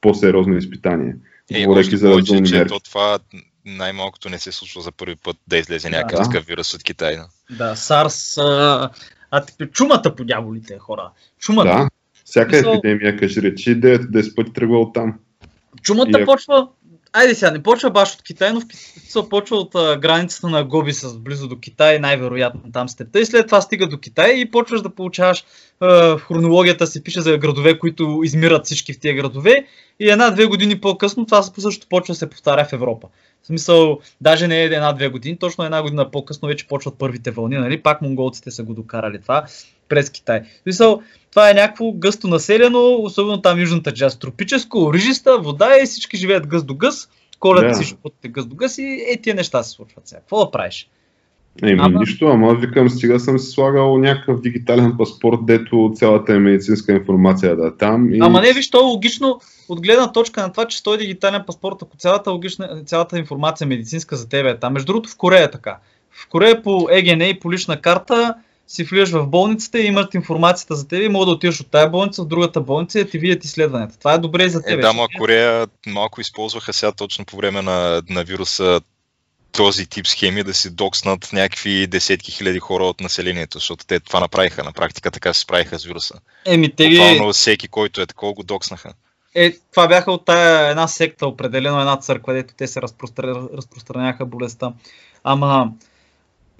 по-сериозно 0.00 0.56
изпитание. 0.56 1.14
Е, 1.52 1.66
още 1.68 1.96
за 1.96 2.10
повече, 2.10 2.42
че 2.42 2.64
то 2.64 2.80
това 2.80 3.18
най-малкото 3.64 4.28
не 4.28 4.38
се 4.38 4.52
случва 4.52 4.80
за 4.80 4.92
първи 4.92 5.16
път 5.16 5.36
да 5.46 5.58
излезе 5.58 5.90
някакъв 5.90 6.28
да. 6.28 6.40
вирус 6.40 6.74
от 6.74 6.82
Китай. 6.82 7.16
Да, 7.16 7.28
да 7.50 7.76
SARS, 7.76 8.42
а, 8.42 8.90
а 9.30 9.66
чумата 9.66 10.14
по 10.16 10.24
дяволите 10.24 10.78
хора. 10.78 11.10
Чумата. 11.38 11.64
Да. 11.64 11.88
Всяка 12.30 12.56
Мисъл... 12.56 12.72
епидемия, 12.72 13.16
кажи 13.16 13.42
речи, 13.42 13.80
9-10 13.80 14.34
пъти 14.34 14.52
тръгва 14.52 14.78
от 14.78 14.94
там. 14.94 15.14
Чумата 15.82 16.20
и... 16.20 16.24
почва, 16.24 16.68
айде 17.12 17.34
сега, 17.34 17.50
не 17.50 17.62
почва 17.62 17.90
баш 17.90 18.14
от 18.14 18.22
Китай, 18.22 18.52
но 18.52 18.60
в 18.60 18.66
Китай 18.66 19.22
почва 19.30 19.56
от 19.56 19.74
а, 19.74 19.96
границата 19.96 20.48
на 20.48 20.64
Гоби 20.64 20.92
с 20.92 21.18
близо 21.18 21.48
до 21.48 21.58
Китай, 21.58 21.98
най-вероятно 21.98 22.60
там 22.72 22.88
степта 22.88 23.20
и 23.20 23.26
след 23.26 23.46
това 23.46 23.60
стига 23.60 23.88
до 23.88 23.98
Китай 23.98 24.30
и 24.30 24.50
почваш 24.50 24.82
да 24.82 24.90
получаваш 24.90 25.44
а, 25.80 25.86
в 25.88 26.20
хронологията 26.20 26.86
си 26.86 27.02
пише 27.02 27.20
за 27.20 27.38
градове, 27.38 27.78
които 27.78 28.20
измират 28.24 28.66
всички 28.66 28.92
в 28.92 29.00
тия 29.00 29.14
градове 29.14 29.64
и 30.00 30.10
една-две 30.10 30.46
години 30.46 30.80
по-късно 30.80 31.26
това 31.26 31.42
също 31.42 31.86
почва 31.88 32.12
да 32.12 32.18
се 32.18 32.30
повтаря 32.30 32.64
в 32.64 32.72
Европа. 32.72 33.08
В 33.42 33.46
смисъл, 33.46 33.98
даже 34.20 34.48
не 34.48 34.62
е 34.62 34.64
една-две 34.64 35.08
години, 35.08 35.38
точно 35.38 35.64
една 35.64 35.82
година 35.82 36.10
по-късно 36.10 36.48
вече 36.48 36.66
почват 36.66 36.98
първите 36.98 37.30
вълни, 37.30 37.56
нали? 37.56 37.82
Пак 37.82 38.02
монголците 38.02 38.50
са 38.50 38.62
го 38.62 38.74
докарали 38.74 39.20
това 39.20 39.44
през 39.90 40.10
Китай. 40.10 40.40
В 40.40 40.62
смисъл, 40.62 41.02
това 41.30 41.50
е 41.50 41.54
някакво 41.54 41.92
гъсто 41.92 42.28
населено, 42.28 42.96
особено 43.00 43.42
там 43.42 43.60
южната 43.60 43.92
част. 43.92 44.20
Тропическо, 44.20 44.94
рижиста, 44.94 45.38
вода 45.38 45.70
и 45.82 45.86
всички 45.86 46.16
живеят 46.16 46.46
гъс 46.46 46.64
до 46.64 46.74
гъс. 46.74 47.08
Колят 47.40 47.64
yeah. 47.64 47.78
си 47.78 47.84
животите 47.84 48.28
гъс 48.28 48.46
до 48.46 48.56
гъс 48.56 48.78
и 48.78 49.04
е, 49.12 49.20
тия 49.22 49.34
неща 49.34 49.62
се 49.62 49.70
случват 49.70 50.08
сега. 50.08 50.20
Какво 50.20 50.44
да 50.44 50.50
правиш? 50.50 50.88
Еми, 51.62 51.80
ама... 51.82 52.00
нищо, 52.00 52.26
ама 52.26 52.54
викам, 52.54 52.90
стига 52.90 53.20
съм 53.20 53.38
си 53.38 53.50
слагал 53.50 53.98
някакъв 53.98 54.40
дигитален 54.40 54.94
паспорт, 54.98 55.38
дето 55.42 55.92
цялата 55.94 56.32
е 56.32 56.38
медицинска 56.38 56.92
информация 56.92 57.56
да 57.56 57.66
е 57.66 57.76
там. 57.78 58.14
И... 58.14 58.18
Ама 58.22 58.40
не, 58.40 58.52
виж, 58.52 58.70
то 58.70 58.80
е 58.80 58.84
логично, 58.84 59.40
от 59.68 59.80
гледна 59.82 60.12
точка 60.12 60.42
на 60.42 60.52
това, 60.52 60.64
че 60.64 60.82
той 60.82 60.94
е 60.94 60.98
дигитален 60.98 61.42
паспорт, 61.46 61.76
ако 61.82 61.96
цялата, 61.96 62.30
логична, 62.30 62.82
цялата 62.86 63.18
информация 63.18 63.66
медицинска 63.66 64.16
за 64.16 64.28
тебе 64.28 64.50
е 64.50 64.58
там. 64.58 64.72
Между 64.72 64.86
другото, 64.86 65.10
в 65.10 65.16
Корея 65.16 65.44
е 65.44 65.50
така. 65.50 65.78
В 66.10 66.28
Корея 66.28 66.62
по 66.62 66.88
ЕГН 66.90 67.22
и 67.22 67.40
по 67.40 67.52
лична 67.52 67.80
карта 67.80 68.34
си 68.70 68.84
влизаш 68.84 69.10
в 69.10 69.26
болницата 69.26 69.80
и 69.80 69.86
имат 69.86 70.14
информацията 70.14 70.74
за 70.74 70.88
теб 70.88 71.02
и 71.02 71.08
мога 71.08 71.26
да 71.26 71.32
отидеш 71.32 71.60
от 71.60 71.70
тази 71.70 71.90
болница 71.90 72.22
в 72.22 72.26
другата 72.26 72.60
болница 72.60 73.00
и 73.00 73.04
да 73.04 73.10
ти 73.10 73.18
видят 73.18 73.44
изследването. 73.44 73.98
Това 73.98 74.12
е 74.12 74.18
добре 74.18 74.44
и 74.44 74.50
за 74.50 74.62
теб. 74.62 74.72
Е, 74.72 74.76
да, 74.76 74.92
ма 74.92 75.06
Корея 75.18 75.68
малко 75.86 76.20
използваха 76.20 76.72
сега 76.72 76.92
точно 76.92 77.24
по 77.24 77.36
време 77.36 77.62
на, 77.62 78.02
на 78.10 78.24
вируса 78.24 78.80
този 79.52 79.86
тип 79.86 80.06
схеми 80.06 80.42
да 80.42 80.54
си 80.54 80.70
докснат 80.70 81.32
някакви 81.32 81.86
десетки 81.86 82.32
хиляди 82.32 82.58
хора 82.58 82.84
от 82.84 83.00
населението, 83.00 83.58
защото 83.58 83.86
те 83.86 84.00
това 84.00 84.20
направиха. 84.20 84.64
На 84.64 84.72
практика 84.72 85.10
така 85.10 85.34
се 85.34 85.40
справиха 85.40 85.78
с 85.78 85.84
вируса. 85.84 86.14
Еми, 86.46 86.74
те 86.76 86.88
Буквално 86.88 87.32
всеки, 87.32 87.68
който 87.68 88.00
е 88.00 88.06
такова, 88.06 88.32
го 88.32 88.42
докснаха. 88.42 88.92
Е, 89.34 89.52
това 89.70 89.88
бяха 89.88 90.12
от 90.12 90.24
тая 90.24 90.70
една 90.70 90.88
секта, 90.88 91.26
определено 91.26 91.80
една 91.80 91.96
църква, 91.96 92.34
дето 92.34 92.54
те 92.56 92.66
се 92.66 92.82
разпростр... 92.82 93.24
разпространяха 93.56 94.26
болестта. 94.26 94.72
Ама, 95.24 95.72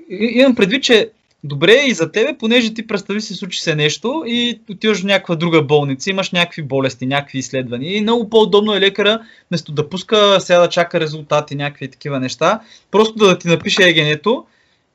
имам 0.09 0.55
предвид, 0.55 0.83
че 0.83 1.11
добре 1.45 1.85
и 1.87 1.95
за 1.95 2.13
тебе, 2.13 2.37
понеже 2.39 2.75
ти 2.75 2.87
представи 2.87 3.21
си 3.21 3.35
случи 3.35 3.61
се 3.61 3.75
нещо 3.75 4.23
и 4.27 4.61
отиваш 4.71 5.01
в 5.01 5.05
някаква 5.05 5.37
друга 5.37 5.63
болница, 5.63 6.11
имаш 6.11 6.31
някакви 6.31 6.63
болести, 6.63 7.07
някакви 7.07 7.39
изследвания 7.39 7.97
и 7.97 8.01
много 8.01 8.31
по-удобно 8.31 8.75
е 8.75 8.81
лекара, 8.81 9.21
вместо 9.51 9.73
да 9.73 9.89
пуска 9.89 10.41
сега 10.41 10.59
да 10.59 10.69
чака 10.69 11.01
резултати, 11.01 11.55
някакви 11.55 11.91
такива 11.91 12.21
неща, 12.21 12.61
просто 12.91 13.15
да 13.15 13.39
ти 13.39 13.49
напише 13.49 13.83
егенето 13.83 14.45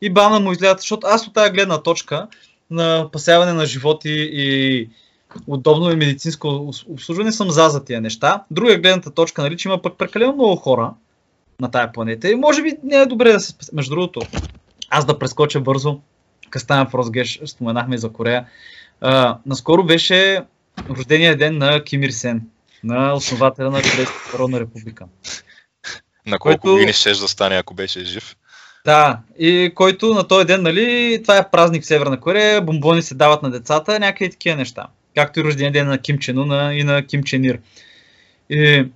и 0.02 0.10
бана 0.10 0.40
му 0.40 0.52
излядат, 0.52 0.80
защото 0.80 1.08
аз 1.08 1.28
от 1.28 1.34
тази 1.34 1.52
гледна 1.52 1.82
точка 1.82 2.28
на 2.72 3.10
пасяване 3.12 3.54
на 3.54 3.66
животи 3.66 4.30
и 4.34 4.90
удобно 5.48 5.92
и 5.92 5.96
медицинско 5.96 6.72
обслужване 6.90 7.32
съм 7.32 7.50
за 7.50 7.70
за 7.70 7.86
тия 7.86 8.02
неща. 8.02 8.44
Друга 8.52 8.78
гледната 8.78 9.12
точка, 9.12 9.42
нали, 9.42 9.58
че 9.58 9.68
има 9.68 9.82
пък 9.82 9.98
прекалено 9.98 10.34
много 10.34 10.56
хора 10.56 10.94
на 11.60 11.72
тая 11.72 11.92
планета 11.92 12.30
и 12.30 12.36
може 12.36 12.64
би 12.64 12.74
не 12.84 12.96
е 12.96 13.06
добре 13.06 13.32
да 13.32 13.40
се... 13.40 13.54
Между 13.74 13.96
другото, 13.96 14.22
аз 14.90 15.06
да 15.06 15.20
прескоча 15.20 15.60
бързо, 15.60 16.00
Кастана 16.50 16.86
Фросгеш, 16.86 17.40
споменахме 17.46 17.98
за 17.98 18.10
Корея. 18.10 18.46
А, 19.02 19.38
наскоро 19.46 19.84
беше 19.84 20.44
рождения 20.90 21.38
ден 21.38 21.58
на 21.58 21.84
Ким 21.84 22.04
Ир 22.04 22.10
Сен, 22.10 22.42
на 22.84 23.14
основателя 23.14 23.72
на 23.72 23.82
Корейската 23.82 24.30
народна 24.34 24.60
република. 24.60 25.06
На 26.26 26.40
колко 26.40 26.62
който... 26.62 26.74
години 26.74 26.94
ще 26.94 27.10
да 27.10 27.28
стане, 27.28 27.56
ако 27.56 27.74
беше 27.74 28.06
жив? 28.06 28.36
Да, 28.86 29.20
и 29.40 29.72
който 29.76 30.14
на 30.14 30.28
този 30.28 30.46
ден, 30.46 30.62
нали, 30.62 31.20
това 31.22 31.38
е 31.38 31.50
празник 31.52 31.84
в 31.84 31.86
Северна 31.86 32.20
Корея, 32.20 32.62
бомбони 32.62 33.02
се 33.02 33.16
дават 33.16 33.44
на 33.44 33.52
децата, 33.52 34.00
някакви 34.00 34.30
такива 34.30 34.56
неща. 34.56 34.88
Както 35.16 35.40
и 35.40 35.44
рождения 35.44 35.72
ден 35.72 35.88
на 35.88 35.98
Ким 35.98 36.20
Чену 36.20 36.72
и 36.72 36.84
на 36.84 37.06
Ким 37.06 37.24
Ченир. 37.24 37.60
И 38.50 38.88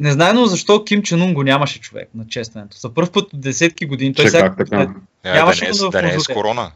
Незнайно 0.00 0.46
защо 0.46 0.84
Ким 0.84 1.02
Чен 1.02 1.22
Ун 1.22 1.34
го 1.34 1.42
нямаше 1.42 1.80
човек 1.80 2.08
на 2.14 2.26
честването. 2.26 2.76
За 2.76 2.94
първ 2.94 3.10
път 3.12 3.32
от 3.32 3.40
десетки 3.40 3.86
години. 3.86 4.14
Той 4.14 4.28
сега 4.28 4.54
така? 4.58 4.78
Не, 4.78 4.88
нямаше 5.32 5.64
да, 5.64 5.70
не 5.70 5.88
е, 5.88 5.90
да 5.90 6.02
не 6.02 6.14
е 6.14 6.20
с 6.20 6.26
корона. 6.26 6.70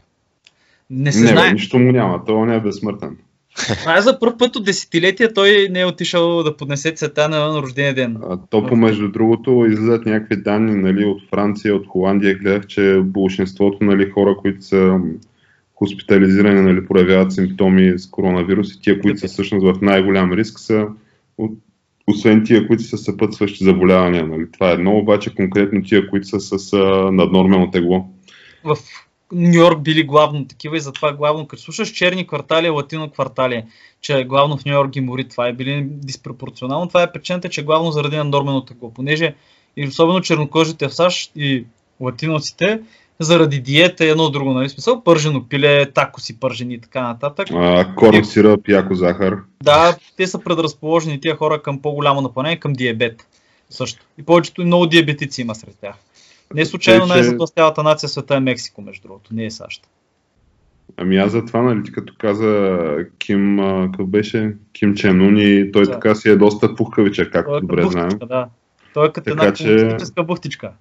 Не 0.89 1.11
се 1.11 1.21
не, 1.21 1.27
знае. 1.27 1.53
нищо 1.53 1.79
му 1.79 1.91
няма. 1.91 2.25
Той 2.25 2.47
не 2.47 2.55
е 2.55 2.59
безсмъртен. 2.59 3.17
Това 3.79 3.97
е 3.97 4.01
за 4.01 4.19
първ 4.19 4.37
път 4.37 4.55
от 4.55 4.65
десетилетия 4.65 5.33
той 5.33 5.67
не 5.71 5.79
е 5.79 5.85
отишъл 5.85 6.43
да 6.43 6.57
поднесе 6.57 6.91
цвета 6.91 7.29
на 7.29 7.61
рождения 7.61 7.93
ден. 7.93 8.17
А, 8.29 8.37
то 8.49 8.67
по 8.67 8.75
между 8.75 9.11
другото 9.11 9.65
излизат 9.69 10.05
някакви 10.05 10.35
данни 10.35 10.75
нали, 10.75 11.05
от 11.05 11.29
Франция, 11.29 11.75
от 11.75 11.87
Холандия. 11.87 12.37
Гледах, 12.37 12.67
че 12.67 13.01
большинството 13.03 13.77
нали, 13.81 14.09
хора, 14.09 14.35
които 14.37 14.65
са 14.65 14.99
хоспитализирани, 15.75 16.61
нали, 16.61 16.87
проявяват 16.87 17.33
симптоми 17.33 17.93
с 17.99 18.09
коронавирус 18.09 18.73
и 18.73 18.81
тия, 18.81 19.01
които 19.01 19.19
са 19.19 19.27
всъщност 19.27 19.65
в 19.65 19.81
най-голям 19.81 20.33
риск 20.33 20.59
са 20.59 20.87
от 21.37 21.51
освен 22.11 22.43
тия, 22.45 22.67
които 22.67 22.83
са 22.83 22.97
съпътстващи 22.97 23.63
заболявания. 23.63 24.27
Нали? 24.27 24.51
Това 24.51 24.69
е 24.69 24.73
едно, 24.73 24.97
обаче 24.97 25.35
конкретно 25.35 25.83
тия, 25.83 26.09
които 26.09 26.27
са 26.27 26.39
с 26.39 26.73
а, 26.73 26.77
наднормално 27.11 27.71
тегло. 27.71 28.05
В 28.63 28.77
Нью 29.31 29.61
Йорк 29.61 29.81
били 29.81 30.03
главно 30.03 30.47
такива 30.47 30.77
и 30.77 30.81
затова 30.81 31.13
главно, 31.13 31.47
като 31.47 31.61
слушаш 31.61 31.89
черни 31.89 32.27
квартали, 32.27 32.69
латино 32.69 33.09
квартали, 33.09 33.63
че 34.01 34.23
главно 34.23 34.57
в 34.57 34.65
Нью 34.65 34.73
Йорк 34.73 34.89
ги 34.89 35.01
мори, 35.01 35.27
това 35.27 35.47
е 35.47 35.53
били 35.53 35.87
диспропорционално. 35.89 36.87
Това 36.87 37.03
е 37.03 37.11
причината, 37.11 37.49
че 37.49 37.63
главно 37.63 37.91
заради 37.91 38.17
наднормено 38.17 38.65
тегло, 38.65 38.93
понеже 38.93 39.35
и 39.77 39.87
особено 39.87 40.21
чернокожите 40.21 40.87
в 40.87 40.93
САЩ 40.93 41.31
и 41.35 41.65
латиноците 41.99 42.79
заради 43.23 43.59
диета 43.59 44.05
и 44.05 44.09
едно 44.09 44.29
друго, 44.29 44.53
нали 44.53 44.69
смисъл, 44.69 45.03
пържено 45.03 45.47
пиле, 45.49 45.91
такоси 45.91 46.39
пържени 46.39 46.73
и 46.73 46.79
така 46.79 47.01
нататък. 47.01 47.47
А, 47.51 47.95
корм 47.95 48.25
сироп, 48.25 48.67
яко 48.67 48.95
захар. 48.95 49.37
Да, 49.63 49.97
те 50.17 50.27
са 50.27 50.39
предразположени 50.39 51.21
тия 51.21 51.35
хора 51.35 51.61
към 51.61 51.81
по-голямо 51.81 52.21
напълнение, 52.21 52.59
към 52.59 52.73
диабет 52.73 53.27
също. 53.69 54.05
И 54.17 54.23
повечето 54.23 54.65
много 54.65 54.87
диабетици 54.87 55.41
има 55.41 55.55
сред 55.55 55.75
тях. 55.81 55.95
Не 56.53 56.65
случайно 56.65 57.05
най 57.05 57.23
затластявата 57.23 57.83
нация 57.83 58.09
света 58.09 58.35
е 58.35 58.39
Мексико, 58.39 58.81
между 58.81 59.07
другото, 59.07 59.29
не 59.33 59.45
е 59.45 59.51
САЩ. 59.51 59.87
Ами 60.97 61.17
аз 61.17 61.31
за 61.31 61.45
това, 61.45 61.61
нали, 61.61 61.91
като 61.91 62.13
каза 62.17 62.79
Ким, 63.17 63.59
какъв 63.91 64.07
беше, 64.07 64.55
Ким 64.73 64.95
Чен 64.95 65.21
Ун 65.21 65.37
и 65.37 65.71
той 65.71 65.85
да. 65.85 65.91
така 65.91 66.15
си 66.15 66.29
е 66.29 66.35
доста 66.35 66.75
пухкавича, 66.75 67.29
както 67.29 67.55
е 67.55 67.61
добре 67.61 67.83
знаем. 67.83 68.19
Да. 68.25 68.47
Той 68.93 69.07
е 69.07 69.11
като 69.11 69.29
така, 69.29 69.45
една 69.45 69.53
че... 69.53 70.23
бухтичка. 70.23 70.71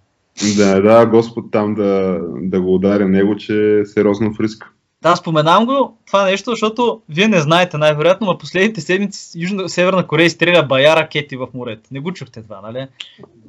Да, 0.57 0.81
да, 0.81 1.07
Господ 1.07 1.51
там 1.51 1.74
да, 1.74 2.20
да 2.43 2.61
го 2.61 2.74
удари 2.74 3.05
него, 3.05 3.37
че 3.37 3.81
е 3.81 3.85
сериозно 3.85 4.35
в 4.35 4.41
риск. 4.41 4.72
Да, 5.03 5.16
споменавам 5.16 5.66
го 5.66 5.99
това 6.07 6.24
нещо, 6.24 6.51
защото 6.51 7.03
вие 7.09 7.28
не 7.28 7.41
знаете 7.41 7.78
най-вероятно, 7.78 8.26
но 8.26 8.39
последните 8.39 8.81
седмици 8.81 9.41
Южна, 9.41 9.68
Северна 9.68 10.07
Корея 10.07 10.26
изстреля 10.26 10.62
бая 10.62 10.97
ракети 10.97 11.37
в 11.37 11.49
морето. 11.55 11.83
Не 11.91 12.01
го 12.01 12.12
чухте 12.12 12.43
това, 12.43 12.61
нали? 12.61 12.87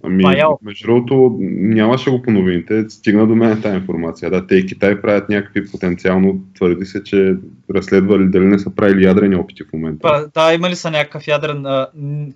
Ами, 0.04 0.24
Баял. 0.24 0.60
между 0.62 0.88
другото, 0.88 1.38
нямаше 1.40 2.10
го 2.10 2.22
по 2.22 2.32
новините, 2.32 2.90
стигна 2.90 3.28
до 3.28 3.36
мен 3.36 3.62
тази 3.62 3.76
информация. 3.76 4.30
Да, 4.30 4.48
те 4.48 4.56
и 4.56 4.66
Китай 4.66 5.02
правят 5.02 5.30
някакви 5.30 5.72
потенциално, 5.72 6.40
твърди 6.56 6.86
се, 6.86 7.04
че 7.04 7.36
разследвали 7.76 8.28
дали 8.28 8.46
не 8.46 8.60
са 8.60 8.76
правили 8.76 9.06
ядрени 9.06 9.36
опити 9.36 9.64
в 9.64 9.74
момента. 9.74 10.02
Па, 10.02 10.28
Да, 10.34 10.54
имали 10.54 10.76
са 10.76 10.92
някакъв 10.92 11.28
ядрен, 11.28 11.66
а, 11.66 11.88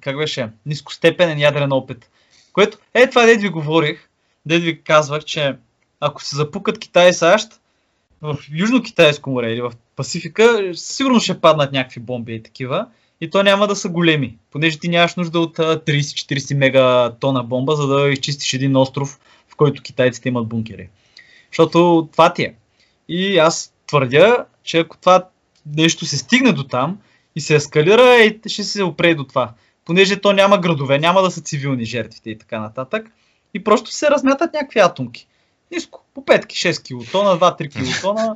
как 0.02 0.18
беше, 0.18 0.50
нискостепенен 0.66 1.40
ядрен 1.40 1.72
опит. 1.72 2.10
Което, 2.54 2.78
е 2.94 3.10
това 3.10 3.26
дед 3.26 3.42
ви 3.42 3.50
говорих, 3.50 4.10
дед 4.46 4.64
ви 4.64 4.82
казвах, 4.82 5.24
че 5.24 5.56
ако 6.00 6.24
се 6.24 6.36
запукат 6.36 6.80
Китай 6.80 7.10
и 7.10 7.14
САЩ, 7.14 7.60
в 8.22 8.38
Южно-Китайско 8.52 9.28
море 9.28 9.52
или 9.52 9.62
в 9.62 9.74
Пасифика, 9.96 10.72
сигурно 10.74 11.20
ще 11.20 11.42
паднат 11.42 11.72
някакви 11.72 12.00
бомби 12.00 12.36
и 12.36 12.44
такива. 12.44 12.88
И 13.22 13.30
то 13.30 13.44
няма 13.44 13.68
да 13.68 13.76
са 13.76 13.90
големи, 13.90 14.38
понеже 14.52 14.80
ти 14.80 14.90
нямаш 14.90 15.16
нужда 15.16 15.40
от 15.40 15.60
а, 15.60 15.80
30-40 15.80 16.56
мегатона 16.56 17.44
бомба, 17.44 17.76
за 17.76 17.88
да 17.88 18.10
изчистиш 18.10 18.54
един 18.54 18.76
остров, 18.76 19.20
в 19.48 19.56
който 19.56 19.82
китайците 19.82 20.30
имат 20.30 20.48
бункери. 20.48 20.90
Защото 21.52 22.10
това 22.12 22.34
ти 22.34 22.44
е. 22.44 22.56
И 23.10 23.38
аз 23.38 23.74
твърдя, 23.88 24.46
че 24.64 24.80
ако 24.80 24.98
това 24.98 25.28
нещо 25.76 26.06
се 26.06 26.18
стигне 26.18 26.52
до 26.52 26.64
там 26.64 26.98
и 27.36 27.42
се 27.42 27.56
ескалира, 27.56 28.18
и 28.24 28.50
ще 28.50 28.64
се 28.64 28.84
опре 28.84 29.16
до 29.16 29.24
това. 29.24 29.54
Понеже 29.86 30.22
то 30.22 30.34
няма 30.34 30.58
градове, 30.58 31.00
няма 31.00 31.22
да 31.22 31.32
са 31.32 31.42
цивилни 31.42 31.86
жертвите 31.86 32.30
и 32.30 32.38
така 32.38 32.60
нататък. 32.60 33.12
И 33.56 33.64
просто 33.64 33.92
се 33.92 34.10
размятат 34.10 34.54
някакви 34.54 34.80
атомки. 34.80 35.28
Ниско, 35.72 36.04
по 36.14 36.22
5-6 36.22 36.84
килотона, 36.84 37.30
2-3 37.40 37.72
килотона. 37.72 38.36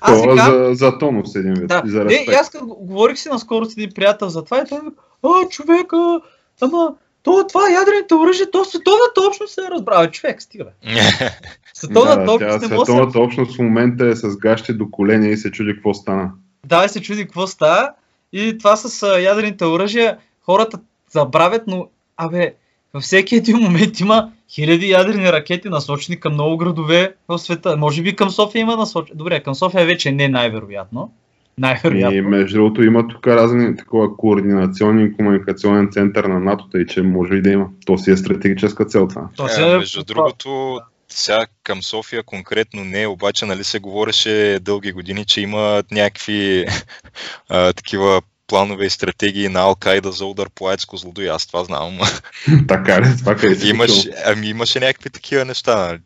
Аз 0.00 0.22
Това 0.22 0.36
казвам, 0.36 0.68
за, 0.68 0.74
за 0.74 0.98
тонус 0.98 1.34
един 1.34 1.54
вид. 1.54 1.68
да. 1.68 1.82
и 1.86 1.90
за 1.90 2.06
и 2.10 2.34
аз 2.34 2.50
като 2.50 2.66
го- 2.66 2.74
говорих 2.74 3.18
си 3.18 3.28
наскоро 3.28 3.64
с 3.64 3.72
един 3.72 3.90
приятел 3.94 4.28
за 4.28 4.44
това 4.44 4.58
и 4.58 4.68
той 4.68 4.78
ми 4.82 4.90
а, 5.22 5.48
човека, 5.48 6.20
ама, 6.60 6.94
то, 7.22 7.46
това 7.48 7.70
ядрените 7.70 8.14
оръжия, 8.14 8.50
то 8.50 8.64
световната 8.64 9.20
общност 9.28 9.54
се 9.54 9.60
е 9.60 9.70
разбрала. 9.70 10.10
Човек, 10.10 10.42
стига. 10.42 10.66
Световната 11.74 12.20
да, 12.20 12.26
тя, 12.26 12.32
общност 12.34 12.70
не 12.70 12.76
може 12.76 12.86
световната 12.86 13.18
общност 13.18 13.56
в 13.56 13.58
момента 13.58 14.06
е 14.06 14.16
с 14.16 14.36
гащи 14.36 14.72
до 14.72 14.90
колени 14.90 15.30
и 15.30 15.36
се 15.36 15.50
чуди 15.50 15.74
какво 15.74 15.94
стана. 15.94 16.30
Да, 16.66 16.84
и 16.84 16.88
се 16.88 17.02
чуди 17.02 17.24
какво 17.24 17.46
става. 17.46 17.90
И 18.32 18.58
това 18.58 18.76
с 18.76 19.18
ядрените 19.20 19.64
оръжия, 19.64 20.18
хората 20.42 20.78
забравят, 21.10 21.62
но, 21.66 21.88
абе, 22.16 22.54
във 22.94 23.02
всеки 23.02 23.36
един 23.36 23.56
момент 23.56 24.00
има 24.00 24.30
хиляди 24.50 24.90
ядрени 24.90 25.32
ракети 25.32 25.68
насочени 25.68 26.20
към 26.20 26.32
много 26.32 26.56
градове 26.56 27.14
в 27.28 27.38
света. 27.38 27.76
Може 27.76 28.02
би 28.02 28.16
към 28.16 28.30
София 28.30 28.60
има 28.60 28.76
насочени. 28.76 29.18
Добре, 29.18 29.42
към 29.42 29.54
София 29.54 29.86
вече 29.86 30.12
не 30.12 30.28
най-вероятно. 30.28 31.12
Най-вероятно. 31.58 32.16
И 32.18 32.20
между 32.20 32.56
другото 32.56 32.82
има 32.82 33.08
тук 33.08 33.26
разни 33.26 33.76
такова 33.76 34.16
координационен 34.16 35.06
и 35.06 35.16
комуникационен 35.16 35.88
център 35.92 36.24
на 36.24 36.40
НАТО, 36.40 36.68
тъй 36.72 36.86
че 36.86 37.02
може 37.02 37.34
и 37.34 37.42
да 37.42 37.50
има. 37.50 37.66
То 37.86 37.98
си 37.98 38.10
е 38.10 38.16
стратегическа 38.16 38.84
цел 38.84 39.08
това. 39.08 39.28
То 39.36 39.46
Е, 39.46 39.48
си 39.48 39.62
е- 39.62 39.76
между 39.78 40.04
другото, 40.04 40.80
сега 41.08 41.46
към 41.64 41.82
София 41.82 42.22
конкретно 42.22 42.84
не, 42.84 43.06
обаче 43.06 43.46
нали 43.46 43.64
се 43.64 43.78
говореше 43.78 44.58
дълги 44.62 44.92
години, 44.92 45.24
че 45.24 45.40
има 45.40 45.82
някакви 45.92 46.64
а, 47.48 47.72
такива 47.72 48.22
планове 48.46 48.86
и 48.86 48.90
стратегии 48.90 49.48
на 49.48 49.60
Ал-Кайда 49.60 50.08
за 50.08 50.26
удар 50.26 50.50
по 50.54 50.68
Аецко 50.68 50.96
злодой. 50.96 51.30
Аз 51.30 51.46
това 51.46 51.64
знам. 51.64 51.98
така 52.68 53.00
ли? 53.00 53.16
Това 53.18 53.34
къде 53.34 53.56
си 53.56 53.68
Имаш, 53.68 53.90
ами 54.24 54.48
имаше 54.48 54.80
някакви 54.80 55.10
такива 55.10 55.44
неща. 55.44 55.98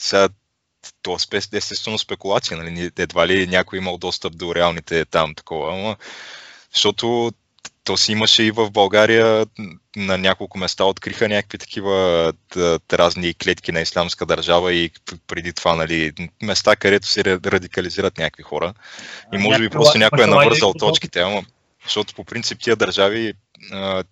Сега, 0.00 0.28
то 1.02 1.12
е 1.12 1.18
спе- 1.18 1.56
естествено 1.56 1.98
спекулация, 1.98 2.56
нали? 2.56 2.90
Едва 2.98 3.26
ли 3.26 3.46
някой 3.46 3.78
имал 3.78 3.98
достъп 3.98 4.36
до 4.36 4.54
реалните 4.54 5.04
там 5.04 5.34
такова, 5.34 5.72
ама, 5.72 5.96
защото 6.74 7.32
то 7.84 7.96
си 7.96 8.12
имаше 8.12 8.42
и 8.42 8.50
в 8.50 8.70
България 8.70 9.46
на 9.96 10.18
няколко 10.18 10.58
места 10.58 10.84
откриха 10.84 11.28
някакви 11.28 11.58
такива 11.58 12.32
разни 12.92 13.34
клетки 13.34 13.72
на 13.72 13.80
исламска 13.80 14.26
държава 14.26 14.72
и 14.72 14.90
преди 15.26 15.52
това, 15.52 15.76
нали, 15.76 16.12
места, 16.42 16.76
където 16.76 17.06
се 17.06 17.22
ра- 17.22 17.52
радикализират 17.52 18.18
някакви 18.18 18.42
хора. 18.42 18.74
И 19.32 19.38
може 19.38 19.58
би 19.58 19.70
просто 19.70 19.98
някой 19.98 20.24
е 20.24 20.26
навързал 20.26 20.74
точките, 20.74 21.20
ама 21.20 21.42
защото 21.84 22.14
по 22.14 22.24
принцип 22.24 22.58
тия 22.60 22.76
държави 22.76 23.32
а, 23.72 24.04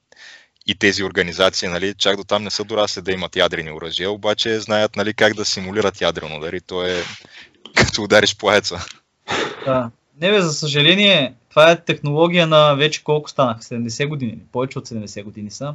и 0.66 0.74
тези 0.74 1.04
организации, 1.04 1.68
нали, 1.68 1.94
чак 1.98 2.16
до 2.16 2.24
там 2.24 2.44
не 2.44 2.50
са 2.50 2.64
дорасли 2.64 3.02
да 3.02 3.12
имат 3.12 3.36
ядрени 3.36 3.72
оръжия, 3.72 4.10
обаче 4.10 4.60
знаят 4.60 4.96
нали, 4.96 5.14
как 5.14 5.34
да 5.34 5.44
симулират 5.44 6.00
ядрено 6.00 6.36
удари. 6.36 6.60
То 6.60 6.86
е 6.86 7.02
като 7.74 8.02
удариш 8.02 8.36
по 8.36 8.50
яйца. 8.50 8.86
Да. 9.64 9.90
Не 10.20 10.30
бе, 10.30 10.40
за 10.40 10.52
съжаление, 10.52 11.34
това 11.50 11.70
е 11.70 11.80
технология 11.80 12.46
на 12.46 12.74
вече 12.74 13.04
колко 13.04 13.30
станаха? 13.30 13.62
70 13.62 14.06
години. 14.06 14.38
Повече 14.52 14.78
от 14.78 14.88
70 14.88 15.22
години 15.22 15.50
са. 15.50 15.74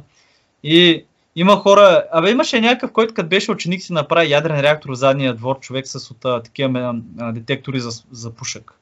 И 0.62 1.04
има 1.36 1.56
хора, 1.56 2.04
абе 2.12 2.30
имаше 2.30 2.60
някакъв, 2.60 2.92
който 2.92 3.14
като 3.14 3.28
беше 3.28 3.50
ученик 3.50 3.82
си 3.82 3.92
направи 3.92 4.30
ядрен 4.30 4.60
реактор 4.60 4.90
в 4.90 4.94
задния 4.94 5.34
двор, 5.34 5.60
човек 5.60 5.86
с 5.86 6.10
от 6.10 6.44
такива 6.44 6.94
детектори 7.32 7.80
за, 7.80 7.90
за 8.12 8.30
пушък. 8.30 8.72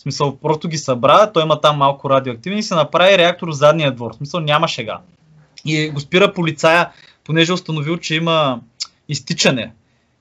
В 0.00 0.02
смисъл, 0.02 0.36
просто 0.36 0.68
ги 0.68 0.78
събра, 0.78 1.32
той 1.32 1.42
има 1.42 1.60
там 1.60 1.76
малко 1.76 2.10
радиоактивни 2.10 2.58
и 2.58 2.62
се 2.62 2.74
направи 2.74 3.18
реактор 3.18 3.48
в 3.48 3.52
задния 3.52 3.92
двор. 3.92 4.12
В 4.12 4.16
смисъл, 4.16 4.40
няма 4.40 4.68
шега. 4.68 5.00
И 5.64 5.90
го 5.90 6.00
спира 6.00 6.32
полицая, 6.32 6.90
понеже 7.24 7.52
е 7.52 7.54
установил, 7.54 7.96
че 7.96 8.14
има 8.14 8.60
изтичане. 9.08 9.72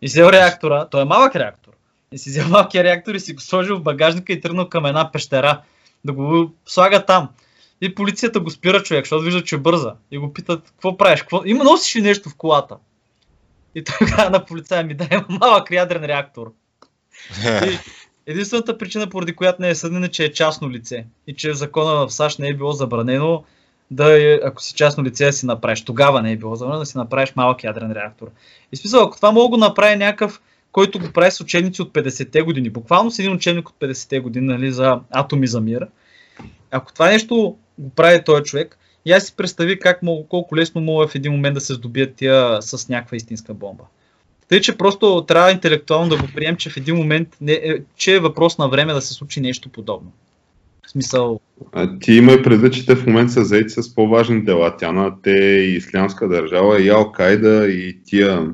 И 0.01 0.07
взел 0.07 0.29
реактора, 0.29 0.87
той 0.91 1.01
е 1.01 1.05
малък 1.05 1.35
реактор. 1.35 1.71
И 2.11 2.17
си 2.17 2.29
взел 2.29 2.47
малкия 2.47 2.83
реактор 2.83 3.15
и 3.15 3.19
си 3.19 3.33
го 3.33 3.41
сложил 3.41 3.77
в 3.77 3.83
багажника 3.83 4.33
и 4.33 4.41
тръгнал 4.41 4.69
към 4.69 4.85
една 4.85 5.11
пещера. 5.11 5.61
Да 6.05 6.13
го 6.13 6.51
слага 6.65 7.05
там. 7.05 7.29
И 7.81 7.95
полицията 7.95 8.39
го 8.39 8.49
спира 8.49 8.83
човек, 8.83 9.05
защото 9.05 9.23
вижда, 9.23 9.43
че 9.43 9.57
бърза. 9.57 9.93
И 10.11 10.17
го 10.17 10.33
питат, 10.33 10.63
какво 10.69 10.97
правиш? 10.97 11.19
Какво... 11.19 11.41
Има 11.45 11.63
носиш 11.63 11.95
ли 11.95 12.01
нещо 12.01 12.29
в 12.29 12.35
колата? 12.35 12.75
И 13.75 13.83
той 13.83 14.07
каза 14.07 14.29
на 14.29 14.45
полицая 14.45 14.83
ми, 14.83 14.93
да, 14.93 15.07
има 15.11 15.25
малък 15.29 15.71
ядрен 15.71 16.05
реактор. 16.05 16.53
И 17.45 17.79
единствената 18.29 18.77
причина, 18.77 19.09
поради 19.09 19.35
която 19.35 19.61
не 19.61 19.69
е 19.69 19.75
съден, 19.75 20.03
е, 20.03 20.07
че 20.07 20.25
е 20.25 20.33
частно 20.33 20.71
лице. 20.71 21.05
И 21.27 21.33
че 21.33 21.51
в 21.51 21.57
закона 21.57 22.07
в 22.07 22.13
САЩ 22.13 22.39
не 22.39 22.47
е 22.47 22.53
било 22.53 22.71
забранено 22.71 23.43
да, 23.91 24.21
е, 24.21 24.39
ако 24.43 24.61
си 24.61 24.73
частно 24.73 25.03
лице, 25.03 25.25
да 25.25 25.33
си 25.33 25.45
направиш. 25.45 25.81
Тогава 25.81 26.21
не 26.21 26.31
е 26.31 26.37
било 26.37 26.55
забранено 26.55 26.79
да 26.79 26.85
си 26.85 26.97
направиш 26.97 27.33
малък 27.35 27.63
ядрен 27.63 27.91
реактор. 27.91 28.31
И 28.71 28.75
смисъл, 28.75 29.03
ако 29.03 29.15
това 29.15 29.31
мога 29.31 29.57
да 29.57 29.65
направи 29.65 29.95
някакъв, 29.95 30.41
който 30.71 30.99
го 30.99 31.11
прави 31.13 31.31
с 31.31 31.41
учебници 31.41 31.81
от 31.81 31.93
50-те 31.93 32.41
години, 32.41 32.69
буквално 32.69 33.11
с 33.11 33.19
един 33.19 33.33
учебник 33.33 33.69
от 33.69 33.75
50-те 33.79 34.19
години 34.19 34.47
нали, 34.47 34.71
за 34.71 34.99
атоми 35.09 35.47
за 35.47 35.61
мир, 35.61 35.87
ако 36.71 36.93
това 36.93 37.09
нещо 37.09 37.57
го 37.77 37.89
прави 37.89 38.23
този 38.23 38.43
човек, 38.43 38.77
и 39.05 39.11
аз 39.11 39.23
си 39.23 39.35
представи 39.35 39.79
как 39.79 40.03
мога, 40.03 40.27
колко 40.29 40.55
лесно 40.55 40.81
мога 40.81 41.07
в 41.07 41.15
един 41.15 41.31
момент 41.31 41.53
да 41.53 41.61
се 41.61 41.73
здобият 41.73 42.15
тия 42.15 42.61
с 42.61 42.89
някаква 42.89 43.17
истинска 43.17 43.53
бомба. 43.53 43.83
Тъй, 44.49 44.61
че 44.61 44.77
просто 44.77 45.25
трябва 45.27 45.51
интелектуално 45.51 46.09
да 46.09 46.17
го 46.17 46.27
прием, 46.35 46.55
че 46.55 46.69
в 46.69 46.77
един 46.77 46.95
момент 46.95 47.27
не, 47.41 47.51
е, 47.51 47.77
че 47.95 48.15
е 48.15 48.19
въпрос 48.19 48.57
на 48.57 48.69
време 48.69 48.93
да 48.93 49.01
се 49.01 49.13
случи 49.13 49.41
нещо 49.41 49.69
подобно. 49.69 50.11
В 50.87 50.91
смисъл, 50.91 51.39
А, 51.71 51.99
ти 51.99 52.13
има 52.13 52.31
и 52.33 52.43
предвид, 52.43 52.73
че 52.73 52.85
те 52.85 52.95
в 52.95 53.05
момента 53.05 53.31
са 53.31 53.45
заети 53.45 53.69
с 53.69 53.95
по-важни 53.95 54.43
дела. 54.43 54.77
Тя 54.77 54.91
на 54.91 55.21
те 55.21 55.31
и 55.31 55.75
Ислямска 55.75 56.27
държава, 56.27 56.81
и 56.81 56.89
Ал-Кайда, 56.89 57.67
и 57.67 57.99
тия 58.05 58.47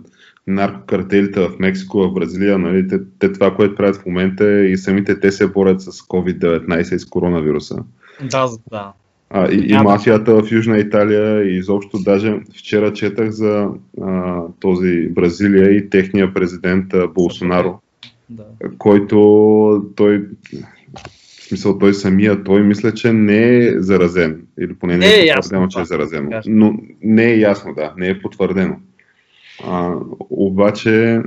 наркокартелите 0.47 1.39
в 1.39 1.59
Мексико, 1.59 1.97
в 1.97 2.13
Бразилия, 2.13 2.57
нали, 2.57 2.87
те, 2.87 2.99
те 3.19 3.33
това, 3.33 3.55
което 3.55 3.75
правят 3.75 3.95
в 3.95 4.05
момента 4.05 4.45
е 4.45 4.65
и 4.65 4.77
самите 4.77 5.19
те 5.19 5.31
се 5.31 5.47
борят 5.47 5.81
с 5.81 5.91
COVID-19 5.91 6.95
и 6.95 6.99
с 6.99 7.05
коронавируса. 7.05 7.77
да, 8.21 8.49
да. 8.69 8.93
А, 9.37 9.51
и, 9.51 9.73
и 9.73 9.77
мафията 9.77 10.35
в 10.35 10.51
Южна 10.51 10.77
Италия 10.77 11.43
и 11.43 11.57
изобщо 11.57 11.99
даже 11.99 12.39
вчера 12.57 12.93
четах 12.93 13.29
за 13.29 13.67
а, 14.01 14.41
този 14.59 15.07
Бразилия 15.09 15.71
и 15.71 15.89
техния 15.89 16.33
президент 16.33 16.93
а, 16.93 17.07
Болсонаро, 17.07 17.79
да. 18.29 18.43
който 18.77 19.15
той, 19.95 20.25
в 21.37 21.43
смисъл 21.47 21.77
той 21.77 21.93
самия, 21.93 22.43
той 22.43 22.63
мисля, 22.63 22.93
че 22.93 23.13
не 23.13 23.57
е 23.57 23.81
заразен. 23.81 24.41
Или 24.59 24.73
поне 24.73 24.97
не 24.97 25.05
Не 25.05 25.13
е 25.13 25.23
е 25.23 25.25
ясно 25.25 25.41
потвърдено, 25.41 25.67
че 25.67 25.79
е 25.79 25.85
кажа. 26.29 26.49
Но 26.51 26.79
не 27.03 27.25
е 27.25 27.39
ясно, 27.39 27.73
да, 27.73 27.93
не 27.97 28.09
е 28.09 28.19
потвърдено. 28.19 28.75
А, 29.67 29.93
обаче, 30.29 31.21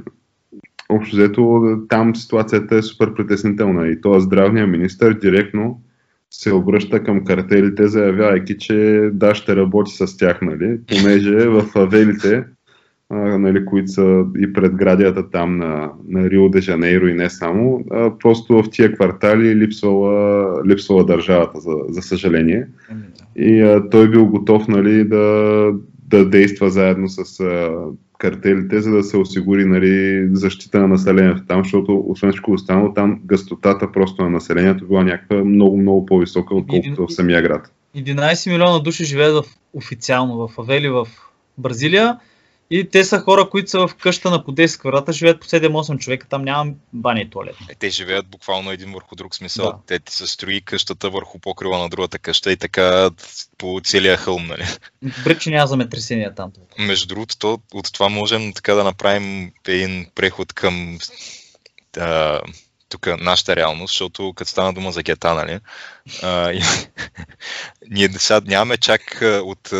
общо 0.89 1.17
взето, 1.17 1.63
там 1.89 2.17
ситуацията 2.17 2.77
е 2.77 2.83
супер 2.83 3.15
притеснителна 3.15 3.89
и 3.89 4.01
този 4.01 4.25
здравният 4.25 4.71
министр 4.71 5.15
директно 5.15 5.81
се 6.31 6.53
обръща 6.53 7.05
към 7.05 7.25
картелите, 7.25 7.89
заявявайки, 7.89 8.59
че 8.59 9.11
да, 9.13 9.35
ще 9.35 9.57
работи 9.57 9.93
с 9.93 10.17
тях, 10.17 10.43
нали, 10.43 10.79
понеже 10.87 11.49
в 11.49 11.63
фавелите, 11.63 12.45
а, 13.11 13.39
нали, 13.39 13.65
които 13.65 13.89
са 13.89 14.25
и 14.39 14.53
предградията 14.53 15.31
там 15.31 15.59
на, 15.59 15.91
на 16.09 16.31
Рио 16.31 16.49
де 16.49 16.61
Жанейро 16.61 17.07
и 17.07 17.15
не 17.15 17.31
само, 17.31 17.85
а, 17.91 18.19
просто 18.19 18.63
в 18.63 18.71
тия 18.71 18.95
квартали 18.95 19.57
липсвала, 19.57 20.63
липсвала 20.67 21.05
държавата, 21.05 21.61
за, 21.61 21.73
за 21.89 22.03
съжаление. 22.03 22.67
Да. 22.91 23.43
И 23.43 23.61
а, 23.61 23.89
той 23.91 24.11
бил 24.11 24.27
готов 24.27 24.69
нали, 24.69 25.05
да, 25.05 25.73
да 26.09 26.29
действа 26.29 26.71
заедно 26.71 27.09
с 27.09 27.41
а, 27.41 27.71
картелите, 28.19 28.81
за 28.81 28.91
да 28.91 29.03
се 29.03 29.17
осигури 29.17 29.65
нали, 29.65 30.29
защита 30.33 30.81
на 30.81 30.89
населението 30.89 31.43
там, 31.49 31.65
защото 31.65 32.05
освен 32.07 32.31
всичко 32.31 32.53
останало, 32.53 32.95
там 32.95 33.21
гъстотата 33.25 33.93
просто 33.93 34.23
на 34.23 34.31
населението 34.31 34.87
била 34.87 35.05
някаква 35.05 35.45
много, 35.45 35.77
много 35.77 36.07
по-висока, 36.07 36.55
отколкото 36.55 37.07
в 37.07 37.13
самия 37.13 37.43
град. 37.43 37.73
11 37.97 38.51
милиона 38.51 38.79
души 38.79 39.05
живеят 39.05 39.45
в, 39.45 39.51
официално 39.75 40.49
в 40.49 40.59
Авели 40.59 40.89
в 40.89 41.09
Бразилия 41.59 42.19
и 42.71 42.89
те 42.91 43.05
са 43.05 43.19
хора, 43.21 43.51
които 43.51 43.71
са 43.71 43.89
в 43.89 43.95
къща 43.95 44.31
на 44.31 44.45
по 44.45 44.53
10 44.53 44.81
квадрата, 44.81 45.13
живеят 45.13 45.41
по 45.41 45.47
7-8 45.47 45.99
човека, 45.99 46.27
там 46.29 46.45
няма 46.45 46.73
баня 46.93 47.21
и 47.21 47.31
туалет. 47.31 47.57
Е, 47.69 47.75
те 47.75 47.91
живеят 47.91 48.29
буквално 48.29 48.71
един 48.71 48.93
върху 48.93 49.17
друг 49.17 49.35
смисъл. 49.35 49.67
Да. 49.67 49.79
Те 49.87 49.99
ти 49.99 50.15
се 50.15 50.27
строи 50.27 50.61
къщата 50.61 51.11
върху 51.11 51.39
покрива 51.39 51.79
на 51.79 51.89
другата 51.89 52.19
къща 52.19 52.53
и 52.53 52.57
така 52.57 53.11
по 53.59 53.81
целия 53.85 54.17
хълм, 54.17 54.47
нали? 54.47 54.65
Добре, 55.03 55.39
че 55.39 55.51
няма 55.51 55.67
земетресения 55.67 56.35
там. 56.35 56.53
Между 56.79 57.07
другото, 57.07 57.39
то, 57.39 57.59
от 57.75 57.93
това 57.93 58.09
можем 58.09 58.53
така 58.53 58.75
да 58.75 58.85
направим 58.85 59.53
един 59.67 60.07
преход 60.15 60.53
към 60.53 60.99
а, 61.99 62.41
тук 62.89 63.07
нашата 63.21 63.57
реалност, 63.57 63.93
защото 63.93 64.33
като 64.37 64.51
стана 64.51 64.73
дума 64.73 64.93
за 64.93 65.03
гета, 65.03 65.35
нали? 65.35 65.61
А, 66.23 66.53
и, 66.53 66.61
ние 67.91 68.09
сега 68.09 68.41
нямаме 68.45 68.77
чак 68.77 69.19
от 69.23 69.73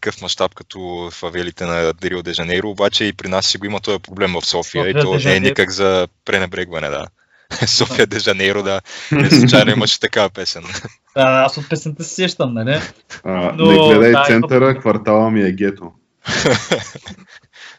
такъв 0.00 0.22
мащаб 0.22 0.54
като 0.54 1.10
в 1.12 1.22
авелите 1.22 1.64
на 1.64 1.94
Рио 2.04 2.22
де 2.22 2.32
Жанейро, 2.32 2.70
обаче 2.70 3.04
и 3.04 3.12
при 3.12 3.28
нас 3.28 3.46
си 3.46 3.58
го 3.58 3.66
има 3.66 3.80
този 3.80 3.98
проблем 3.98 4.32
в 4.32 4.46
София 4.46 4.68
София 4.68 4.90
и 4.90 4.94
то 4.94 5.28
не 5.28 5.36
е 5.36 5.40
никак 5.40 5.70
за 5.70 6.08
пренебрегване, 6.24 6.88
да. 6.88 7.06
София 7.66 8.06
де 8.06 8.18
Жанейро, 8.18 8.62
да. 8.62 8.80
Не 9.12 9.30
случайно 9.30 9.70
имаше 9.70 10.00
такава 10.00 10.30
песен. 10.30 10.64
Да, 11.16 11.42
аз 11.46 11.56
от 11.56 11.68
песента 11.68 12.04
се 12.04 12.14
сещам, 12.14 12.54
нали? 12.54 12.80
А, 13.24 13.52
Но, 13.56 13.70
не 13.70 13.78
гледай 13.78 13.98
да, 13.98 14.08
има 14.08 14.24
центъра, 14.24 14.60
проблем. 14.60 14.80
квартала 14.80 15.30
ми 15.30 15.42
е 15.42 15.52
гето. 15.52 15.92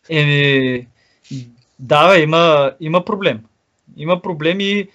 Еми, 0.10 0.88
да, 1.80 2.10
бе, 2.10 2.22
има, 2.22 2.72
има 2.80 3.06
проблем. 3.06 3.40
Има 3.98 4.22
проблем 4.22 4.60
и 4.60 4.88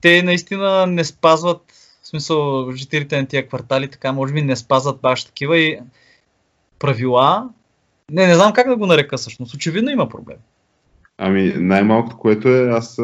те 0.00 0.22
наистина 0.22 0.86
не 0.86 1.04
спазват, 1.04 1.62
в 2.02 2.08
смисъл, 2.08 2.72
жителите 2.72 3.20
на 3.20 3.26
тия 3.26 3.48
квартали, 3.48 3.88
така, 3.88 4.12
може 4.12 4.34
би 4.34 4.42
не 4.42 4.56
спазват 4.56 5.00
баш 5.00 5.24
такива 5.24 5.58
и 5.58 5.78
правила. 6.84 7.48
Не, 8.10 8.26
не 8.26 8.34
знам 8.34 8.52
как 8.52 8.68
да 8.68 8.76
го 8.76 8.86
нарека 8.86 9.16
всъщност. 9.16 9.54
Очевидно 9.54 9.90
има 9.90 10.08
проблем. 10.08 10.36
Ами, 11.18 11.54
най-малкото, 11.56 12.16
което 12.16 12.48
е, 12.48 12.68
аз 12.68 12.98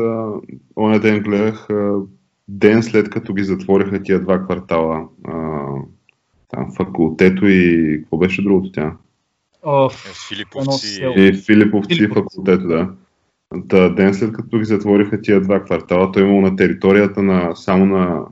оня 0.76 1.00
ден 1.00 1.20
гледах 1.20 1.70
а, 1.70 1.92
ден 2.48 2.82
след 2.82 3.10
като 3.10 3.34
ги 3.34 3.44
затвориха 3.44 4.02
тия 4.02 4.20
два 4.20 4.44
квартала. 4.44 5.08
А, 5.28 5.66
там 6.48 6.72
факултето 6.76 7.46
и 7.46 7.96
какво 8.02 8.16
беше 8.16 8.42
другото 8.42 8.72
тя? 8.72 8.96
О, 9.62 9.86
Е, 9.86 10.12
Филиповци. 10.28 11.02
И 11.16 11.34
Филиповци 11.46 11.96
Филиповци. 11.96 12.36
факултето, 12.36 12.66
да. 12.66 12.90
Та, 13.68 13.88
ден 13.88 14.14
след 14.14 14.32
като 14.32 14.58
ги 14.58 14.64
затвориха 14.64 15.20
тия 15.20 15.40
два 15.40 15.64
квартала, 15.64 16.12
той 16.12 16.22
имал 16.22 16.40
на 16.40 16.56
територията 16.56 17.22
на 17.22 17.56
само 17.56 17.86
на 17.86 18.24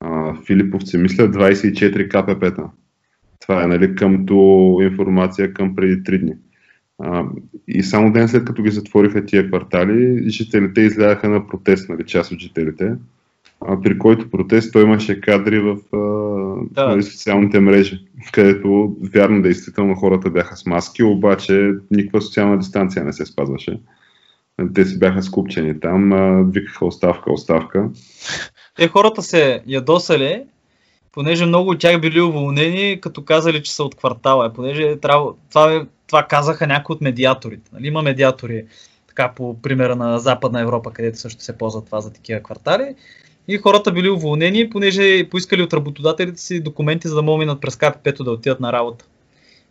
а, 0.00 0.34
Филиповци, 0.46 0.98
мисля, 0.98 1.24
24 1.24 2.08
КПП-та. 2.08 2.70
Това 3.40 3.62
е 3.62 3.66
нали, 3.66 3.94
къмто 3.94 4.78
информация 4.82 5.52
към 5.54 5.74
преди 5.76 6.02
3 6.02 6.20
дни. 6.20 6.32
А, 7.02 7.24
и 7.68 7.82
само 7.82 8.12
ден 8.12 8.28
след 8.28 8.44
като 8.44 8.62
ги 8.62 8.70
затвориха 8.70 9.26
тия 9.26 9.48
квартали, 9.48 10.24
жителите 10.30 10.80
излягаха 10.80 11.28
на 11.28 11.46
протест, 11.46 11.88
нали, 11.88 12.04
част 12.06 12.32
от 12.32 12.38
жителите. 12.38 12.92
А, 13.60 13.80
при 13.80 13.98
който 13.98 14.30
протест 14.30 14.72
той 14.72 14.82
имаше 14.82 15.20
кадри 15.20 15.58
в 15.58 15.76
а, 15.92 15.98
Да. 16.70 16.88
нали, 16.88 17.02
социалните 17.02 17.60
мрежи, 17.60 18.06
където 18.32 18.96
вярно 19.14 19.42
действително 19.42 19.94
хората 19.94 20.30
бяха 20.30 20.56
с 20.56 20.66
маски, 20.66 21.02
обаче 21.02 21.72
никаква 21.90 22.22
социална 22.22 22.58
дистанция 22.58 23.04
не 23.04 23.12
се 23.12 23.26
спазваше. 23.26 23.80
Те 24.74 24.84
си 24.84 24.98
бяха 24.98 25.22
скупчени 25.22 25.80
там, 25.80 26.12
а, 26.12 26.42
викаха 26.42 26.86
оставка, 26.86 27.32
оставка. 27.32 27.88
те 28.76 28.88
хората 28.88 29.22
се 29.22 29.62
ядосали, 29.66 30.42
понеже 31.12 31.46
много 31.46 31.70
от 31.70 31.78
тях 31.78 32.00
били 32.00 32.20
уволнени, 32.20 32.98
като 33.00 33.24
казали, 33.24 33.62
че 33.62 33.74
са 33.74 33.84
от 33.84 33.94
квартала. 33.94 34.52
Понеже 34.52 34.96
трябва, 34.96 35.32
това, 35.50 35.86
това 36.06 36.22
казаха 36.22 36.66
някои 36.66 36.94
от 36.94 37.00
медиаторите. 37.00 37.70
Нали? 37.72 37.86
Има 37.86 38.02
медиатори, 38.02 38.64
така 39.08 39.32
по 39.36 39.62
примера 39.62 39.96
на 39.96 40.18
Западна 40.18 40.60
Европа, 40.60 40.90
където 40.92 41.18
също 41.18 41.42
се 41.42 41.58
ползва 41.58 41.84
това 41.84 42.00
за 42.00 42.12
такива 42.12 42.40
квартали. 42.40 42.94
И 43.48 43.58
хората 43.58 43.92
били 43.92 44.10
уволнени, 44.10 44.70
понеже 44.70 45.28
поискали 45.30 45.62
от 45.62 45.72
работодателите 45.72 46.40
си 46.40 46.60
документи, 46.60 47.08
за 47.08 47.14
да 47.14 47.22
могат 47.22 47.38
минат 47.38 47.60
през 47.60 47.76
КПП-то 47.76 48.24
да 48.24 48.30
отидат 48.30 48.60
на 48.60 48.72
работа. 48.72 49.04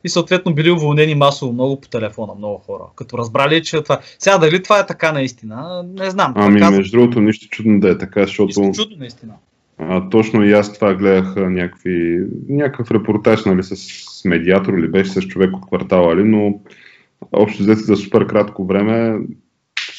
И 0.03 0.09
съответно 0.09 0.53
били 0.53 0.71
уволнени 0.71 1.15
масово, 1.15 1.53
много 1.53 1.81
по 1.81 1.87
телефона, 1.87 2.33
много 2.37 2.57
хора. 2.65 2.83
Като 2.95 3.17
разбрали, 3.17 3.63
че 3.63 3.81
това... 3.81 3.99
Сега 4.19 4.37
дали 4.37 4.63
това 4.63 4.79
е 4.79 4.85
така 4.85 5.11
наистина, 5.11 5.85
не 5.97 6.09
знам. 6.09 6.33
Ами, 6.35 6.59
казват- 6.59 6.77
между 6.77 6.97
другото, 6.97 7.21
нищо 7.21 7.47
чудно 7.49 7.79
да 7.79 7.89
е 7.89 7.97
така, 7.97 8.21
защото 8.21 8.59
Нищо 8.61 8.83
чудно 8.83 8.97
наистина. 8.99 9.33
А, 9.77 10.09
точно 10.09 10.43
и 10.43 10.53
аз 10.53 10.73
това 10.73 10.93
гледах 10.93 11.35
някакви, 11.35 12.25
някакъв 12.49 12.91
репортаж 12.91 13.45
нали, 13.45 13.63
с, 13.63 13.75
с 13.75 14.25
медиатор 14.25 14.73
или 14.73 14.87
беше 14.87 15.11
с 15.11 15.21
човек 15.21 15.55
от 15.55 15.67
квартала, 15.67 16.15
ли, 16.15 16.23
но 16.23 16.59
общо 17.31 17.63
взето 17.63 17.79
за 17.79 17.95
супер 17.95 18.27
кратко 18.27 18.65
време 18.65 19.19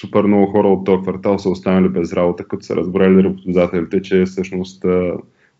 супер 0.00 0.22
много 0.22 0.46
хора 0.46 0.68
от 0.68 0.84
този 0.84 1.02
квартал 1.02 1.38
са 1.38 1.50
останали 1.50 1.88
без 1.88 2.12
работа, 2.12 2.44
като 2.44 2.64
са 2.64 2.76
разбрали 2.76 3.24
работодателите, 3.24 4.02
че 4.02 4.24
всъщност 4.24 4.84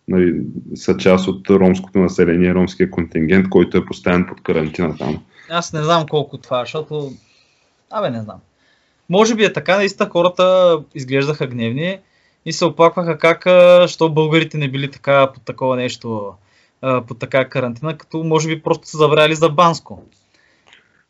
нали, 0.09 0.41
са 0.75 0.97
част 0.97 1.29
от 1.29 1.51
ромското 1.51 1.99
население, 1.99 2.55
ромския 2.55 2.91
контингент, 2.91 3.49
който 3.49 3.79
е 3.79 3.85
поставен 3.85 4.27
под 4.27 4.43
карантина 4.43 4.97
там. 4.97 5.23
Аз 5.51 5.73
не 5.73 5.83
знам 5.83 6.07
колко 6.11 6.39
това, 6.39 6.61
защото... 6.61 7.11
Абе, 7.91 8.11
не 8.11 8.23
знам. 8.23 8.37
Може 9.09 9.35
би 9.35 9.45
е 9.45 9.53
така, 9.53 9.77
наистина 9.77 10.09
хората 10.09 10.77
изглеждаха 10.95 11.47
гневни 11.47 11.99
и 12.49 12.53
се 12.53 12.65
оплакваха 12.65 13.19
как, 13.19 13.47
а, 13.47 13.89
що 13.89 14.09
българите 14.09 14.59
не 14.59 14.69
били 14.69 14.91
така 14.91 15.31
под 15.35 15.43
такова 15.45 15.77
нещо, 15.77 16.33
а, 16.83 17.03
под 17.03 17.19
така 17.19 17.49
карантина, 17.49 17.99
като 17.99 18.25
може 18.25 18.49
би 18.49 18.63
просто 18.63 18.89
са 18.89 18.97
забравили 18.99 19.35
за 19.35 19.49
Банско. 19.49 20.03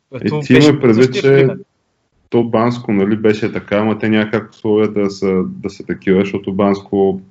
Което 0.09 0.35
Е, 0.35 0.39
ти 0.39 0.53
има 0.53 0.79
предвид, 0.79 1.13
че 1.13 1.21
пример. 1.21 1.57
то 2.29 2.43
Банско 2.43 2.91
нали, 2.93 3.15
беше 3.15 3.51
така, 3.51 3.77
ама 3.77 3.99
те 3.99 4.09
няма 4.09 4.31
как 4.31 4.51
условията 4.51 5.01
да 5.01 5.09
са, 5.11 5.43
да 5.45 5.69
са 5.69 5.85
такива, 5.85 6.19
защото 6.19 6.53
Банско, 6.53 7.21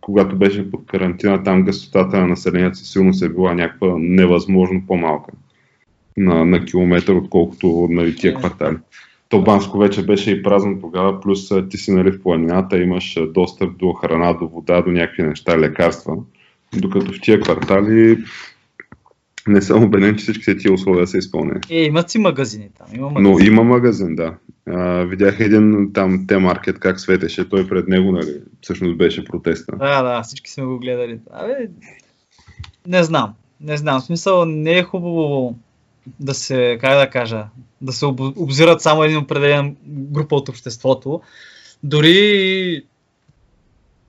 когато 0.00 0.36
беше 0.36 0.70
под 0.70 0.86
карантина, 0.86 1.42
там 1.42 1.62
гъстотата 1.62 2.16
на 2.16 2.26
населението 2.26 2.78
със 2.78 2.92
сигурност 2.92 3.22
е 3.22 3.28
била 3.28 3.54
някаква 3.54 3.94
невъзможно 3.98 4.82
по-малка 4.86 5.32
на, 6.16 6.44
на 6.44 6.64
километър, 6.64 7.14
отколкото 7.14 7.88
нали, 7.90 8.16
тия 8.16 8.30
Е. 8.30 8.34
квартали. 8.34 8.76
То 9.28 9.42
Банско 9.42 9.78
вече 9.78 10.06
беше 10.06 10.30
и 10.30 10.42
празно 10.42 10.80
тогава, 10.80 11.20
плюс 11.20 11.48
ти 11.70 11.78
си 11.78 11.92
нали, 11.92 12.12
в 12.12 12.22
планината, 12.22 12.78
имаш 12.78 13.18
достъп 13.28 13.76
до 13.76 13.92
храна, 13.92 14.32
до 14.32 14.48
вода, 14.48 14.82
до 14.82 14.90
някакви 14.90 15.22
неща, 15.22 15.58
лекарства. 15.58 16.16
Докато 16.76 17.12
в 17.12 17.20
тия 17.20 17.40
квартали 17.40 18.24
не 19.48 19.62
съм 19.62 19.84
убеден, 19.84 20.16
че 20.16 20.22
всички 20.22 20.58
тия 20.58 20.72
условия 20.72 21.06
са 21.06 21.18
изпълнени. 21.18 21.60
Е, 21.70 21.82
имат 21.82 22.10
си 22.10 22.18
магазини 22.18 22.68
там. 22.78 22.86
Има 22.94 23.10
магазини. 23.10 23.32
Но 23.32 23.46
има 23.46 23.62
магазин, 23.64 24.14
да. 24.14 24.34
А, 24.66 25.04
видях 25.04 25.40
един 25.40 25.90
там 25.94 26.24
те-маркет 26.28 26.78
как 26.78 27.00
светеше, 27.00 27.48
той 27.48 27.68
пред 27.68 27.88
него, 27.88 28.12
нали, 28.12 28.40
всъщност 28.60 28.96
беше 28.96 29.24
протеста. 29.24 29.76
Да, 29.76 30.02
да, 30.02 30.22
всички 30.22 30.50
сме 30.50 30.64
го 30.64 30.78
гледали. 30.78 31.18
Абе, 31.32 31.68
не 32.86 33.04
знам. 33.04 33.34
Не 33.60 33.76
знам. 33.76 34.00
В 34.00 34.04
смисъл, 34.04 34.44
не 34.44 34.78
е 34.78 34.82
хубаво 34.82 35.58
да 36.20 36.34
се, 36.34 36.78
как 36.80 36.98
да 36.98 37.10
кажа, 37.10 37.46
да 37.80 37.92
се 37.92 38.06
об- 38.06 38.36
обзират 38.36 38.80
само 38.80 39.04
един 39.04 39.18
определен 39.18 39.76
група 39.86 40.36
от 40.36 40.48
обществото. 40.48 41.20
Дори 41.82 42.84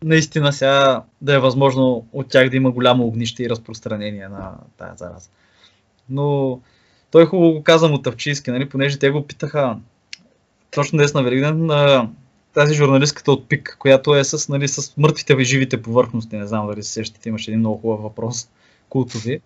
наистина 0.04 0.54
сега 0.54 1.04
да 1.22 1.34
е 1.34 1.40
възможно 1.40 2.08
от 2.14 2.30
тях 2.30 2.50
да 2.50 2.56
има 2.56 2.72
голямо 2.72 3.04
огнище 3.04 3.44
и 3.44 3.50
разпространение 3.50 4.28
на 4.28 4.54
тази 4.78 4.98
зараза. 4.98 5.30
Но 6.10 6.60
той 7.12 7.26
хубаво 7.26 7.54
го 7.54 7.64
каза 7.64 7.88
Мотавчийски, 7.88 8.52
нали, 8.52 8.70
понеже 8.70 9.00
те 9.00 9.10
го 9.10 9.28
питаха 9.28 9.78
точно 10.72 10.98
днес 10.98 11.14
на 11.14 11.24
Великден 11.24 11.70
тази 12.54 12.74
журналистката 12.74 13.32
от 13.32 13.50
ПИК, 13.50 13.78
която 13.80 14.16
е 14.16 14.24
с, 14.24 14.50
нали, 14.50 14.68
с 14.68 14.98
мъртвите 14.98 15.34
и 15.34 15.46
живите 15.46 15.82
повърхности. 15.82 16.38
Не 16.38 16.48
знам 16.48 16.68
дали 16.68 16.84
се 16.84 16.92
сещате, 16.92 17.30
имаше 17.30 17.52
един 17.52 17.60
много 17.60 17.82
хубав 17.82 18.02
въпрос, 18.02 18.50
култови. 18.90 19.40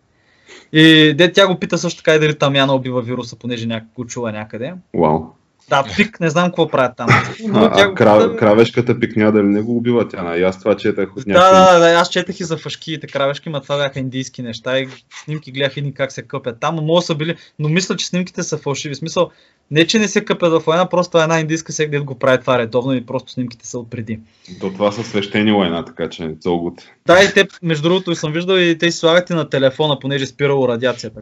И 0.74 1.14
де 1.18 1.32
тя 1.32 1.48
го 1.48 1.60
пита 1.60 1.78
също 1.78 1.98
така 1.98 2.16
и 2.16 2.20
дали 2.20 2.38
Тамяна 2.38 2.74
убива 2.74 3.02
вируса, 3.02 3.36
понеже 3.36 3.68
някак 3.68 3.94
го 3.96 4.06
чува 4.06 4.32
някъде. 4.32 4.74
Вау. 4.94 5.39
Да, 5.70 5.84
пик, 5.98 6.20
не 6.20 6.30
знам 6.30 6.46
какво 6.46 6.68
правят 6.68 6.98
там. 6.98 7.10
Но 7.48 7.60
А, 7.60 7.72
тя 7.72 7.82
а 7.82 7.88
го 7.88 7.96
кра, 7.96 8.20
пита- 8.20 8.36
кравешката 8.36 9.00
пикня 9.00 9.32
дали 9.32 9.44
не 9.44 9.62
го 9.62 9.78
убива 9.78 10.08
тя? 10.08 10.38
И 10.38 10.44
аз 10.44 10.60
това 10.60 10.78
четах 10.78 11.18
от 11.18 11.24
Да, 11.28 11.34
някакви... 11.34 11.74
да, 11.74 11.80
да, 11.80 11.94
аз 11.94 12.10
четах 12.10 12.40
и 12.40 12.44
за 12.44 12.58
фашкиите 12.58 13.08
кравешки, 13.08 13.50
ма 13.50 13.62
това 13.62 13.78
бяха 13.78 14.00
индийски 14.00 14.42
неща 14.42 14.80
и 14.80 14.88
снимки 15.24 15.52
гледах 15.52 15.78
едни 15.78 15.94
как 15.94 16.12
се 16.12 16.22
къпят 16.22 16.60
там, 16.60 16.76
но 16.76 16.82
може 16.82 17.06
са 17.06 17.16
били, 17.16 17.36
но 17.60 17.70
мисля, 17.70 17.96
че 17.96 18.08
снимките 18.08 18.44
са 18.44 18.58
фалшиви. 18.58 18.94
В 18.94 18.98
смисъл, 18.98 19.32
не 19.72 19.88
че 19.88 20.00
не 20.00 20.08
се 20.08 20.26
къпят 20.26 20.52
в 20.52 20.60
война, 20.60 20.90
просто 20.90 21.18
една 21.18 21.40
индийска 21.40 21.72
всеки 21.74 21.92
ден 21.92 22.04
го 22.04 22.20
прави 22.20 22.42
това 22.42 22.60
редовно 22.60 22.94
и 22.94 23.06
просто 23.06 23.32
снимките 23.32 23.68
са 23.68 23.80
отпреди. 23.80 24.20
То 24.60 24.70
това 24.70 24.92
са 24.92 25.04
свещени 25.04 25.52
лайна, 25.52 25.86
така 25.86 26.10
че 26.10 26.36
цългут. 26.42 26.74
Да, 27.06 27.24
и 27.24 27.34
те, 27.34 27.48
между 27.64 27.84
другото, 27.84 28.16
съм 28.16 28.32
виждал 28.34 28.56
и 28.56 28.78
те 28.78 28.92
си 28.92 28.98
слагат 28.98 29.30
и 29.30 29.34
на 29.34 29.50
телефона, 29.50 30.00
понеже 30.00 30.26
спирало 30.26 30.68
радиацията. 30.68 31.22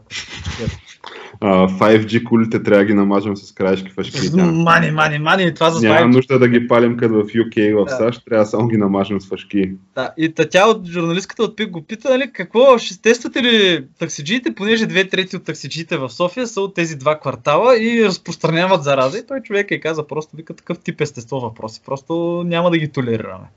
а, 1.42 1.68
5G 1.70 2.24
кулите 2.24 2.64
трябва 2.64 2.80
да 2.80 2.86
ги 2.86 2.94
намажем 2.94 3.38
с 3.38 3.52
краешки 3.52 3.92
фашки. 3.92 4.18
Мани, 4.36 4.92
мани, 4.92 5.20
мани, 5.20 5.54
това 5.54 5.70
за 5.70 5.88
няма 5.88 6.08
нужда 6.08 6.40
да 6.40 6.48
ги 6.48 6.68
палим 6.68 6.98
като 6.98 7.14
в 7.14 7.28
UK 7.28 7.60
и 7.60 7.74
в 7.74 7.86
Да. 7.86 7.96
САЩ, 7.96 8.22
трябва 8.26 8.46
само 8.46 8.68
ги 8.68 8.78
намажем 8.78 9.22
с 9.22 9.28
фашки. 9.28 9.72
Да, 9.96 10.12
и 10.18 10.34
тя 10.34 10.68
от 10.68 10.88
журналистката 10.88 11.44
от 11.44 11.56
ПИК 11.56 11.70
го 11.70 11.82
пита, 11.82 12.10
нали, 12.10 12.32
какво, 12.34 12.78
ще 12.78 13.02
тествате 13.02 13.44
ли 13.44 13.86
таксиджиите, 14.00 14.56
понеже 14.56 14.86
две 14.86 15.08
трети 15.08 15.36
от 15.36 15.44
таксиджиите 15.44 15.98
в 15.98 16.10
София 16.10 16.48
са 16.48 16.62
от 16.62 16.76
тези 16.76 16.96
два 16.96 17.20
квартала 17.20 17.78
и 17.78 18.06
разпространяват 18.06 18.84
зараза. 18.84 19.18
И 19.18 19.28
той 19.28 19.42
човек 19.42 19.72
е 19.72 19.80
каза 19.80 20.08
просто, 20.08 20.38
вика 20.38 20.54
такъв 20.54 20.80
тип 20.80 21.02
естество 21.02 21.40
въпроси. 21.40 21.82
Просто 21.86 22.44
няма 22.46 22.72
да 22.72 22.78
ги 22.78 22.88
толерираме. 22.88 23.48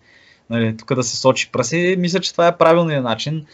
Нали, 0.50 0.76
тук 0.76 0.94
да 0.94 1.02
се 1.02 1.16
сочи 1.16 1.50
праси. 1.52 1.96
Мисля, 1.98 2.20
че 2.20 2.32
това 2.32 2.46
е 2.46 2.58
правилният 2.58 3.04
начин 3.04 3.46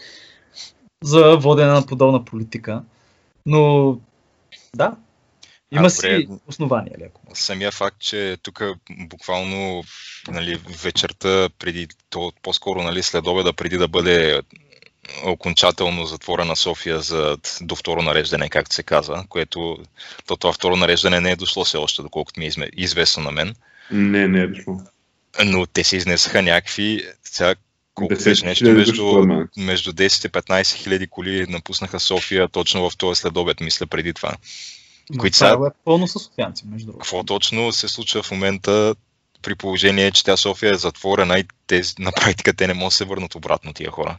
за 1.03 1.37
водене 1.37 1.71
на 1.71 1.85
подобна 1.85 2.25
политика. 2.25 2.81
Но 3.45 3.97
да, 4.75 4.95
има 5.71 5.85
А, 5.85 5.89
си 5.89 6.25
добре. 6.25 6.39
основания, 6.47 6.95
леко. 6.99 7.21
Самия 7.33 7.71
факт, 7.71 7.99
че 7.99 8.37
тук 8.43 8.63
буквално 8.89 9.83
нали, 10.27 10.59
вечерта 10.83 11.49
преди, 11.59 11.87
то, 12.09 12.33
по-скоро 12.41 12.83
нали, 12.83 13.03
след 13.03 13.27
обеда, 13.27 13.53
преди 13.53 13.77
да 13.77 13.87
бъде 13.87 14.41
окончателно 15.25 16.05
затворена 16.05 16.55
София 16.55 17.01
за, 17.01 17.37
до 17.61 17.75
второ 17.75 18.01
нареждане, 18.01 18.49
както 18.49 18.75
се 18.75 18.83
казва, 18.83 19.25
което 19.29 19.77
то, 20.25 20.37
това 20.37 20.53
второ 20.53 20.75
нареждане 20.75 21.21
не 21.21 21.31
е 21.31 21.35
дошло 21.35 21.65
все 21.65 21.77
още, 21.77 22.01
доколкото 22.01 22.39
ми 22.39 22.45
е 22.45 22.51
известно 22.77 23.23
на 23.23 23.31
мен. 23.31 23.55
Не, 23.91 24.27
не 24.27 24.39
е 24.39 24.47
дошло. 24.47 24.81
Но 25.45 25.65
те 25.65 25.83
се 25.83 25.97
изнесаха 25.97 26.41
някакви, 26.41 27.07
сега 27.23 27.55
колко 27.93 28.15
беше 28.23 28.45
нещо 28.45 28.65
между, 28.65 29.25
между 29.57 29.91
10 29.91 30.25
и 30.25 30.29
15 30.29 30.73
хиляди 30.73 31.07
коли 31.07 31.45
напуснаха 31.49 31.99
София 31.99 32.47
точно 32.47 32.89
в 32.89 32.97
този 32.97 33.21
следобед, 33.21 33.59
мисля, 33.59 33.87
преди 33.87 34.13
това. 34.13 34.33
Които 35.17 35.37
са- 35.37 35.57
е 35.67 35.71
пълно 35.85 36.07
с 36.07 36.19
софиянци, 36.19 36.63
между 36.67 36.85
другото. 36.85 37.03
Какво 37.03 37.23
точно 37.23 37.71
се 37.71 37.87
случва 37.87 38.23
в 38.23 38.31
момента 38.31 38.95
при 39.41 39.55
положение, 39.55 40.11
че 40.11 40.23
тя 40.23 40.37
София 40.37 40.71
е 40.71 40.77
затворена 40.77 41.39
и 41.39 41.43
тези, 41.67 41.93
на 41.99 42.11
практика 42.11 42.53
те 42.53 42.67
не 42.67 42.73
могат 42.73 42.87
да 42.87 42.95
се 42.95 43.05
върнат 43.05 43.35
обратно 43.35 43.73
тия 43.73 43.91
хора? 43.91 44.17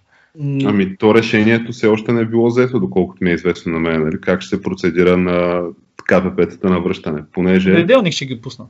Ами 0.64 0.96
то 0.96 1.14
решението 1.14 1.72
все 1.72 1.86
още 1.86 2.12
не 2.12 2.20
е 2.20 2.24
било 2.24 2.46
взето, 2.46 2.80
доколкото 2.80 3.24
ми 3.24 3.30
е 3.30 3.34
известно 3.34 3.72
на 3.72 3.78
мен, 3.80 4.04
нали? 4.04 4.20
как 4.20 4.40
ще 4.40 4.56
се 4.56 4.62
процедира 4.62 5.16
на 5.16 5.62
КПП-тата 6.08 6.64
на 6.64 6.80
връщане. 6.80 7.22
Понеже 7.32 7.72
Понеделник 7.72 8.12
ще 8.12 8.26
ги 8.26 8.40
пуснат. 8.40 8.68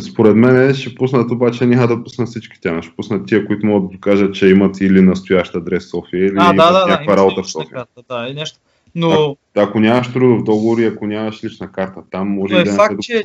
според 0.00 0.36
мен 0.36 0.74
ще 0.74 0.94
пуснат, 0.94 1.30
обаче 1.30 1.66
няма 1.66 1.86
да 1.88 2.04
пуснат 2.04 2.28
всички 2.28 2.60
тя. 2.60 2.82
Ще 2.82 2.92
пуснат 2.96 3.26
тия, 3.26 3.46
които 3.46 3.66
могат 3.66 3.88
да 3.88 3.94
докажат, 3.94 4.34
че 4.34 4.46
имат 4.48 4.80
или 4.80 5.00
настоящ 5.00 5.54
адрес 5.54 5.90
София, 5.90 6.20
или 6.20 6.34
А, 6.38 6.44
имат 6.44 6.56
да, 6.56 6.72
да, 6.72 6.80
да. 6.80 6.86
някаква 6.86 7.12
имаш 7.12 7.18
работа 7.18 7.42
в 7.42 7.50
София. 7.50 7.70
карта, 7.70 8.02
да, 8.08 8.28
и 8.28 8.34
нещо. 8.34 8.58
Но 8.96 9.36
Ако 9.56 9.80
нямаш 9.80 10.12
трудов 10.12 10.44
договор 10.44 10.78
и 10.78 10.86
ако 10.86 11.06
нямаш 11.06 11.44
лична 11.44 11.72
карта, 11.72 12.02
там 12.10 12.28
може 12.28 12.54
Но 12.54 12.60
е 12.60 12.64
да 12.64 12.74
факт, 12.74 13.00
че- 13.00 13.22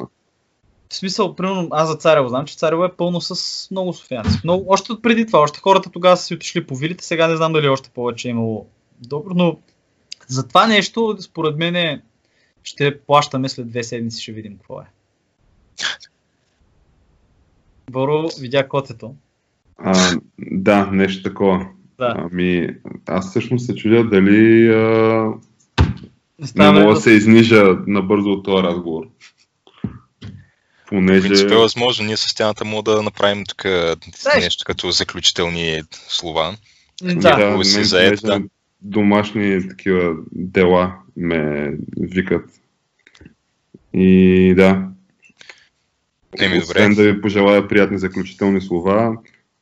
в 0.89 0.95
смисъл, 0.95 1.35
примерно, 1.35 1.67
аз 1.71 1.89
за 1.89 1.95
Царево 1.95 2.29
знам, 2.29 2.45
че 2.45 2.57
Царево 2.57 2.83
е 2.85 2.91
пълно 2.91 3.21
с 3.21 3.67
много 3.71 3.93
софиянци. 3.93 4.39
Много, 4.43 4.65
още 4.67 4.91
от 4.91 5.01
преди 5.01 5.25
това, 5.25 5.39
още 5.39 5.59
хората 5.59 5.89
тогава 5.89 6.17
са 6.17 6.23
си 6.23 6.33
отишли 6.33 6.67
по 6.67 6.75
вилите, 6.75 7.03
сега 7.03 7.27
не 7.27 7.35
знам 7.35 7.53
дали 7.53 7.67
още 7.67 7.89
повече 7.89 8.27
е 8.27 8.31
имало 8.31 8.67
добро, 8.99 9.33
но 9.35 9.57
за 10.27 10.47
това 10.47 10.67
нещо, 10.67 11.17
според 11.19 11.57
мен, 11.57 11.75
е- 11.75 12.01
ще 12.63 12.99
плащаме 12.99 13.49
след 13.49 13.69
две 13.69 13.83
седмици, 13.83 14.21
ще 14.21 14.31
видим 14.31 14.57
какво 14.57 14.81
е. 14.81 14.85
Боро 17.91 18.27
видя 18.39 18.67
котето. 18.67 19.15
А, 19.77 20.15
да, 20.39 20.85
нещо 20.85 21.23
такова. 21.23 21.67
Да, 21.97 22.15
Ами, 22.17 22.67
аз 23.07 23.29
всъщност 23.29 23.65
се 23.65 23.75
чудя 23.75 24.03
дали 24.03 24.67
а, 24.69 25.27
не 26.55 26.71
мога 26.71 26.93
да 26.93 27.01
се 27.01 27.11
изнижа 27.11 27.77
набързо 27.87 28.29
от 28.29 28.45
този 28.45 28.63
разговор. 28.63 29.03
В 30.85 30.89
Понеже... 30.89 31.27
принцип 31.27 31.51
е 31.51 31.55
възможно. 31.55 32.05
Ние 32.05 32.17
с 32.17 32.35
тяната 32.35 32.65
мога 32.65 32.91
да 32.91 33.03
направим 33.03 33.43
тук 33.45 33.65
нещо 34.35 34.63
като 34.65 34.91
заключителни 34.91 35.81
слова. 35.91 36.55
Да, 37.03 37.35
да, 37.35 37.49
мен, 37.49 37.63
си 37.63 37.83
заед, 37.83 38.19
да. 38.23 38.41
домашни 38.81 39.69
такива 39.69 40.15
дела 40.31 40.95
ме 41.17 41.73
викат. 41.97 42.49
И 43.93 44.53
да. 44.55 44.87
Еми, 46.39 46.57
Освен 46.57 46.89
добре. 46.89 47.03
да 47.03 47.13
ви 47.13 47.21
пожелая 47.21 47.67
приятни 47.67 47.99
заключителни 47.99 48.61
слова, 48.61 49.17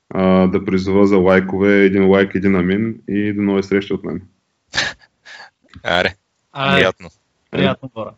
а, 0.10 0.48
да 0.48 0.66
призова 0.66 1.08
за 1.08 1.18
лайкове, 1.18 1.86
един 1.86 2.10
лайк, 2.10 2.36
един 2.36 2.56
амин 2.56 2.96
и 3.08 3.34
до 3.34 3.42
нови 3.42 3.64
срещи 3.64 3.94
от 3.94 4.04
мен. 4.04 4.22
Аре, 5.84 6.16
а, 6.52 6.76
приятно. 6.76 7.10
приятно, 7.52 7.90
Бора. 7.94 8.14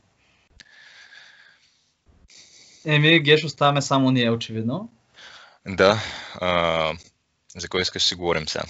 Еми, 2.86 3.20
Геш, 3.20 3.44
оставаме 3.44 3.82
само 3.82 4.12
ние, 4.12 4.32
очевидно. 4.32 4.90
Да. 5.68 6.00
А, 6.36 6.94
за 7.58 7.70
кой 7.70 7.82
искаш 7.82 8.04
си 8.04 8.16
говорим 8.16 8.48
сега? 8.48 8.64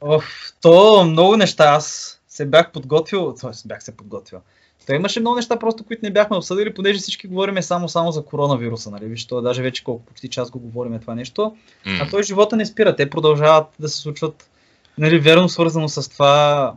Оф, 0.00 0.52
то 0.62 1.04
много 1.04 1.36
неща. 1.36 1.64
Аз 1.64 2.18
се 2.28 2.46
бях 2.46 2.72
подготвил, 2.72 3.34
т.е. 3.34 3.50
бях 3.64 3.82
се 3.82 3.96
подготвил. 3.96 4.40
Та 4.86 4.94
имаше 4.94 5.20
много 5.20 5.36
неща, 5.36 5.58
просто 5.58 5.84
които 5.84 6.00
не 6.04 6.12
бяхме 6.12 6.36
обсъдили, 6.36 6.74
понеже 6.74 6.98
всички 6.98 7.26
говориме 7.26 7.62
само, 7.62 7.88
само 7.88 8.12
за 8.12 8.24
коронавируса, 8.24 8.90
нали? 8.90 9.04
Виж, 9.06 9.26
то 9.26 9.40
даже 9.42 9.62
вече 9.62 9.84
колко 9.84 10.04
почти 10.04 10.28
час 10.28 10.50
го 10.50 10.58
говориме 10.58 11.00
това 11.00 11.14
нещо. 11.14 11.56
М, 11.86 11.98
А 12.02 12.10
той 12.10 12.22
живота 12.22 12.56
не 12.56 12.66
спира. 12.66 12.96
Те 12.96 13.10
продължават 13.10 13.66
да 13.78 13.88
се 13.88 13.96
случват, 13.96 14.50
нали, 14.98 15.18
верно 15.18 15.48
свързано 15.48 15.88
с 15.88 16.08
това 16.10 16.74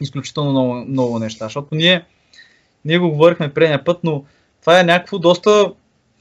изключително 0.00 0.50
много, 0.50 0.74
много 0.74 1.18
неща. 1.18 1.44
Защото 1.44 1.74
ние, 1.74 2.04
ние 2.84 2.98
го 2.98 3.10
говорихме 3.10 3.54
предния 3.54 3.84
път, 3.84 3.98
но 4.04 4.24
това 4.60 4.80
е 4.80 4.84
някакво 4.84 5.18
доста, 5.18 5.72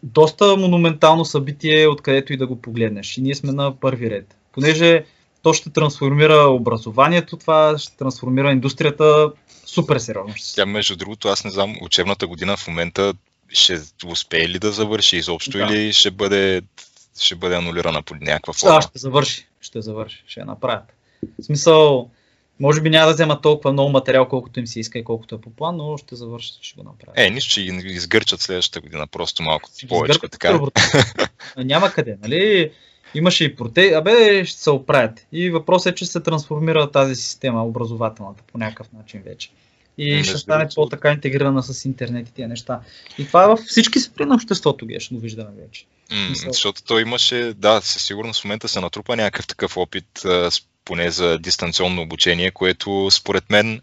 доста 0.04 0.58
монументално 0.58 1.26
събитие, 1.26 1.88
откъдето 1.88 2.34
и 2.34 2.38
да 2.38 2.48
го 2.48 2.62
погледнеш. 2.62 3.18
И 3.18 3.22
ние 3.22 3.36
сме 3.36 3.52
на 3.52 3.80
първи 3.80 4.10
ред. 4.10 4.36
Понеже 4.52 5.06
то 5.42 5.54
ще 5.54 5.70
трансформира 5.70 6.48
образованието, 6.50 7.38
това 7.38 7.78
ще 7.78 7.98
трансформира 7.98 8.52
индустрията 8.52 9.32
супер 9.66 9.98
сериозно. 9.98 10.34
Тя, 10.56 10.66
между 10.66 10.96
другото, 10.96 11.28
аз 11.28 11.44
не 11.46 11.52
знам, 11.52 11.76
учебната 11.82 12.28
година 12.28 12.58
в 12.58 12.68
момента 12.68 13.14
ще 13.50 13.80
успее 14.08 14.50
ли 14.50 14.60
да 14.60 14.72
завърши 14.72 15.18
изобщо 15.18 15.58
Да. 15.58 15.64
или 15.64 15.94
ще 15.94 16.12
бъде, 16.12 16.62
ще 17.20 17.36
бъде 17.36 17.56
анулирана 17.56 18.02
по 18.02 18.16
някаква 18.16 18.54
Да, 18.54 18.60
форма? 18.60 18.82
ще 18.82 19.00
завърши. 19.00 19.48
Ще 19.62 19.82
завърши. 19.82 20.24
Ще 20.28 20.40
я 20.40 20.46
направят. 20.46 20.94
В 21.40 21.46
смисъл, 21.46 22.10
може 22.60 22.82
би 22.82 22.90
няма 22.90 23.08
да 23.08 23.14
взема 23.14 23.42
толкова 23.42 23.74
много 23.74 23.90
материал, 23.90 24.28
колкото 24.28 24.60
им 24.60 24.68
се 24.68 24.80
иска 24.80 25.00
и 25.00 25.04
колкото 25.04 25.36
е 25.36 25.42
по 25.42 25.50
план, 25.50 25.78
но 25.78 25.98
ще 25.98 26.16
завърши, 26.16 26.54
ще 26.62 26.76
го 26.78 26.84
направят. 26.84 27.20
Е, 27.20 27.30
нищо, 27.30 27.62
ги 27.62 27.94
изгърчат 27.94 28.42
следващата 28.42 28.82
година, 28.82 29.08
просто 29.08 29.44
малко 29.44 29.70
Ще 29.78 29.88
повече. 29.88 30.20
Така. 30.20 30.52
първо. 30.52 30.72
Няма 31.58 31.92
къде, 31.92 32.18
нали? 32.22 32.72
Имаше 33.16 33.44
и 33.44 33.56
проте... 33.56 33.94
Абе, 33.94 34.46
ще 34.46 34.62
се 34.62 34.70
оправят. 34.70 35.26
И 35.32 35.50
въпросът 35.50 35.92
е, 35.92 35.96
че 35.96 36.06
се 36.06 36.20
трансформира 36.20 36.92
тази 36.92 37.16
система, 37.16 37.66
образователната, 37.66 38.44
по 38.52 38.58
някакъв 38.58 38.92
начин 38.94 39.22
вече. 39.26 39.50
И 39.98 40.16
Между 40.16 40.30
ще 40.30 40.38
стане 40.38 40.68
по-така 40.76 41.12
интегрирана 41.12 41.64
с 41.64 41.86
интернет 41.86 42.30
и 42.30 42.34
тия 42.34 42.48
неща. 42.48 42.80
И 43.18 43.28
това 43.28 43.44
е 43.44 43.48
във 43.48 43.60
всички 43.60 44.00
сфери 44.00 44.26
на 44.26 44.36
обществото, 44.36 44.86
Геш, 44.86 45.14
го 45.14 45.20
виждаме 45.20 45.52
вече. 45.62 45.86
М, 46.12 46.36
защото 46.48 46.84
той 46.84 47.02
имаше, 47.02 47.54
да, 47.58 47.82
със 47.82 48.04
сигурност 48.04 48.42
в 48.42 48.44
момента 48.44 48.68
се 48.68 48.82
натрупа 48.82 49.16
някакъв 49.16 49.48
такъв 49.48 49.78
опит, 49.78 50.26
а, 50.26 50.52
с- 50.52 50.68
поне 50.86 51.12
за 51.12 51.40
дистанционно 51.40 52.02
обучение, 52.02 52.52
което 52.52 53.12
според 53.12 53.50
мен, 53.50 53.82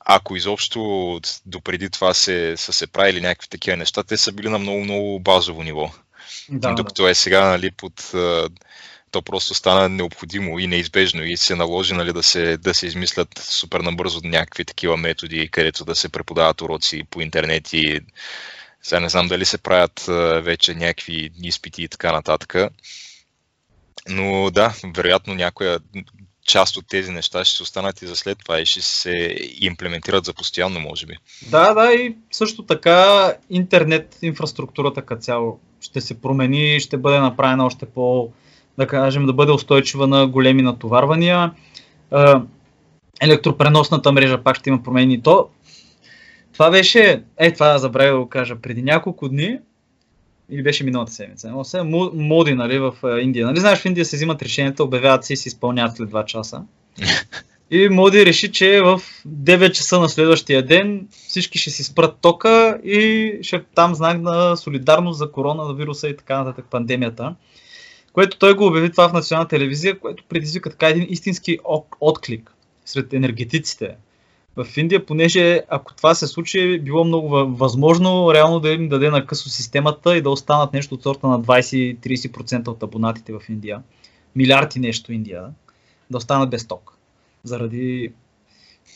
ако 0.00 0.36
изобщо 0.36 1.20
допреди 1.46 1.90
това 1.90 2.14
се, 2.14 2.56
са 2.56 2.72
се 2.72 2.86
правили 2.86 3.20
някакви 3.20 3.48
такива 3.48 3.76
неща, 3.76 4.02
те 4.02 4.16
са 4.16 4.32
били 4.32 4.48
на 4.48 4.58
много-много 4.58 5.20
базово 5.20 5.62
ниво. 5.62 5.90
Да, 6.48 6.74
Докато 6.74 7.08
е 7.08 7.14
сега, 7.14 7.46
нали, 7.46 7.70
под, 7.70 8.12
то 9.10 9.22
просто 9.22 9.54
стана 9.54 9.88
необходимо 9.88 10.58
и 10.58 10.66
неизбежно 10.66 11.22
и 11.24 11.36
се 11.36 11.54
наложи 11.54 11.94
нали, 11.94 12.12
да, 12.12 12.22
се, 12.22 12.56
да 12.56 12.74
се 12.74 12.86
измислят 12.86 13.38
супер 13.38 13.80
набързо 13.80 14.20
някакви 14.24 14.64
такива 14.64 14.96
методи, 14.96 15.48
където 15.48 15.84
да 15.84 15.94
се 15.94 16.08
преподават 16.08 16.60
уроци 16.60 17.02
по 17.10 17.20
интернет 17.20 17.72
и 17.72 18.00
сега 18.82 19.00
не 19.00 19.08
знам 19.08 19.28
дали 19.28 19.44
се 19.44 19.58
правят 19.58 20.04
вече 20.44 20.74
някакви 20.74 21.30
изпити 21.42 21.82
и 21.82 21.88
така 21.88 22.12
нататък. 22.12 22.54
Но 24.08 24.50
да, 24.50 24.74
вероятно 24.94 25.34
някоя 25.34 25.78
част 26.46 26.76
от 26.76 26.88
тези 26.88 27.10
неща 27.10 27.44
ще 27.44 27.62
останат 27.62 28.02
и 28.02 28.06
за 28.06 28.16
след 28.16 28.38
това 28.38 28.60
и 28.60 28.66
ще 28.66 28.80
се 28.80 29.36
имплементират 29.60 30.24
за 30.24 30.34
постоянно, 30.34 30.80
може 30.80 31.06
би. 31.06 31.16
Да, 31.50 31.74
да, 31.74 31.92
и 31.92 32.16
също 32.30 32.62
така 32.62 33.32
интернет 33.50 34.18
инфраструктурата 34.22 35.02
като 35.02 35.22
цяло 35.22 35.60
ще 35.80 36.00
се 36.00 36.20
промени, 36.20 36.80
ще 36.80 36.96
бъде 36.96 37.18
направена 37.18 37.66
още 37.66 37.86
по, 37.86 38.30
да 38.78 38.86
кажем, 38.86 39.26
да 39.26 39.32
бъде 39.32 39.52
устойчива 39.52 40.06
на 40.06 40.26
големи 40.26 40.62
натоварвания. 40.62 41.52
Електропреносната 43.20 44.12
мрежа 44.12 44.42
пак 44.42 44.56
ще 44.56 44.70
има 44.70 44.82
промени. 44.82 45.22
То, 45.22 45.48
това 46.52 46.70
беше, 46.70 47.22
е, 47.36 47.52
това 47.52 47.78
забравя 47.78 48.12
да 48.12 48.18
го 48.18 48.28
кажа, 48.28 48.56
преди 48.56 48.82
няколко 48.82 49.28
дни, 49.28 49.58
или 50.50 50.62
беше 50.62 50.84
миналата 50.84 51.12
седмица, 51.12 51.50
но 51.50 51.64
се, 51.64 51.76
Мо- 51.76 52.10
моди, 52.14 52.54
нали, 52.54 52.78
в 52.78 52.94
Индия. 53.20 53.46
Нали 53.46 53.60
знаеш, 53.60 53.78
в 53.78 53.84
Индия 53.84 54.04
се 54.04 54.16
взимат 54.16 54.42
решенията, 54.42 54.84
обявяват 54.84 55.24
се 55.24 55.32
и 55.32 55.36
се 55.36 55.48
изпълняват 55.48 55.96
след 55.96 56.10
2 56.10 56.24
часа. 56.24 56.62
И 57.70 57.88
Моди 57.88 58.26
реши, 58.26 58.52
че 58.52 58.80
в 58.80 59.00
9 59.28 59.72
часа 59.72 60.00
на 60.00 60.08
следващия 60.08 60.66
ден 60.66 61.08
всички 61.10 61.58
ще 61.58 61.70
си 61.70 61.84
спрат 61.84 62.16
тока 62.20 62.78
и 62.84 63.32
ще 63.42 63.62
там 63.74 63.94
знак 63.94 64.20
на 64.20 64.56
солидарност 64.56 65.18
за 65.18 65.32
коронавируса 65.32 66.08
и 66.08 66.16
така 66.16 66.38
нататък 66.38 66.66
пандемията. 66.70 67.34
Което 68.12 68.38
той 68.38 68.54
го 68.54 68.66
обяви 68.66 68.90
това 68.90 69.08
в 69.08 69.12
национална 69.12 69.48
телевизия, 69.48 69.98
което 69.98 70.24
предизвика 70.28 70.70
така 70.70 70.88
един 70.88 71.06
истински 71.10 71.58
отклик 72.00 72.54
сред 72.84 73.12
енергетиците 73.12 73.96
в 74.56 74.76
Индия, 74.76 75.06
понеже 75.06 75.62
ако 75.68 75.94
това 75.94 76.14
се 76.14 76.26
случи, 76.26 76.78
било 76.78 77.04
много 77.04 77.28
възможно 77.56 78.34
реално 78.34 78.60
да 78.60 78.70
им 78.70 78.88
даде 78.88 79.10
на 79.10 79.26
късо 79.26 79.48
системата 79.48 80.16
и 80.16 80.22
да 80.22 80.30
останат 80.30 80.72
нещо 80.72 80.94
от 80.94 81.02
сорта 81.02 81.26
на 81.26 81.40
20-30% 81.40 82.68
от 82.68 82.82
абонатите 82.82 83.32
в 83.32 83.40
Индия. 83.48 83.82
Милиарди 84.36 84.80
нещо 84.80 85.12
Индия. 85.12 85.44
Да 86.10 86.16
останат 86.16 86.50
без 86.50 86.66
ток. 86.66 86.92
Заради 87.44 88.12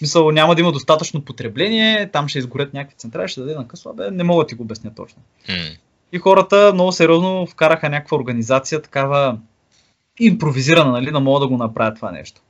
Мисъл, 0.00 0.30
няма 0.30 0.54
да 0.54 0.60
има 0.60 0.72
достатъчно 0.72 1.24
потребление, 1.24 2.10
там 2.10 2.28
ще 2.28 2.38
изгорят 2.38 2.74
някакви 2.74 2.96
централи, 2.96 3.28
ще 3.28 3.40
даде 3.40 3.54
на 3.54 3.68
късо, 3.68 3.88
абе, 3.90 4.10
не 4.10 4.24
мога 4.24 4.44
да 4.44 4.46
ти 4.46 4.54
го 4.54 4.62
обясня 4.62 4.94
точно. 4.94 5.22
Mm. 5.48 5.78
И 6.12 6.18
хората 6.18 6.70
много 6.74 6.92
сериозно 6.92 7.46
вкараха 7.46 7.88
някаква 7.88 8.16
организация, 8.16 8.82
такава 8.82 9.38
импровизирана, 10.18 10.92
нали, 10.92 11.10
да 11.10 11.20
могат 11.20 11.40
да 11.40 11.48
го 11.48 11.56
направят 11.56 11.96
това 11.96 12.10
нещо. 12.10 12.40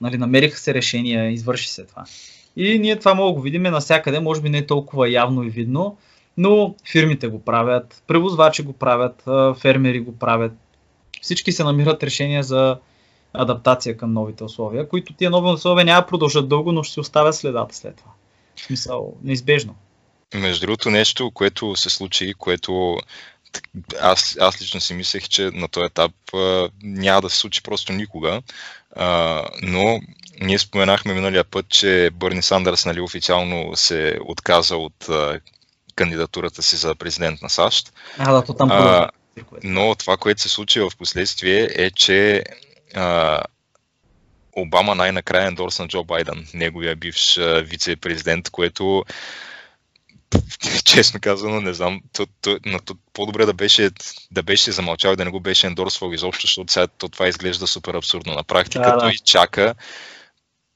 Нали, 0.00 0.18
намериха 0.18 0.58
се 0.58 0.74
решения, 0.74 1.30
извърши 1.30 1.68
се 1.68 1.84
това. 1.84 2.04
И 2.56 2.78
ние 2.78 2.98
това 2.98 3.14
мога 3.14 3.28
да 3.28 3.34
го 3.34 3.40
видим 3.40 3.62
навсякъде, 3.62 4.20
може 4.20 4.40
би 4.40 4.48
не 4.48 4.58
е 4.58 4.66
толкова 4.66 5.10
явно 5.10 5.42
и 5.42 5.50
видно, 5.50 5.96
но 6.36 6.74
фирмите 6.92 7.28
го 7.28 7.44
правят, 7.44 8.02
превозвачи 8.06 8.62
го 8.62 8.72
правят, 8.72 9.22
фермери 9.58 10.00
го 10.00 10.18
правят. 10.18 10.52
Всички 11.22 11.52
се 11.52 11.64
намират 11.64 12.02
решения 12.02 12.42
за 12.42 12.78
адаптация 13.32 13.96
към 13.96 14.12
новите 14.12 14.44
условия, 14.44 14.88
които 14.88 15.12
тия 15.12 15.30
нови 15.30 15.50
условия 15.50 15.84
няма 15.84 16.06
продължат 16.06 16.48
дълго, 16.48 16.72
но 16.72 16.82
ще 16.82 16.92
си 16.94 17.00
оставят 17.00 17.34
следата 17.34 17.76
след 17.76 17.96
това. 17.96 18.10
В 18.56 18.60
смисъл, 18.60 19.14
неизбежно. 19.22 19.74
Между 20.34 20.66
другото 20.66 20.90
нещо, 20.90 21.30
което 21.30 21.76
се 21.76 21.90
случи, 21.90 22.34
което 22.38 22.96
аз, 24.00 24.36
аз 24.40 24.62
лично 24.62 24.80
си 24.80 24.94
мислех, 24.94 25.28
че 25.28 25.50
на 25.54 25.68
този 25.68 25.84
етап 25.84 26.12
а, 26.34 26.68
няма 26.82 27.20
да 27.20 27.30
се 27.30 27.36
случи 27.36 27.62
просто 27.62 27.92
никога, 27.92 28.42
а, 28.96 29.42
но 29.62 30.00
ние 30.40 30.58
споменахме 30.58 31.14
миналия 31.14 31.44
път, 31.44 31.68
че 31.68 32.10
Бърни 32.12 32.42
Сандърс 32.42 32.86
нали, 32.86 33.00
официално 33.00 33.76
се 33.76 34.18
отказа 34.24 34.76
от 34.76 35.08
а, 35.08 35.40
кандидатурата 35.94 36.62
си 36.62 36.76
за 36.76 36.94
президент 36.94 37.42
на 37.42 37.50
САЩ. 37.50 37.92
А, 38.18 38.32
да, 38.32 38.44
то 38.44 38.54
там 38.54 38.70
а, 38.70 39.08
но 39.62 39.94
това, 39.94 40.16
което 40.16 40.42
се 40.42 40.48
случи 40.48 40.80
в 40.80 40.90
последствие 40.98 41.68
е, 41.74 41.90
че 41.90 42.44
а, 42.94 43.40
Обама 44.58 44.94
най-накрая 44.94 45.46
ендорсна 45.46 45.88
Джо 45.88 46.04
Байден, 46.04 46.46
неговия 46.54 46.96
бивш 46.96 47.38
вице-президент, 47.62 48.50
което 48.50 49.04
честно 50.84 51.20
казано, 51.20 51.60
не 51.60 51.74
знам, 51.74 52.00
то, 52.12 52.26
то, 52.40 52.58
но 52.66 52.78
то, 52.78 52.96
по-добре 53.12 53.46
да 53.46 53.54
беше, 53.54 53.90
да 54.30 54.42
беше 54.42 54.72
замълчал 54.72 55.12
и 55.12 55.16
да 55.16 55.24
не 55.24 55.30
го 55.30 55.40
беше 55.40 55.66
ендорсвал 55.66 56.12
изобщо, 56.12 56.46
защото 56.46 56.72
сега 56.72 56.86
то, 56.86 57.08
това 57.08 57.28
изглежда 57.28 57.66
супер 57.66 57.94
абсурдно. 57.94 58.34
На 58.34 58.44
практика 58.44 58.84
да, 58.84 58.92
да. 58.92 58.98
той 58.98 59.14
чака, 59.24 59.74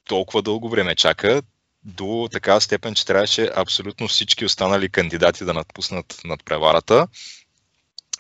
толкова 0.04 0.42
дълго 0.42 0.68
време 0.68 0.94
чака, 0.94 1.42
до 1.84 2.28
така 2.32 2.60
степен, 2.60 2.94
че 2.94 3.06
трябваше 3.06 3.50
абсолютно 3.56 4.08
всички 4.08 4.44
останали 4.44 4.88
кандидати 4.88 5.44
да 5.44 5.54
надпуснат 5.54 6.20
над 6.24 6.44
преварата. 6.44 7.06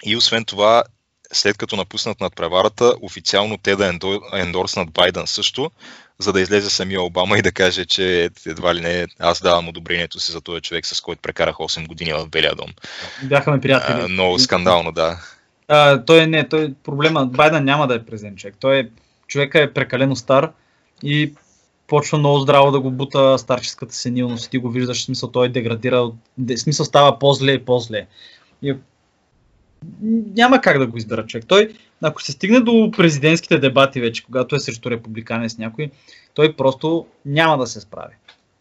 И 0.04 0.16
освен 0.16 0.44
това, 0.44 0.84
след 1.32 1.56
като 1.56 1.76
напуснат 1.76 2.20
над 2.20 2.36
преварата, 2.36 2.94
официално 3.02 3.58
те 3.58 3.76
да 3.76 3.98
ендорснат 4.32 4.90
Байден 4.90 5.26
също, 5.26 5.70
за 6.20 6.32
да 6.32 6.40
излезе 6.40 6.70
самия 6.70 7.02
Обама 7.02 7.38
и 7.38 7.42
да 7.42 7.52
каже, 7.52 7.84
че 7.84 8.30
едва 8.46 8.74
ли 8.74 8.80
не 8.80 9.06
аз 9.18 9.42
давам 9.42 9.68
одобрението 9.68 10.20
си 10.20 10.32
за 10.32 10.40
този 10.40 10.60
човек, 10.60 10.86
с 10.86 11.00
който 11.00 11.22
прекарах 11.22 11.56
8 11.56 11.86
години 11.86 12.12
в 12.12 12.28
Белия 12.28 12.54
дом. 12.54 12.70
Бяха 13.22 13.50
ме 13.50 13.60
приятели. 13.60 14.00
А, 14.02 14.08
много 14.08 14.38
скандално, 14.38 14.92
да. 14.92 15.18
А, 15.68 16.04
той 16.04 16.22
е 16.22 16.26
не, 16.26 16.48
той 16.48 16.74
проблема, 16.84 17.26
Байден 17.26 17.64
няма 17.64 17.86
да 17.86 17.94
е 17.94 18.04
президент 18.04 18.38
човек. 18.38 18.54
Той 18.60 18.78
е, 18.78 18.88
човека 19.28 19.60
е 19.62 19.72
прекалено 19.72 20.16
стар 20.16 20.52
и 21.02 21.34
почва 21.86 22.18
много 22.18 22.38
здраво 22.38 22.70
да 22.70 22.80
го 22.80 22.90
бута 22.90 23.38
старческата 23.38 23.94
сенилност 23.94 24.50
ти 24.50 24.58
го 24.58 24.70
виждаш, 24.70 25.00
в 25.00 25.04
смисъл 25.04 25.30
той 25.30 25.48
деградира, 25.48 26.10
в 26.38 26.56
смисъл 26.56 26.86
става 26.86 27.18
по-зле 27.18 27.52
и 27.52 27.64
по-зле. 27.64 28.06
И 28.62 28.74
няма 30.36 30.60
как 30.60 30.78
да 30.78 30.86
го 30.86 30.96
избера 30.96 31.26
човек. 31.26 31.44
Той, 31.48 31.74
ако 32.02 32.22
се 32.22 32.32
стигне 32.32 32.60
до 32.60 32.90
президентските 32.96 33.58
дебати 33.58 34.00
вече, 34.00 34.24
когато 34.24 34.56
е 34.56 34.60
срещу 34.60 34.90
републиканец 34.90 35.58
някой, 35.58 35.90
той 36.34 36.56
просто 36.56 37.06
няма 37.26 37.58
да 37.58 37.66
се 37.66 37.80
справи. 37.80 38.14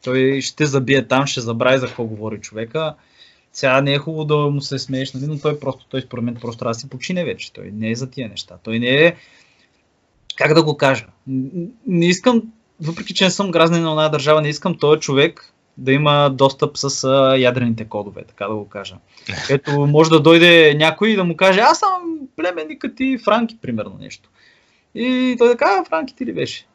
Той 0.03 0.41
ще 0.41 0.65
забие 0.65 1.07
там, 1.07 1.27
ще 1.27 1.41
забрави 1.41 1.79
за 1.79 1.87
какво 1.87 2.03
говори 2.03 2.41
човека. 2.41 2.95
Сега 3.53 3.81
не 3.81 3.93
е 3.93 3.97
хубаво 3.97 4.25
да 4.25 4.35
му 4.35 4.61
се 4.61 4.79
смееш, 4.79 5.13
нали? 5.13 5.27
но 5.27 5.39
той 5.39 5.59
просто, 5.59 5.85
той 5.89 6.01
според 6.01 6.23
мен 6.23 6.35
просто 6.35 6.59
трябва 6.59 6.73
да 6.73 6.79
си 6.79 6.89
почине 6.89 7.25
вече. 7.25 7.53
Той 7.53 7.71
не 7.73 7.91
е 7.91 7.95
за 7.95 8.09
тия 8.09 8.29
неща. 8.29 8.55
Той 8.63 8.79
не 8.79 9.05
е, 9.05 9.15
как 10.35 10.53
да 10.53 10.63
го 10.63 10.77
кажа, 10.77 11.05
не 11.87 12.05
искам, 12.05 12.43
въпреки 12.81 13.13
че 13.13 13.23
не 13.23 13.31
съм 13.31 13.51
гражданин 13.51 13.83
на 13.83 13.89
една 13.89 14.09
държава, 14.09 14.41
не 14.41 14.49
искам 14.49 14.77
този 14.77 14.99
човек 14.99 15.53
да 15.79 15.91
има 15.91 16.29
достъп 16.29 16.77
с 16.77 17.03
а, 17.03 17.37
ядрените 17.37 17.85
кодове, 17.85 18.23
така 18.23 18.47
да 18.47 18.55
го 18.55 18.69
кажа. 18.69 18.95
Ето 19.49 19.87
може 19.87 20.09
да 20.09 20.19
дойде 20.19 20.75
някой 20.77 21.09
и 21.09 21.15
да 21.15 21.23
му 21.23 21.37
каже, 21.37 21.59
аз 21.59 21.79
съм 21.79 22.19
племенникът 22.35 22.95
ти 22.95 23.17
Франки, 23.25 23.57
примерно 23.61 23.97
нещо. 24.01 24.29
И 24.95 25.35
той 25.37 25.47
да 25.47 25.57
каже, 25.57 25.83
Франки 25.89 26.15
ти 26.15 26.25
ли 26.25 26.33
беше? 26.33 26.65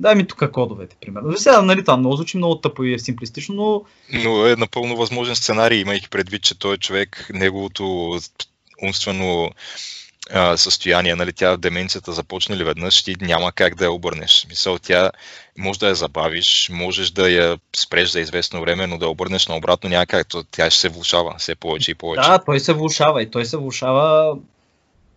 Дай 0.00 0.14
ми 0.14 0.26
тук 0.26 0.50
кодовете, 0.52 0.96
примерно. 1.00 1.36
Сега, 1.36 1.62
нали, 1.62 1.84
там 1.84 2.00
много 2.00 2.16
звучи 2.16 2.36
много 2.36 2.54
тъпо 2.54 2.84
и 2.84 2.94
е 2.94 2.98
симплистично, 2.98 3.54
но... 3.54 3.84
Но 4.24 4.46
е 4.46 4.56
напълно 4.56 4.96
възможен 4.96 5.36
сценарий, 5.36 5.80
имайки 5.80 6.10
предвид, 6.10 6.42
че 6.42 6.58
той 6.58 6.74
е 6.74 6.78
човек, 6.78 7.30
неговото 7.34 8.18
умствено 8.82 9.50
а, 10.32 10.56
състояние, 10.56 11.14
нали, 11.14 11.32
тя 11.32 11.56
деменцията 11.56 12.12
започне 12.12 12.56
ли 12.56 12.64
веднъж, 12.64 13.02
ти 13.02 13.14
няма 13.20 13.52
как 13.52 13.74
да 13.74 13.84
я 13.84 13.92
обърнеш. 13.92 14.46
Мисъл, 14.48 14.78
тя 14.78 15.10
може 15.58 15.78
да 15.78 15.88
я 15.88 15.94
забавиш, 15.94 16.70
можеш 16.72 17.10
да 17.10 17.30
я 17.30 17.58
спреш 17.76 18.10
за 18.10 18.20
известно 18.20 18.60
време, 18.60 18.86
но 18.86 18.98
да 18.98 19.04
я 19.04 19.10
обърнеш 19.10 19.48
наобратно 19.48 19.90
няма 19.90 20.06
как, 20.06 20.26
тя 20.50 20.70
ще 20.70 20.80
се 20.80 20.88
влушава 20.88 21.34
все 21.38 21.54
повече 21.54 21.90
и 21.90 21.94
повече. 21.94 22.28
Да, 22.28 22.38
той 22.38 22.60
се 22.60 22.72
влушава 22.72 23.22
и 23.22 23.30
той 23.30 23.44
се 23.44 23.56
влушава 23.56 24.36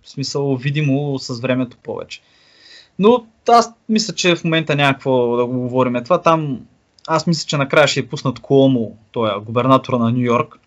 в 0.03 0.09
смисъл 0.09 0.55
видимо 0.55 1.19
с 1.19 1.39
времето 1.39 1.77
повече. 1.83 2.21
Но 2.99 3.25
аз 3.47 3.71
мисля, 3.89 4.15
че 4.15 4.35
в 4.35 4.43
момента 4.43 4.75
няма 4.75 4.93
какво 4.93 5.37
да 5.37 5.45
го 5.45 5.59
говорим. 5.59 6.03
Това 6.03 6.21
там, 6.21 6.59
аз 7.07 7.27
мисля, 7.27 7.47
че 7.47 7.57
накрая 7.57 7.87
ще 7.87 7.99
е 7.99 8.07
пуснат 8.07 8.39
Куомо, 8.39 8.97
той 9.11 9.29
е 9.29 9.39
губернатора 9.39 9.97
на 9.97 10.11
Нью 10.11 10.25
Йорк. 10.25 10.59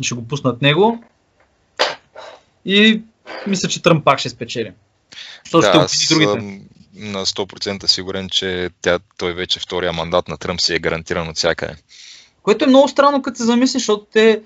Ще 0.00 0.14
го 0.14 0.28
пуснат 0.28 0.62
него. 0.62 1.04
И 2.64 3.02
мисля, 3.46 3.68
че 3.68 3.82
Тръмп 3.82 4.04
пак 4.04 4.18
ще 4.18 4.28
спечели. 4.28 4.72
Що 5.44 5.60
да, 5.60 5.68
ще 5.68 5.78
аз 5.78 6.08
другите. 6.08 6.60
на 6.94 7.26
100% 7.26 7.86
сигурен, 7.86 8.28
че 8.28 8.70
тя, 8.82 8.98
той 9.18 9.32
вече 9.32 9.60
втория 9.60 9.92
мандат 9.92 10.28
на 10.28 10.36
Тръмп 10.36 10.60
си 10.60 10.74
е 10.74 10.78
гарантиран 10.78 11.28
от 11.28 11.36
всякъде. 11.36 11.74
Което 12.42 12.64
е 12.64 12.68
много 12.68 12.88
странно, 12.88 13.22
като 13.22 13.36
се 13.36 13.44
замислиш, 13.44 13.82
защото 13.82 14.06
те, 14.12 14.42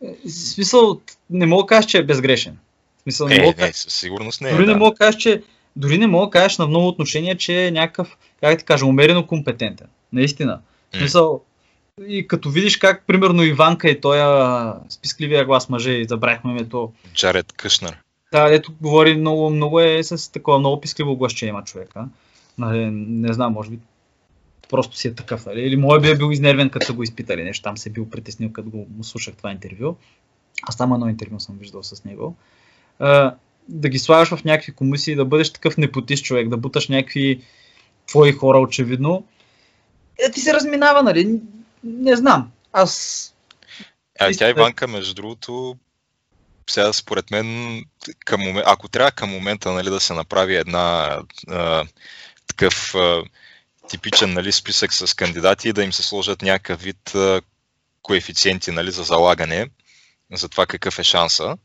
в 0.00 0.30
смисъл, 0.30 1.00
не 1.30 1.46
мога 1.46 1.62
да 1.62 1.66
кажеш, 1.66 1.90
че 1.90 1.98
е 1.98 2.02
безгрешен. 2.02 2.58
В 2.98 3.02
смисъл, 3.02 3.28
не, 3.28 3.38
не, 3.38 3.44
мога, 3.44 3.66
не 3.66 3.72
със 3.72 3.94
сигурност 3.94 4.40
не 4.40 4.48
е. 4.48 4.52
Дори 4.52 4.66
да. 4.66 4.72
не 4.72 4.78
мога 4.78 4.90
да 4.90 4.96
кажеш, 4.96 5.20
че 5.20 5.42
дори 5.76 5.98
не 5.98 6.06
мога 6.06 6.26
да 6.26 6.30
кажеш 6.30 6.58
на 6.58 6.66
много 6.66 6.88
отношения, 6.88 7.36
че 7.36 7.66
е 7.66 7.70
някакъв, 7.70 8.16
как 8.40 8.58
ти 8.58 8.64
кажа, 8.64 8.86
умерено 8.86 9.26
компетентен. 9.26 9.86
Наистина. 10.12 10.60
В 10.92 10.96
смисъл, 10.96 11.42
и 12.08 12.26
като 12.26 12.50
видиш 12.50 12.76
как, 12.76 13.06
примерно, 13.06 13.42
Иванка 13.42 13.90
и 13.90 14.00
той 14.00 14.18
спискливия 14.88 15.44
глас 15.44 15.68
мъже, 15.68 16.04
забравихме 16.08 16.50
името. 16.50 16.92
Джаред 17.14 17.52
Къшнер. 17.52 17.98
Да, 18.34 18.54
ето 18.54 18.72
говори 18.80 19.16
много, 19.16 19.50
много 19.50 19.80
е 19.80 20.02
с 20.02 20.32
такова 20.32 20.58
много 20.58 20.80
пискливо 20.80 21.16
гласче 21.16 21.46
има 21.46 21.64
човека. 21.64 22.08
Не, 22.58 22.90
не 22.90 23.32
знам, 23.32 23.52
може 23.52 23.70
би 23.70 23.78
просто 24.68 24.96
си 24.96 25.08
е 25.08 25.14
такъв, 25.14 25.46
нали? 25.46 25.60
Или 25.60 25.76
може 25.76 26.00
би 26.00 26.10
е 26.10 26.16
бил 26.16 26.32
изнервен, 26.32 26.70
като 26.70 26.86
са 26.86 26.92
го 26.92 27.02
изпитали 27.02 27.44
нещо. 27.44 27.62
Там 27.62 27.76
се 27.76 27.88
е 27.88 27.92
бил 27.92 28.10
притеснил, 28.10 28.52
като 28.52 28.70
го 28.70 28.86
му 28.96 29.04
слушах 29.04 29.34
това 29.34 29.52
интервю. 29.52 29.96
Аз 30.62 30.76
там 30.76 30.92
едно 30.92 31.08
интервю 31.08 31.40
съм 31.40 31.58
виждал 31.58 31.82
с 31.82 32.04
него. 32.04 32.36
А, 32.98 33.34
да 33.68 33.88
ги 33.88 33.98
слагаш 33.98 34.28
в 34.28 34.44
някакви 34.44 34.72
комисии, 34.72 35.14
да 35.14 35.24
бъдеш 35.24 35.52
такъв 35.52 35.76
непотист 35.76 36.24
човек, 36.24 36.48
да 36.48 36.56
буташ 36.56 36.88
някакви 36.88 37.40
твои 38.06 38.32
хора, 38.32 38.58
очевидно. 38.58 39.24
Е, 40.26 40.30
ти 40.30 40.40
се 40.40 40.54
разминава, 40.54 41.02
нали? 41.02 41.40
Не 41.84 42.16
знам. 42.16 42.50
Аз. 42.72 43.34
А 44.20 44.32
тя 44.32 44.50
Иванка, 44.50 44.88
между 44.88 45.14
другото, 45.14 45.76
сега 46.70 46.92
според 46.92 47.30
мен, 47.30 47.80
към 48.24 48.62
ако 48.64 48.88
трябва 48.88 49.10
към 49.10 49.30
момента 49.30 49.72
нали, 49.72 49.90
да 49.90 50.00
се 50.00 50.12
направи 50.12 50.56
една 50.56 51.18
а, 51.50 51.84
такъв 52.46 52.94
а, 52.94 53.22
типичен 53.88 54.32
нали, 54.32 54.52
списък 54.52 54.92
с 54.92 55.14
кандидати 55.14 55.68
и 55.68 55.72
да 55.72 55.84
им 55.84 55.92
се 55.92 56.02
сложат 56.02 56.42
някакъв 56.42 56.80
вид 56.80 57.14
а, 57.14 57.42
коефициенти 58.02 58.70
нали, 58.70 58.90
за 58.90 59.02
залагане, 59.02 59.70
за 60.32 60.48
това 60.48 60.66
какъв 60.66 60.98
е 60.98 61.02
шанса, 61.02 61.56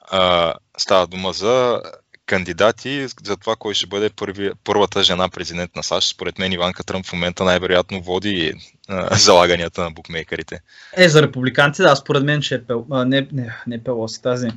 а, 0.00 0.54
става 0.78 1.06
дума 1.06 1.32
за 1.32 1.82
кандидати 2.26 3.06
за 3.24 3.36
това, 3.36 3.56
кой 3.56 3.74
ще 3.74 3.86
бъде 3.86 4.10
първи, 4.10 4.50
първата 4.64 5.02
жена 5.02 5.28
президент 5.28 5.76
на 5.76 5.82
САЩ. 5.82 6.08
Според 6.08 6.38
мен 6.38 6.52
Иванка 6.52 6.84
Тръмп 6.84 7.06
в 7.06 7.12
момента 7.12 7.44
най-вероятно 7.44 8.02
води 8.02 8.54
а, 8.88 9.16
залаганията 9.16 9.82
на 9.82 9.90
букмейкерите. 9.90 10.60
Е, 10.96 11.08
за 11.08 11.22
републиканци, 11.22 11.82
да, 11.82 11.96
според 11.96 12.24
мен 12.24 12.42
ще 12.42 12.54
е 12.54 12.64
пел... 12.64 12.86
а, 12.90 13.04
не, 13.04 13.28
не, 13.32 13.56
не 13.66 13.84
Пелоси, 13.84 14.22
тази. 14.22 14.48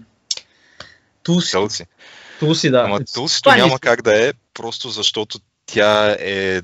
Туси. 1.24 1.51
Тълси. 1.51 1.86
Туси, 2.39 2.70
да. 2.70 2.80
Ама 2.80 2.99
Тулсито 3.13 3.41
Това 3.41 3.55
няма 3.57 3.74
не- 3.74 3.80
как 3.80 4.01
да 4.01 4.28
е, 4.28 4.34
просто 4.53 4.89
защото 4.89 5.39
тя 5.65 6.15
е 6.20 6.61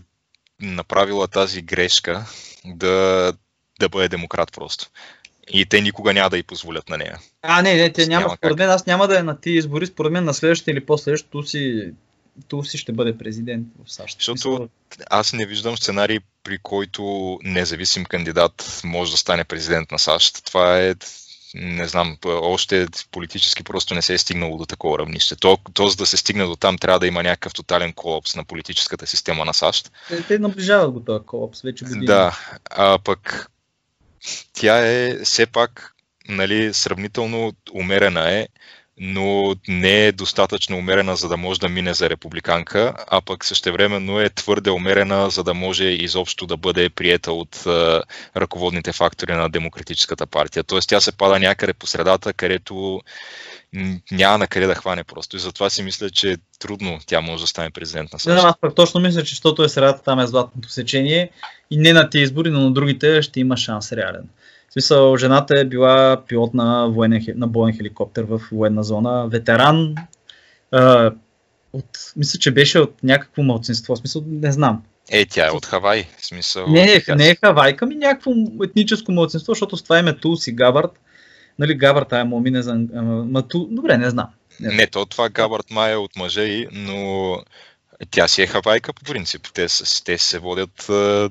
направила 0.62 1.28
тази 1.28 1.62
грешка 1.62 2.26
да, 2.66 3.34
да 3.80 3.90
бъде 3.90 4.08
демократ 4.08 4.52
просто. 4.52 4.86
И 5.52 5.66
те 5.66 5.82
никога 5.82 6.14
няма 6.14 6.30
да 6.30 6.38
й 6.38 6.44
позволят 6.44 6.90
на 6.90 6.98
нея. 6.98 7.20
А, 7.42 7.62
не, 7.62 7.76
не, 7.76 7.94
те 7.94 8.08
Няма. 8.08 8.36
Според 8.38 8.58
мен 8.58 8.70
аз 8.70 8.86
няма 8.86 9.08
да 9.08 9.20
е 9.20 9.24
на 9.24 9.40
тия 9.40 9.58
избори. 9.58 9.88
Според 9.88 10.12
мен 10.12 10.24
на 10.24 10.34
следващите 10.34 10.72
или 10.72 10.86
по-следващите 10.86 11.32
Туси, 11.32 11.94
Туси 12.48 12.78
ще 12.78 12.92
бъде 12.92 13.18
президент 13.18 13.68
в 13.86 13.94
САЩ. 13.94 14.18
Защото 14.18 14.70
Аз 15.10 15.34
не 15.34 15.46
виждам 15.46 15.78
сценарий, 15.78 16.20
при 16.44 16.58
който 16.58 17.40
независим 17.44 18.06
кандидат 18.06 18.82
може 18.84 19.12
да 19.12 19.18
стане 19.18 19.44
президент 19.44 19.92
на 19.92 20.00
САЩ. 20.00 20.46
Това 20.46 20.82
е, 20.82 20.96
не 21.56 21.88
знам, 21.88 22.18
още 22.26 22.88
политически 23.12 23.64
просто 23.64 23.94
не 23.94 24.02
се 24.02 24.14
е 24.14 24.18
стигнало 24.18 24.58
до 24.58 24.66
такова 24.66 25.00
равнище. 25.00 25.36
То, 25.36 25.58
то 25.74 25.88
за 25.88 25.96
да 25.96 26.06
се 26.06 26.18
стигне 26.18 26.46
до 26.46 26.56
там, 26.56 26.78
трябва 26.78 27.00
да 27.00 27.08
има 27.08 27.24
някакъв 27.24 27.54
тотален 27.54 27.94
колапс 27.94 28.36
на 28.36 28.44
политическата 28.44 29.08
система 29.08 29.46
на 29.46 29.54
САЩ. 29.54 29.92
те, 30.10 30.24
те 30.24 30.40
наближават 30.40 30.92
го 30.92 31.00
този 31.00 31.26
колапс 31.26 31.62
вече 31.62 31.86
години. 31.86 32.06
Да, 32.06 32.40
а 32.70 33.00
пък 33.00 33.50
тя 34.54 34.88
е 34.88 35.16
все 35.24 35.46
пак 35.46 35.96
нали, 36.30 36.74
сравнително 36.74 37.54
умерена 37.74 38.32
е, 38.32 38.48
но 38.98 39.56
не 39.68 40.06
е 40.06 40.12
достатъчно 40.12 40.78
умерена, 40.78 41.16
за 41.16 41.30
да 41.30 41.38
може 41.38 41.60
да 41.60 41.70
мине 41.70 41.94
за 41.94 42.10
републиканка, 42.10 42.94
а 43.08 43.22
пък 43.22 43.46
същевременно 43.46 44.20
е 44.20 44.30
твърде 44.30 44.72
умерена, 44.72 45.30
за 45.30 45.44
да 45.44 45.54
може 45.54 45.84
изобщо 45.84 46.48
да 46.48 46.58
бъде 46.58 46.90
приета 46.90 47.32
от 47.32 47.56
а, 47.66 48.04
ръководните 48.38 48.92
фактори 48.92 49.34
на 49.34 49.50
Демократическата 49.50 50.28
партия. 50.28 50.64
Тоест 50.64 50.90
тя 50.90 51.02
се 51.02 51.12
пада 51.12 51.40
някъде 51.40 51.74
по 51.74 51.88
средата, 51.88 52.34
където 52.34 53.02
няма 54.12 54.38
на 54.38 54.48
къде 54.48 54.66
да 54.68 54.76
хване 54.76 55.04
просто. 55.04 55.36
И 55.36 55.40
затова 55.40 55.70
си 55.70 55.84
мисля, 55.84 56.10
че 56.10 56.32
е 56.32 56.38
трудно 56.60 57.00
тя 57.06 57.22
може 57.22 57.44
да 57.44 57.48
стане 57.48 57.70
президент 57.70 58.14
на 58.14 58.16
Не 58.16 58.20
САЩ. 58.20 58.40
знам, 58.40 58.46
аз 58.46 58.56
пък 58.62 58.76
точно 58.76 59.02
мисля, 59.02 59.24
че 59.24 59.30
защото 59.30 59.64
е 59.64 59.70
средата, 59.70 60.04
там 60.04 60.20
е 60.20 60.28
златното 60.28 60.70
сечение 60.70 61.30
и 61.72 61.78
не 61.78 61.94
на 61.94 62.10
тези 62.10 62.24
избори, 62.24 62.50
но 62.50 62.62
на 62.62 62.72
другите 62.72 63.22
ще 63.22 63.40
има 63.40 63.58
шанс 63.58 63.92
реален. 63.92 64.30
В 64.70 64.74
смисъл, 64.74 65.18
жената 65.18 65.60
е 65.60 65.66
била 65.66 66.22
пилот 66.28 66.54
на, 66.54 66.88
военен, 66.88 67.26
на 67.36 67.48
боен 67.48 67.78
хеликоптер 67.78 68.24
в 68.24 68.42
военна 68.52 68.84
зона, 68.84 69.28
ветеран, 69.28 69.96
а, 70.72 71.12
от, 71.74 71.86
мисля, 72.16 72.40
че 72.40 72.52
беше 72.52 72.80
от 72.80 73.04
някакво 73.04 73.44
младсинство, 73.44 73.96
в 73.96 74.00
смисъл, 74.00 74.24
не 74.28 74.52
знам. 74.52 74.84
Е, 75.12 75.26
тя 75.26 75.48
е 75.48 75.50
от 75.50 75.66
Хавай. 75.66 76.06
В 76.18 76.26
смисъл, 76.26 76.68
Не, 76.68 76.94
е, 76.94 77.16
не 77.16 77.30
е 77.30 77.36
хавайка, 77.36 77.86
ми 77.86 77.96
някакво 77.96 78.32
етническо 78.64 79.12
младсинство, 79.12 79.52
защото 79.52 79.78
с 79.78 79.84
това 79.84 80.00
име 80.00 80.18
Тулси 80.18 80.52
Габард. 80.52 80.92
Нали, 81.60 81.76
Габард, 81.76 82.10
тая 82.10 82.26
моми, 82.26 82.52
не 82.52 82.62
знам. 82.62 82.88
ама, 82.96 83.26
Ма, 83.26 83.48
ту... 83.48 83.68
Добре, 83.72 83.98
не 83.98 84.10
знам. 84.10 84.28
Не. 84.60 84.76
Не, 84.76 84.88
то 84.88 85.06
това 85.06 85.30
Габард 85.30 85.72
Май 85.72 85.92
е 85.94 85.96
от 85.96 86.16
мъжа 86.16 86.44
и, 86.44 86.68
но 86.72 87.38
тя 88.12 88.28
си 88.28 88.42
е 88.42 88.48
хавайка 88.48 88.94
по 88.94 89.04
принцип. 89.04 89.48
Те, 89.54 89.68
те 90.06 90.18
се 90.18 90.40
водят 90.40 90.90
а, 90.90 91.30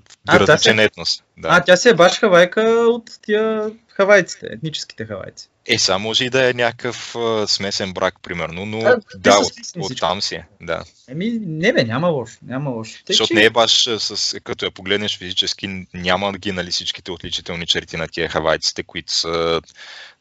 етнос. 0.78 1.22
Да. 1.36 1.48
А, 1.50 1.60
тя 1.64 1.76
си 1.76 1.88
е 1.88 1.94
баш 1.94 2.18
хавайка 2.18 2.62
от 2.88 3.04
тия 3.22 3.70
хавайците, 3.88 4.46
етническите 4.46 5.04
хавайци. 5.04 5.48
Е, 5.66 5.78
само 5.78 6.02
може 6.02 6.24
и 6.24 6.30
да 6.30 6.50
е 6.50 6.52
някакъв 6.52 7.16
а, 7.16 7.46
смесен 7.48 7.92
брак, 7.92 8.14
примерно, 8.22 8.66
но 8.66 8.78
А, 8.78 8.96
да, 9.16 9.38
от, 9.38 9.52
от 9.76 10.00
там 10.00 10.22
си 10.22 10.34
е. 10.34 10.46
Да. 10.60 10.84
Еми, 11.08 11.38
не 11.46 11.72
бе, 11.72 11.84
няма 11.84 12.08
лошо, 12.08 12.38
няма 12.42 12.70
лошо. 12.70 12.92
Тъй, 13.04 13.14
Защото 13.14 13.28
че- 13.28 13.34
не 13.34 13.44
е 13.44 13.50
баш 13.50 13.88
с, 13.98 14.40
като 14.44 14.64
я 14.64 14.70
погледнеш 14.70 15.18
физически, 15.18 15.86
няма 15.94 16.32
ги 16.32 16.52
нали, 16.52 16.70
всичките 16.70 17.10
отличителни 17.10 17.66
черти 17.66 17.96
на 17.96 18.08
тия 18.08 18.28
хавайците, 18.28 18.82
които 18.82 19.12
са 19.12 19.60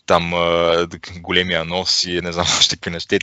там 0.06 0.34
а, 0.34 0.88
големия 1.20 1.66
нос 1.66 2.04
и 2.04 2.22
не 2.22 2.32
знам 2.32 2.46
още 2.60 2.76
какви 2.76 2.92
неща. 2.92 3.18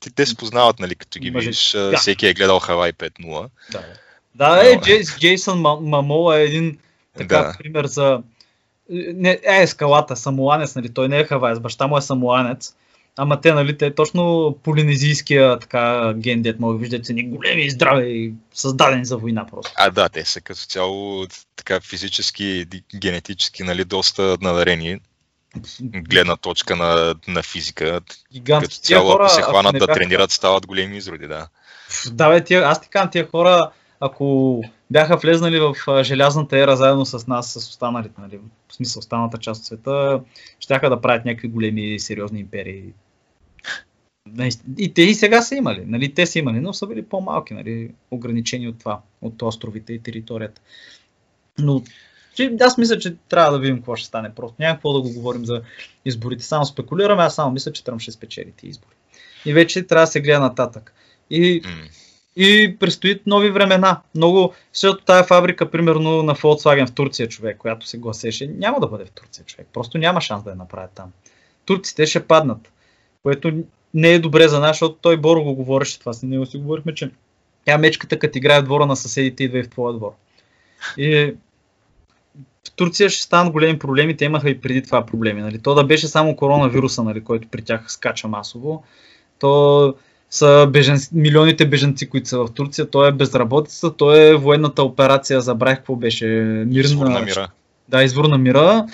Те, 0.00 0.10
те, 0.10 0.26
се 0.26 0.36
познават, 0.36 0.78
нали, 0.78 0.94
като 0.94 1.18
ги 1.18 1.30
видиш. 1.30 1.72
Да. 1.72 1.96
Всеки 1.96 2.26
е 2.26 2.34
гледал 2.34 2.58
Хавай 2.58 2.92
5-0. 2.92 3.48
Да, 3.72 3.82
да 4.34 4.70
е, 4.70 4.74
Но- 4.74 4.80
Джейс, 4.80 5.18
Джейсън 5.18 5.58
Ма- 5.58 5.80
Мамола 5.80 6.38
е 6.38 6.44
един 6.44 6.78
така 7.18 7.38
Да. 7.38 7.54
пример 7.58 7.86
за... 7.86 8.22
Не, 9.14 9.40
е, 9.42 9.66
скалата, 9.66 10.16
самоанец, 10.16 10.74
нали, 10.74 10.88
той 10.88 11.08
не 11.08 11.18
е 11.18 11.24
хавайец, 11.24 11.60
баща 11.60 11.86
му 11.86 11.98
е 11.98 12.02
самоанец. 12.02 12.74
Ама 13.16 13.40
те, 13.40 13.52
нали, 13.52 13.76
те 13.78 13.94
точно 13.94 14.56
полинезийския 14.62 15.58
така 15.58 16.14
ген, 16.16 16.42
дет 16.42 16.60
могат 16.60 16.80
виждат 16.80 17.06
са 17.06 17.12
ни 17.12 17.28
големи 17.28 17.62
и 17.62 17.70
здрави, 17.70 18.32
създадени 18.54 19.04
за 19.04 19.16
война 19.16 19.46
просто. 19.46 19.72
А, 19.76 19.90
да, 19.90 20.08
те 20.08 20.24
са 20.24 20.40
като 20.40 20.60
цяло 20.60 21.26
така 21.56 21.80
физически, 21.80 22.66
генетически, 22.96 23.62
нали, 23.62 23.84
доста 23.84 24.36
надарени. 24.40 25.00
Гледна 25.82 26.36
точка 26.36 26.76
на, 26.76 27.14
на 27.28 27.42
физика. 27.42 28.00
Гигант. 28.32 28.64
Като 28.64 28.76
цяло, 28.76 29.12
ако 29.12 29.28
се 29.28 29.42
хванат 29.42 29.72
не 29.72 29.78
да 29.78 29.86
бяха- 29.86 30.00
тренират, 30.00 30.30
стават 30.30 30.66
големи 30.66 30.96
изроди, 30.96 31.26
да. 31.26 31.48
Да, 32.12 32.28
бе, 32.28 32.44
тия, 32.44 32.62
аз 32.62 32.80
ти 32.80 32.88
казвам, 32.88 33.10
тия 33.10 33.28
хора, 33.30 33.70
ако 34.00 34.62
бяха 34.90 35.16
влезнали 35.16 35.60
в 35.60 35.74
желязната 36.02 36.58
ера 36.58 36.76
заедно 36.76 37.06
с 37.06 37.26
нас, 37.26 37.52
с 37.52 37.56
останалите, 37.56 38.20
нали, 38.20 38.40
в 38.68 38.74
смисъл 38.74 39.00
останалата 39.00 39.38
част 39.38 39.60
от 39.60 39.66
света, 39.66 40.20
щяха 40.60 40.90
да 40.90 41.00
правят 41.00 41.24
някакви 41.24 41.48
големи 41.48 42.00
сериозни 42.00 42.40
империи. 42.40 42.84
И 44.78 44.94
те 44.94 45.02
и 45.02 45.14
сега 45.14 45.42
са 45.42 45.54
имали, 45.54 45.84
нали, 45.86 46.14
те 46.14 46.26
са 46.26 46.38
имали, 46.38 46.60
но 46.60 46.72
са 46.72 46.86
били 46.86 47.02
по-малки, 47.02 47.54
нали, 47.54 47.90
ограничени 48.10 48.68
от 48.68 48.78
това, 48.78 49.00
от 49.22 49.42
островите 49.42 49.92
и 49.92 50.02
територията. 50.02 50.60
Но 51.58 51.82
че, 52.38 52.56
аз 52.60 52.78
мисля, 52.78 52.98
че 52.98 53.14
трябва 53.28 53.52
да 53.52 53.58
видим 53.58 53.76
какво 53.76 53.96
ще 53.96 54.06
стане. 54.06 54.34
Просто 54.34 54.56
няма 54.58 54.74
какво 54.74 54.92
да 54.92 55.00
го 55.00 55.12
говорим 55.12 55.44
за 55.44 55.62
изборите. 56.04 56.44
Само 56.44 56.66
спекулираме, 56.66 57.22
аз 57.22 57.34
само 57.34 57.52
мисля, 57.52 57.72
че 57.72 57.84
Тръмп 57.84 58.00
ще 58.00 58.12
спечели 58.12 58.52
тези 58.52 58.70
избори. 58.70 58.94
И 59.46 59.52
вече 59.52 59.82
трябва 59.82 60.02
да 60.02 60.06
се 60.06 60.20
гледа 60.20 60.40
нататък. 60.40 60.94
И 61.30 61.60
М. 61.64 61.70
и 62.36 62.76
предстоят 62.80 63.26
нови 63.26 63.50
времена. 63.50 64.00
Много, 64.14 64.54
защото 64.72 65.04
тая 65.04 65.24
фабрика, 65.24 65.70
примерно 65.70 66.22
на 66.22 66.34
Volkswagen 66.34 66.86
в 66.86 66.92
Турция, 66.92 67.28
човек, 67.28 67.56
която 67.58 67.86
се 67.86 67.98
гласеше, 67.98 68.46
няма 68.46 68.80
да 68.80 68.86
бъде 68.86 69.04
в 69.04 69.10
Турция, 69.10 69.44
човек. 69.44 69.68
Просто 69.72 69.98
няма 69.98 70.20
шанс 70.20 70.44
да 70.44 70.50
я 70.50 70.56
направят 70.56 70.90
там. 70.94 71.12
Турците 71.64 72.06
ще 72.06 72.26
паднат, 72.26 72.72
което 73.22 73.52
не 73.94 74.08
е 74.08 74.18
добре 74.18 74.48
за 74.48 74.60
нас, 74.60 74.70
защото 74.76 74.98
той 75.02 75.16
Боро 75.16 75.44
го 75.44 75.54
говореше 75.54 75.98
това, 75.98 76.12
с 76.12 76.22
него 76.22 76.46
си 76.46 76.58
говорихме, 76.58 76.94
че 76.94 77.10
тя 77.64 77.78
мечката, 77.78 78.18
като 78.18 78.38
играе 78.38 78.60
в 78.60 78.64
двора 78.64 78.86
на 78.86 78.96
съседите, 78.96 79.44
идва 79.44 79.58
и 79.58 79.62
в 79.62 79.70
твоя 79.70 79.94
двор. 79.94 80.14
И 80.96 81.34
в 82.66 82.70
Турция 82.76 83.10
ще 83.10 83.22
станат 83.22 83.52
големи 83.52 83.78
проблеми, 83.78 84.16
те 84.16 84.24
имаха 84.24 84.50
и 84.50 84.60
преди 84.60 84.82
това 84.82 85.06
проблеми. 85.06 85.42
Нали? 85.42 85.58
То 85.58 85.74
да 85.74 85.84
беше 85.84 86.08
само 86.08 86.36
коронавируса, 86.36 87.02
нали, 87.02 87.24
който 87.24 87.48
при 87.48 87.62
тях 87.62 87.92
скача 87.92 88.28
масово, 88.28 88.84
то 89.38 89.94
са 90.30 90.68
бежен, 90.70 90.98
милионите 91.12 91.68
беженци, 91.68 92.08
които 92.08 92.28
са 92.28 92.38
в 92.38 92.48
Турция, 92.54 92.90
то 92.90 93.04
е 93.06 93.12
безработица, 93.12 93.96
то 93.96 94.16
е 94.16 94.34
военната 94.34 94.82
операция, 94.82 95.40
забравих 95.40 95.76
какво 95.78 95.96
беше. 95.96 96.26
Мирна, 96.26 96.80
Извор 96.80 97.06
на 97.06 97.20
мира. 97.20 97.48
Да, 97.88 98.02
извор 98.02 98.24
на 98.24 98.38
мира. 98.38 98.86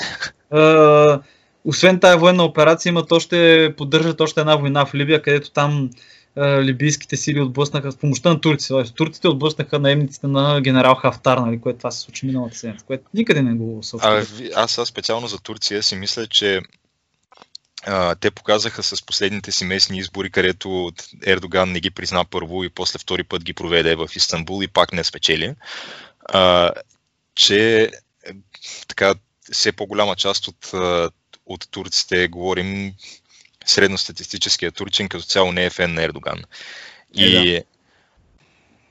Освен 1.64 2.00
тая 2.00 2.18
военна 2.18 2.44
операция, 2.44 2.90
имат 2.90 3.12
още, 3.12 3.74
поддържат 3.76 4.20
още 4.20 4.40
една 4.40 4.56
война 4.56 4.86
в 4.86 4.94
Либия, 4.94 5.22
където 5.22 5.50
там 5.50 5.90
либийските 6.38 7.16
сили 7.16 7.40
отблъснаха 7.40 7.92
с 7.92 7.96
помощта 7.96 8.28
на 8.28 8.40
турците. 8.40 8.68
Тоест, 8.68 8.94
турците 8.94 9.28
отблъснаха 9.28 9.78
наемниците 9.78 10.26
на 10.26 10.60
генерал 10.60 10.94
Хафтар, 10.94 11.38
нали, 11.38 11.60
което 11.60 11.78
това 11.78 11.90
се 11.90 12.00
случи 12.00 12.26
миналата 12.26 12.56
седмица, 12.56 12.84
което 12.86 13.04
никъде 13.14 13.42
не 13.42 13.54
го 13.54 13.78
А, 13.78 13.82
съобщи. 13.82 14.34
ви- 14.34 14.50
аз 14.54 14.70
сега 14.70 14.84
специално 14.84 15.28
за 15.28 15.38
Турция 15.38 15.82
си 15.82 15.96
мисля, 15.96 16.26
че 16.26 16.60
те 18.20 18.30
показаха 18.30 18.82
с 18.82 19.02
последните 19.02 19.52
си 19.52 19.64
местни 19.64 19.98
избори, 19.98 20.30
където 20.30 20.92
Ердоган 21.26 21.72
не 21.72 21.80
ги 21.80 21.90
призна 21.90 22.24
първо 22.24 22.64
и 22.64 22.68
после 22.68 22.98
втори 22.98 23.24
път 23.24 23.44
ги 23.44 23.52
проведе 23.52 23.94
в 23.94 24.08
Истанбул 24.16 24.62
и 24.62 24.68
пак 24.68 24.92
не 24.92 25.04
спечели, 25.04 25.54
че 27.34 27.82
е, 27.82 27.88
така 28.88 29.14
все 29.52 29.72
по-голяма 29.72 30.16
част 30.16 30.48
от, 30.48 30.70
от 31.46 31.68
турците, 31.70 32.28
говорим 32.28 32.92
средностатистическия 33.66 34.72
турчин, 34.72 35.08
като 35.08 35.24
цяло 35.24 35.52
не 35.52 35.64
е 35.64 35.70
фен 35.70 35.94
на 35.94 36.02
Ердоган. 36.02 36.44
И, 37.14 37.60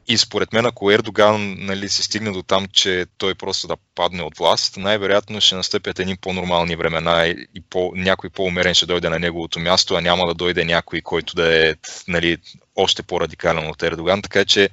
и 0.08 0.18
според 0.18 0.54
мен, 0.54 0.66
ако 0.66 0.92
Ердоган 0.92 1.56
нали, 1.60 1.90
се 1.90 2.04
стигне 2.04 2.32
до 2.32 2.44
там, 2.44 2.68
че 2.74 3.06
той 3.18 3.36
просто 3.36 3.68
да 3.68 3.78
падне 3.96 4.24
от 4.24 4.38
власт, 4.38 4.78
най-вероятно 4.78 5.42
ще 5.42 5.56
настъпят 5.56 6.00
едни 6.00 6.18
по-нормални 6.18 6.76
времена 6.76 7.28
и, 7.28 7.48
и 7.56 7.62
по, 7.62 7.92
някой 7.96 8.30
по-умерен 8.30 8.74
ще 8.74 8.86
дойде 8.86 9.10
на 9.10 9.20
неговото 9.20 9.60
място, 9.60 9.96
а 9.96 10.02
няма 10.02 10.28
да 10.28 10.34
дойде 10.34 10.66
някой, 10.66 11.02
който 11.02 11.36
да 11.36 11.70
е 11.70 11.76
нали, 12.08 12.38
още 12.76 13.04
по-радикален 13.04 13.70
от 13.70 13.84
Ердоган. 13.84 14.22
Така 14.22 14.46
че 14.46 14.70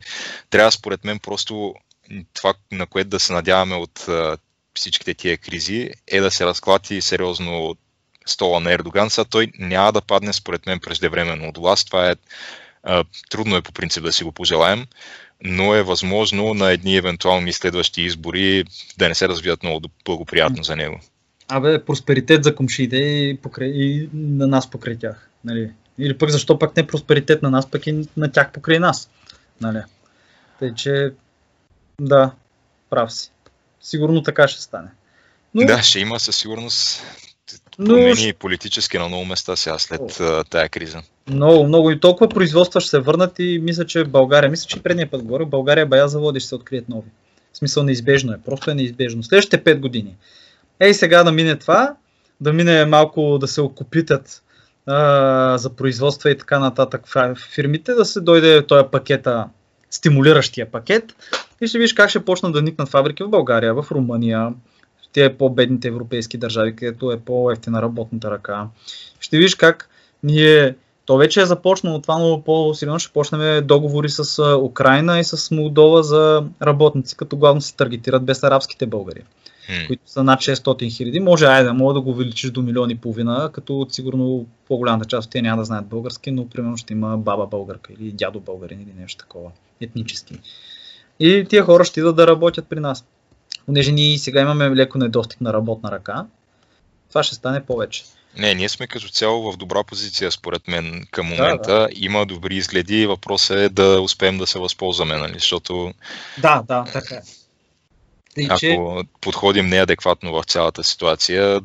трябва 0.51 0.72
според 0.72 1.05
мен 1.05 1.18
просто 1.18 1.74
това, 2.32 2.55
на 2.72 2.86
което 2.86 3.11
да 3.11 3.20
се 3.20 3.32
надяваме 3.32 3.74
от 3.74 4.07
всичките 4.74 5.14
тия 5.14 5.38
кризи, 5.38 5.90
е 6.07 6.20
да 6.20 6.30
се 6.30 6.46
разклати 6.46 7.01
сериозно 7.01 7.76
стола 8.27 8.61
на 8.61 8.73
Ердоган. 8.73 9.11
Сега 9.11 9.25
той 9.25 9.53
няма 9.59 9.93
да 9.93 10.01
падне 10.01 10.33
според 10.33 10.66
мен 10.66 10.81
преждевременно 10.81 11.49
от 11.49 11.59
власт. 11.59 11.87
Това 11.87 12.11
е 12.11 12.14
А, 12.83 13.05
трудно 13.31 13.57
е 13.57 13.62
по 13.62 13.73
принцип 13.73 14.05
да 14.05 14.12
си 14.12 14.25
го 14.25 14.33
пожелаем, 14.33 14.87
но 15.45 15.75
е 15.75 15.83
възможно 15.83 16.55
на 16.55 16.71
едни 16.73 16.97
евентуални 16.97 17.53
следващи 17.53 18.03
избори 18.03 18.64
да 18.99 19.09
не 19.09 19.14
се 19.14 19.29
развият 19.29 19.62
много 19.62 19.89
благоприятно 20.05 20.62
за 20.62 20.77
него. 20.77 21.01
Абе, 21.49 21.85
просперитет 21.85 22.45
за 22.45 22.55
комшите 22.55 22.97
и, 22.97 23.39
покрай, 23.43 23.68
и 23.68 24.09
на 24.14 24.47
нас 24.47 24.71
покрай 24.71 24.99
тях. 24.99 25.29
Нали? 25.45 25.71
Или 25.99 26.18
пък 26.18 26.31
защо 26.31 26.59
пък 26.59 26.77
не 26.77 26.87
просперитет 26.87 27.43
на 27.43 27.51
нас, 27.51 27.71
пък 27.71 27.87
и 27.87 28.09
на 28.16 28.33
тях 28.33 28.53
покрай 28.53 28.79
нас. 28.79 29.11
Нали? 29.61 29.79
Тъй, 30.59 30.75
че 30.75 31.12
да, 32.01 32.31
прав 32.91 33.12
си. 33.12 33.31
Сигурно 33.81 34.23
така 34.23 34.49
ще 34.49 34.62
стане. 34.62 34.89
Но... 35.55 35.66
Да, 35.66 35.83
ще 35.83 36.01
има 36.01 36.21
със 36.21 36.37
сигурност 36.37 37.03
но... 37.79 38.14
политически 38.39 38.99
на 38.99 39.09
много 39.09 39.25
места 39.25 39.57
сега 39.57 39.79
след 39.79 40.21
О. 40.21 40.45
тая 40.51 40.68
криза. 40.68 41.03
Много, 41.29 41.64
много 41.64 41.91
и 41.91 42.01
толкова 42.01 42.29
производства 42.29 42.81
ще 42.81 42.91
се 42.91 42.99
върнат 42.99 43.39
и 43.39 43.61
мисля, 43.62 43.87
че 43.87 44.05
България, 44.05 44.51
мисля, 44.51 44.66
че 44.66 44.83
предния 44.83 45.11
път 45.11 45.23
говоря, 45.23 45.47
България 45.47 45.87
бая 45.87 46.09
заводи 46.09 46.41
ще 46.41 46.49
се 46.49 46.55
открият 46.55 46.89
нови. 46.89 47.09
В 47.53 47.59
смисъл 47.59 47.83
неизбежно 47.83 48.33
е, 48.33 48.39
просто 48.45 48.71
е 48.71 48.75
неизбежно. 48.75 49.23
Следващите 49.23 49.64
5 49.64 49.79
години. 49.79 50.16
Ей 50.81 50.95
сега 50.95 51.25
да 51.25 51.33
мине 51.33 51.57
това, 51.57 51.95
да 52.41 52.53
мине 52.53 52.85
малко 52.85 53.39
да 53.39 53.49
се 53.49 53.61
окупитат 53.61 54.43
а, 54.87 55.59
за 55.59 55.71
производства 55.71 56.31
и 56.31 56.39
така 56.39 56.59
нататък 56.59 57.07
в 57.07 57.37
фирмите, 57.55 57.95
да 57.95 58.05
се 58.05 58.21
дойде 58.21 58.66
този 58.66 58.85
пакета, 58.93 59.49
стимулиращия 59.91 60.71
пакет 60.71 61.05
и 61.61 61.66
ще 61.66 61.79
видиш 61.79 61.93
как 61.93 62.11
ще 62.11 62.25
почнат 62.25 62.53
да 62.53 62.62
никнат 62.62 62.89
фабрики 62.89 63.23
в 63.23 63.29
България, 63.29 63.75
в 63.75 63.87
Румъния, 63.91 64.53
тези 65.13 65.35
по-бедните 65.35 65.89
европейски 65.89 66.39
държави, 66.39 66.77
където 66.77 67.13
е 67.13 67.21
по-ефтина 67.21 67.83
работната 67.83 68.31
ръка. 68.31 68.69
Ще 69.21 69.37
видиш 69.37 69.55
как 69.55 69.89
ние 70.23 70.75
то 71.07 71.17
вече 71.17 71.41
е 71.41 71.47
започнало 71.47 72.01
това, 72.01 72.19
но 72.19 72.43
по-силно 72.43 72.99
ще 72.99 73.13
почнем 73.13 73.67
договори 73.67 74.09
с 74.09 74.59
Украина 74.63 75.21
и 75.21 75.25
с 75.25 75.51
Молдова 75.51 76.03
за 76.03 76.45
работници, 76.63 77.17
като 77.17 77.37
главно 77.37 77.61
се 77.61 77.77
таргетират 77.77 78.25
без 78.25 78.43
арабските 78.43 78.87
българи 78.87 79.23
hmm. 79.71 79.87
които 79.87 80.03
са 80.07 80.25
над 80.25 80.41
600 80.41 80.97
хиляди. 80.97 81.21
Може, 81.21 81.45
айде, 81.45 81.65
да 81.65 81.75
мога 81.75 81.95
да 81.95 82.01
го 82.01 82.11
увеличиш 82.11 82.51
до 82.51 82.63
милиони 82.63 82.93
и 82.93 82.97
половина, 82.97 83.51
като 83.53 83.87
сигурно 83.91 84.47
по-голямата 84.69 85.09
част 85.09 85.27
от 85.27 85.33
тях 85.33 85.43
няма 85.43 85.63
да 85.63 85.65
знаят 85.65 85.87
български, 85.87 86.31
но 86.31 86.49
примерно 86.49 86.77
ще 86.77 86.93
има 86.93 87.19
баба 87.19 87.47
българка 87.47 87.93
или 87.93 88.13
дядо 88.13 88.41
българин 88.41 88.81
или 88.81 88.93
нещо 89.01 89.25
такова, 89.25 89.51
етнически. 89.81 90.41
И 91.21 91.47
тия 91.49 91.63
хора 91.63 91.85
ще 91.85 92.01
идват 92.01 92.17
да 92.17 92.27
работят 92.27 92.67
при 92.69 92.81
нас. 92.81 93.05
Понеже 93.71 93.93
ние 93.93 94.18
сега 94.18 94.41
имаме 94.41 94.71
леко 94.71 94.99
недостиг 94.99 95.41
на 95.41 95.53
работна 95.53 95.91
ръка, 95.91 96.27
това 97.09 97.23
ще 97.23 97.35
стане 97.35 97.64
повече. 97.64 98.05
Не, 98.39 98.55
ние 98.55 98.68
сме 98.68 98.87
като 98.87 99.09
цяло 99.09 99.53
в 99.53 99.57
добра 99.57 99.85
позиция, 99.85 100.31
според 100.31 100.68
мен, 100.68 101.07
към 101.11 101.27
момента. 101.27 101.73
Да, 101.73 101.79
да. 101.79 101.89
Има 101.93 102.27
добри 102.27 102.57
изгледи. 102.57 103.07
Въпросът 103.07 103.57
е 103.57 103.68
да 103.68 104.01
успеем 104.01 104.39
да 104.39 104.47
се 104.47 104.59
възползваме, 104.59 105.16
нали? 105.16 105.33
Защото. 105.35 105.93
Да, 106.39 106.62
да, 106.68 106.85
така 106.93 107.14
е. 107.14 107.23
И, 108.37 108.47
Ако 108.51 108.59
че... 108.59 108.78
подходим 109.20 109.66
неадекватно 109.66 110.33
в 110.33 110.45
цялата 110.45 110.85
ситуация, 110.85 111.61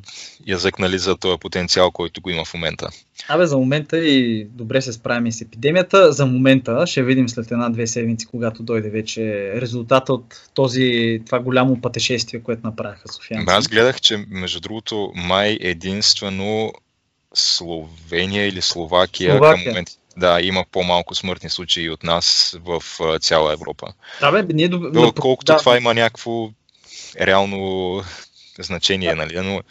язък 0.47 0.79
нали 0.79 0.99
за 0.99 1.17
този 1.17 1.39
потенциал, 1.39 1.91
който 1.91 2.21
го 2.21 2.29
има 2.29 2.45
в 2.45 2.53
момента. 2.53 2.89
Абе, 3.27 3.45
за 3.45 3.57
момента 3.57 3.97
и 3.97 4.45
добре 4.45 4.81
се 4.81 4.93
справим 4.93 5.25
и 5.25 5.31
с 5.31 5.41
епидемията. 5.41 6.11
За 6.11 6.25
момента 6.25 6.87
ще 6.87 7.03
видим 7.03 7.29
след 7.29 7.51
една-две 7.51 7.87
седмици, 7.87 8.25
когато 8.25 8.63
дойде 8.63 8.89
вече 8.89 9.51
резултата 9.55 10.13
от 10.13 10.49
този, 10.53 11.21
това 11.25 11.39
голямо 11.39 11.81
пътешествие, 11.81 12.41
което 12.43 12.67
направиха 12.67 13.07
Софиянци. 13.13 13.53
Аз 13.53 13.67
гледах, 13.67 14.01
че 14.01 14.25
между 14.29 14.59
другото 14.59 15.11
май 15.15 15.57
единствено 15.61 16.71
Словения 17.33 18.47
или 18.47 18.61
Словакия, 18.61 19.31
Словакия. 19.31 19.63
към 19.63 19.71
момента 19.71 19.91
да, 20.17 20.41
има 20.41 20.65
по-малко 20.71 21.15
смъртни 21.15 21.49
случаи 21.49 21.89
от 21.89 22.03
нас 22.03 22.57
в 22.63 22.83
цяла 23.19 23.53
Европа. 23.53 23.87
Да, 24.19 24.31
бе, 24.31 24.53
ние... 24.53 24.67
Но, 24.69 25.11
колкото 25.11 25.53
да. 25.53 25.59
това 25.59 25.77
има 25.77 25.93
някакво 25.93 26.49
реално 27.21 28.03
значение, 28.59 29.15
нали? 29.15 29.39
Но, 29.39 29.61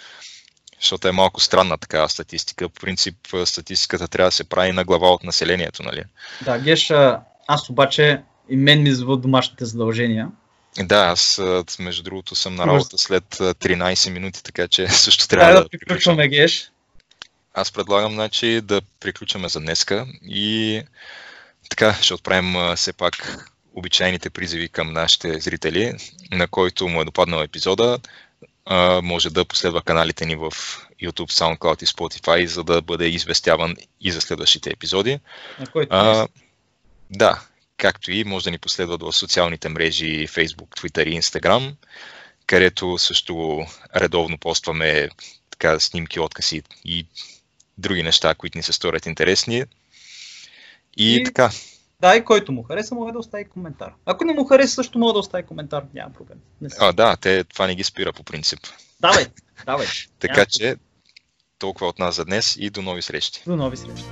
защото 0.80 1.09
е 1.09 1.12
малко 1.12 1.40
странна 1.40 1.78
такава 1.78 2.09
статистика. 2.09 2.68
По 2.68 2.80
принцип, 2.80 3.16
статистиката 3.45 4.09
трябва 4.09 4.28
да 4.28 4.32
се 4.32 4.45
прави 4.45 4.72
на 4.72 4.84
глава 4.84 5.12
от 5.12 5.24
населението, 5.24 5.82
нали? 5.82 6.03
Да, 6.45 6.59
Геш, 6.59 6.92
аз 7.47 7.70
обаче 7.70 8.22
и 8.49 8.57
мен 8.57 8.82
ми 8.82 8.92
звук 8.92 9.20
домашните 9.20 9.64
задължения. 9.64 10.28
Да, 10.78 10.97
аз 10.97 11.40
между 11.78 12.03
другото 12.03 12.34
съм 12.34 12.55
на 12.55 12.66
работа 12.66 12.99
след 12.99 13.24
13 13.24 14.11
минути, 14.11 14.42
така 14.42 14.68
че 14.68 14.88
също 14.88 15.28
трябва 15.28 15.55
да, 15.55 15.62
да 15.62 15.68
приключваме, 15.68 16.28
Геш. 16.28 16.70
Аз 17.55 17.72
предлагам 17.72 18.12
значи, 18.12 18.61
да 18.61 18.82
приключваме 19.00 19.48
за 19.48 19.61
днеска 19.61 20.07
и 20.22 20.82
така 21.70 21.94
ще 22.02 22.14
отправим 22.14 22.76
все 22.76 22.92
пак 22.92 23.46
обичайните 23.74 24.30
призиви 24.30 24.68
към 24.68 24.92
нашите 24.92 25.40
зрители, 25.40 25.92
на 26.30 26.48
който 26.48 26.88
му 26.88 27.00
е 27.00 27.05
допаднал 27.05 27.42
епизода. 27.42 27.98
А, 28.66 29.00
може 29.02 29.30
да 29.30 29.44
последва 29.44 29.82
каналите 29.82 30.26
ни 30.26 30.36
в 30.36 30.50
YouTube, 31.02 31.30
SoundCloud 31.30 31.82
и 31.82 31.86
Spotify, 31.86 32.44
за 32.44 32.64
да 32.64 32.82
бъде 32.82 33.09
известяван 33.09 33.76
и 34.00 34.12
за 34.12 34.20
следващите 34.20 34.70
епизоди. 34.70 35.20
На 35.61 35.66
който 35.66 35.88
а, 35.96 36.28
да, 37.11 37.40
както 37.76 38.12
и 38.12 38.24
може 38.24 38.44
да 38.44 38.50
ни 38.50 38.59
последват 38.59 39.02
в 39.02 39.12
социалните 39.12 39.68
мрежи 39.68 40.28
Facebook, 40.28 40.80
Twitter 40.80 41.09
и 41.09 41.22
Instagram, 41.22 41.74
където 42.46 42.98
също 42.98 43.66
редовно 43.96 44.38
постваме 44.38 45.09
така, 45.50 45.80
снимки, 45.80 46.20
откази 46.20 46.62
и 46.84 47.07
други 47.79 48.03
неща, 48.03 48.35
които 48.35 48.59
ни 48.59 48.62
се 48.62 48.72
сторят 48.72 49.07
интересни. 49.07 49.64
И, 50.97 51.16
и 51.16 51.25
така. 51.25 51.51
Да, 52.01 52.16
и 52.16 52.25
който 52.25 52.53
му 52.53 52.62
хареса, 52.62 52.95
може 52.95 53.12
да 53.12 53.18
остави 53.18 53.45
коментар. 53.45 53.93
Ако 54.07 54.25
не 54.25 54.35
му 54.35 54.45
хареса, 54.45 54.75
също 54.75 54.99
може 54.99 55.12
да 55.12 55.18
остави 55.18 55.43
коментар. 55.43 55.85
Няма 55.95 56.12
проблем. 56.12 56.39
Не 56.61 56.68
а, 56.79 56.93
да, 56.93 57.16
те, 57.16 57.45
това 57.45 57.66
не 57.66 57.75
ги 57.75 57.85
спира 57.85 58.12
по 58.12 58.22
принцип. 58.22 58.61
Давай, 59.01 59.27
давай. 59.66 59.87
така 60.18 60.47
че, 60.47 60.77
толкова 61.59 61.87
от 61.87 61.99
нас 61.99 62.14
за 62.16 62.25
днес 62.25 62.57
и 62.59 62.70
до 62.70 62.83
нови 62.83 63.03
срещи. 63.03 63.43
До 63.47 63.57
нови 63.57 63.77
срещи. 63.77 64.05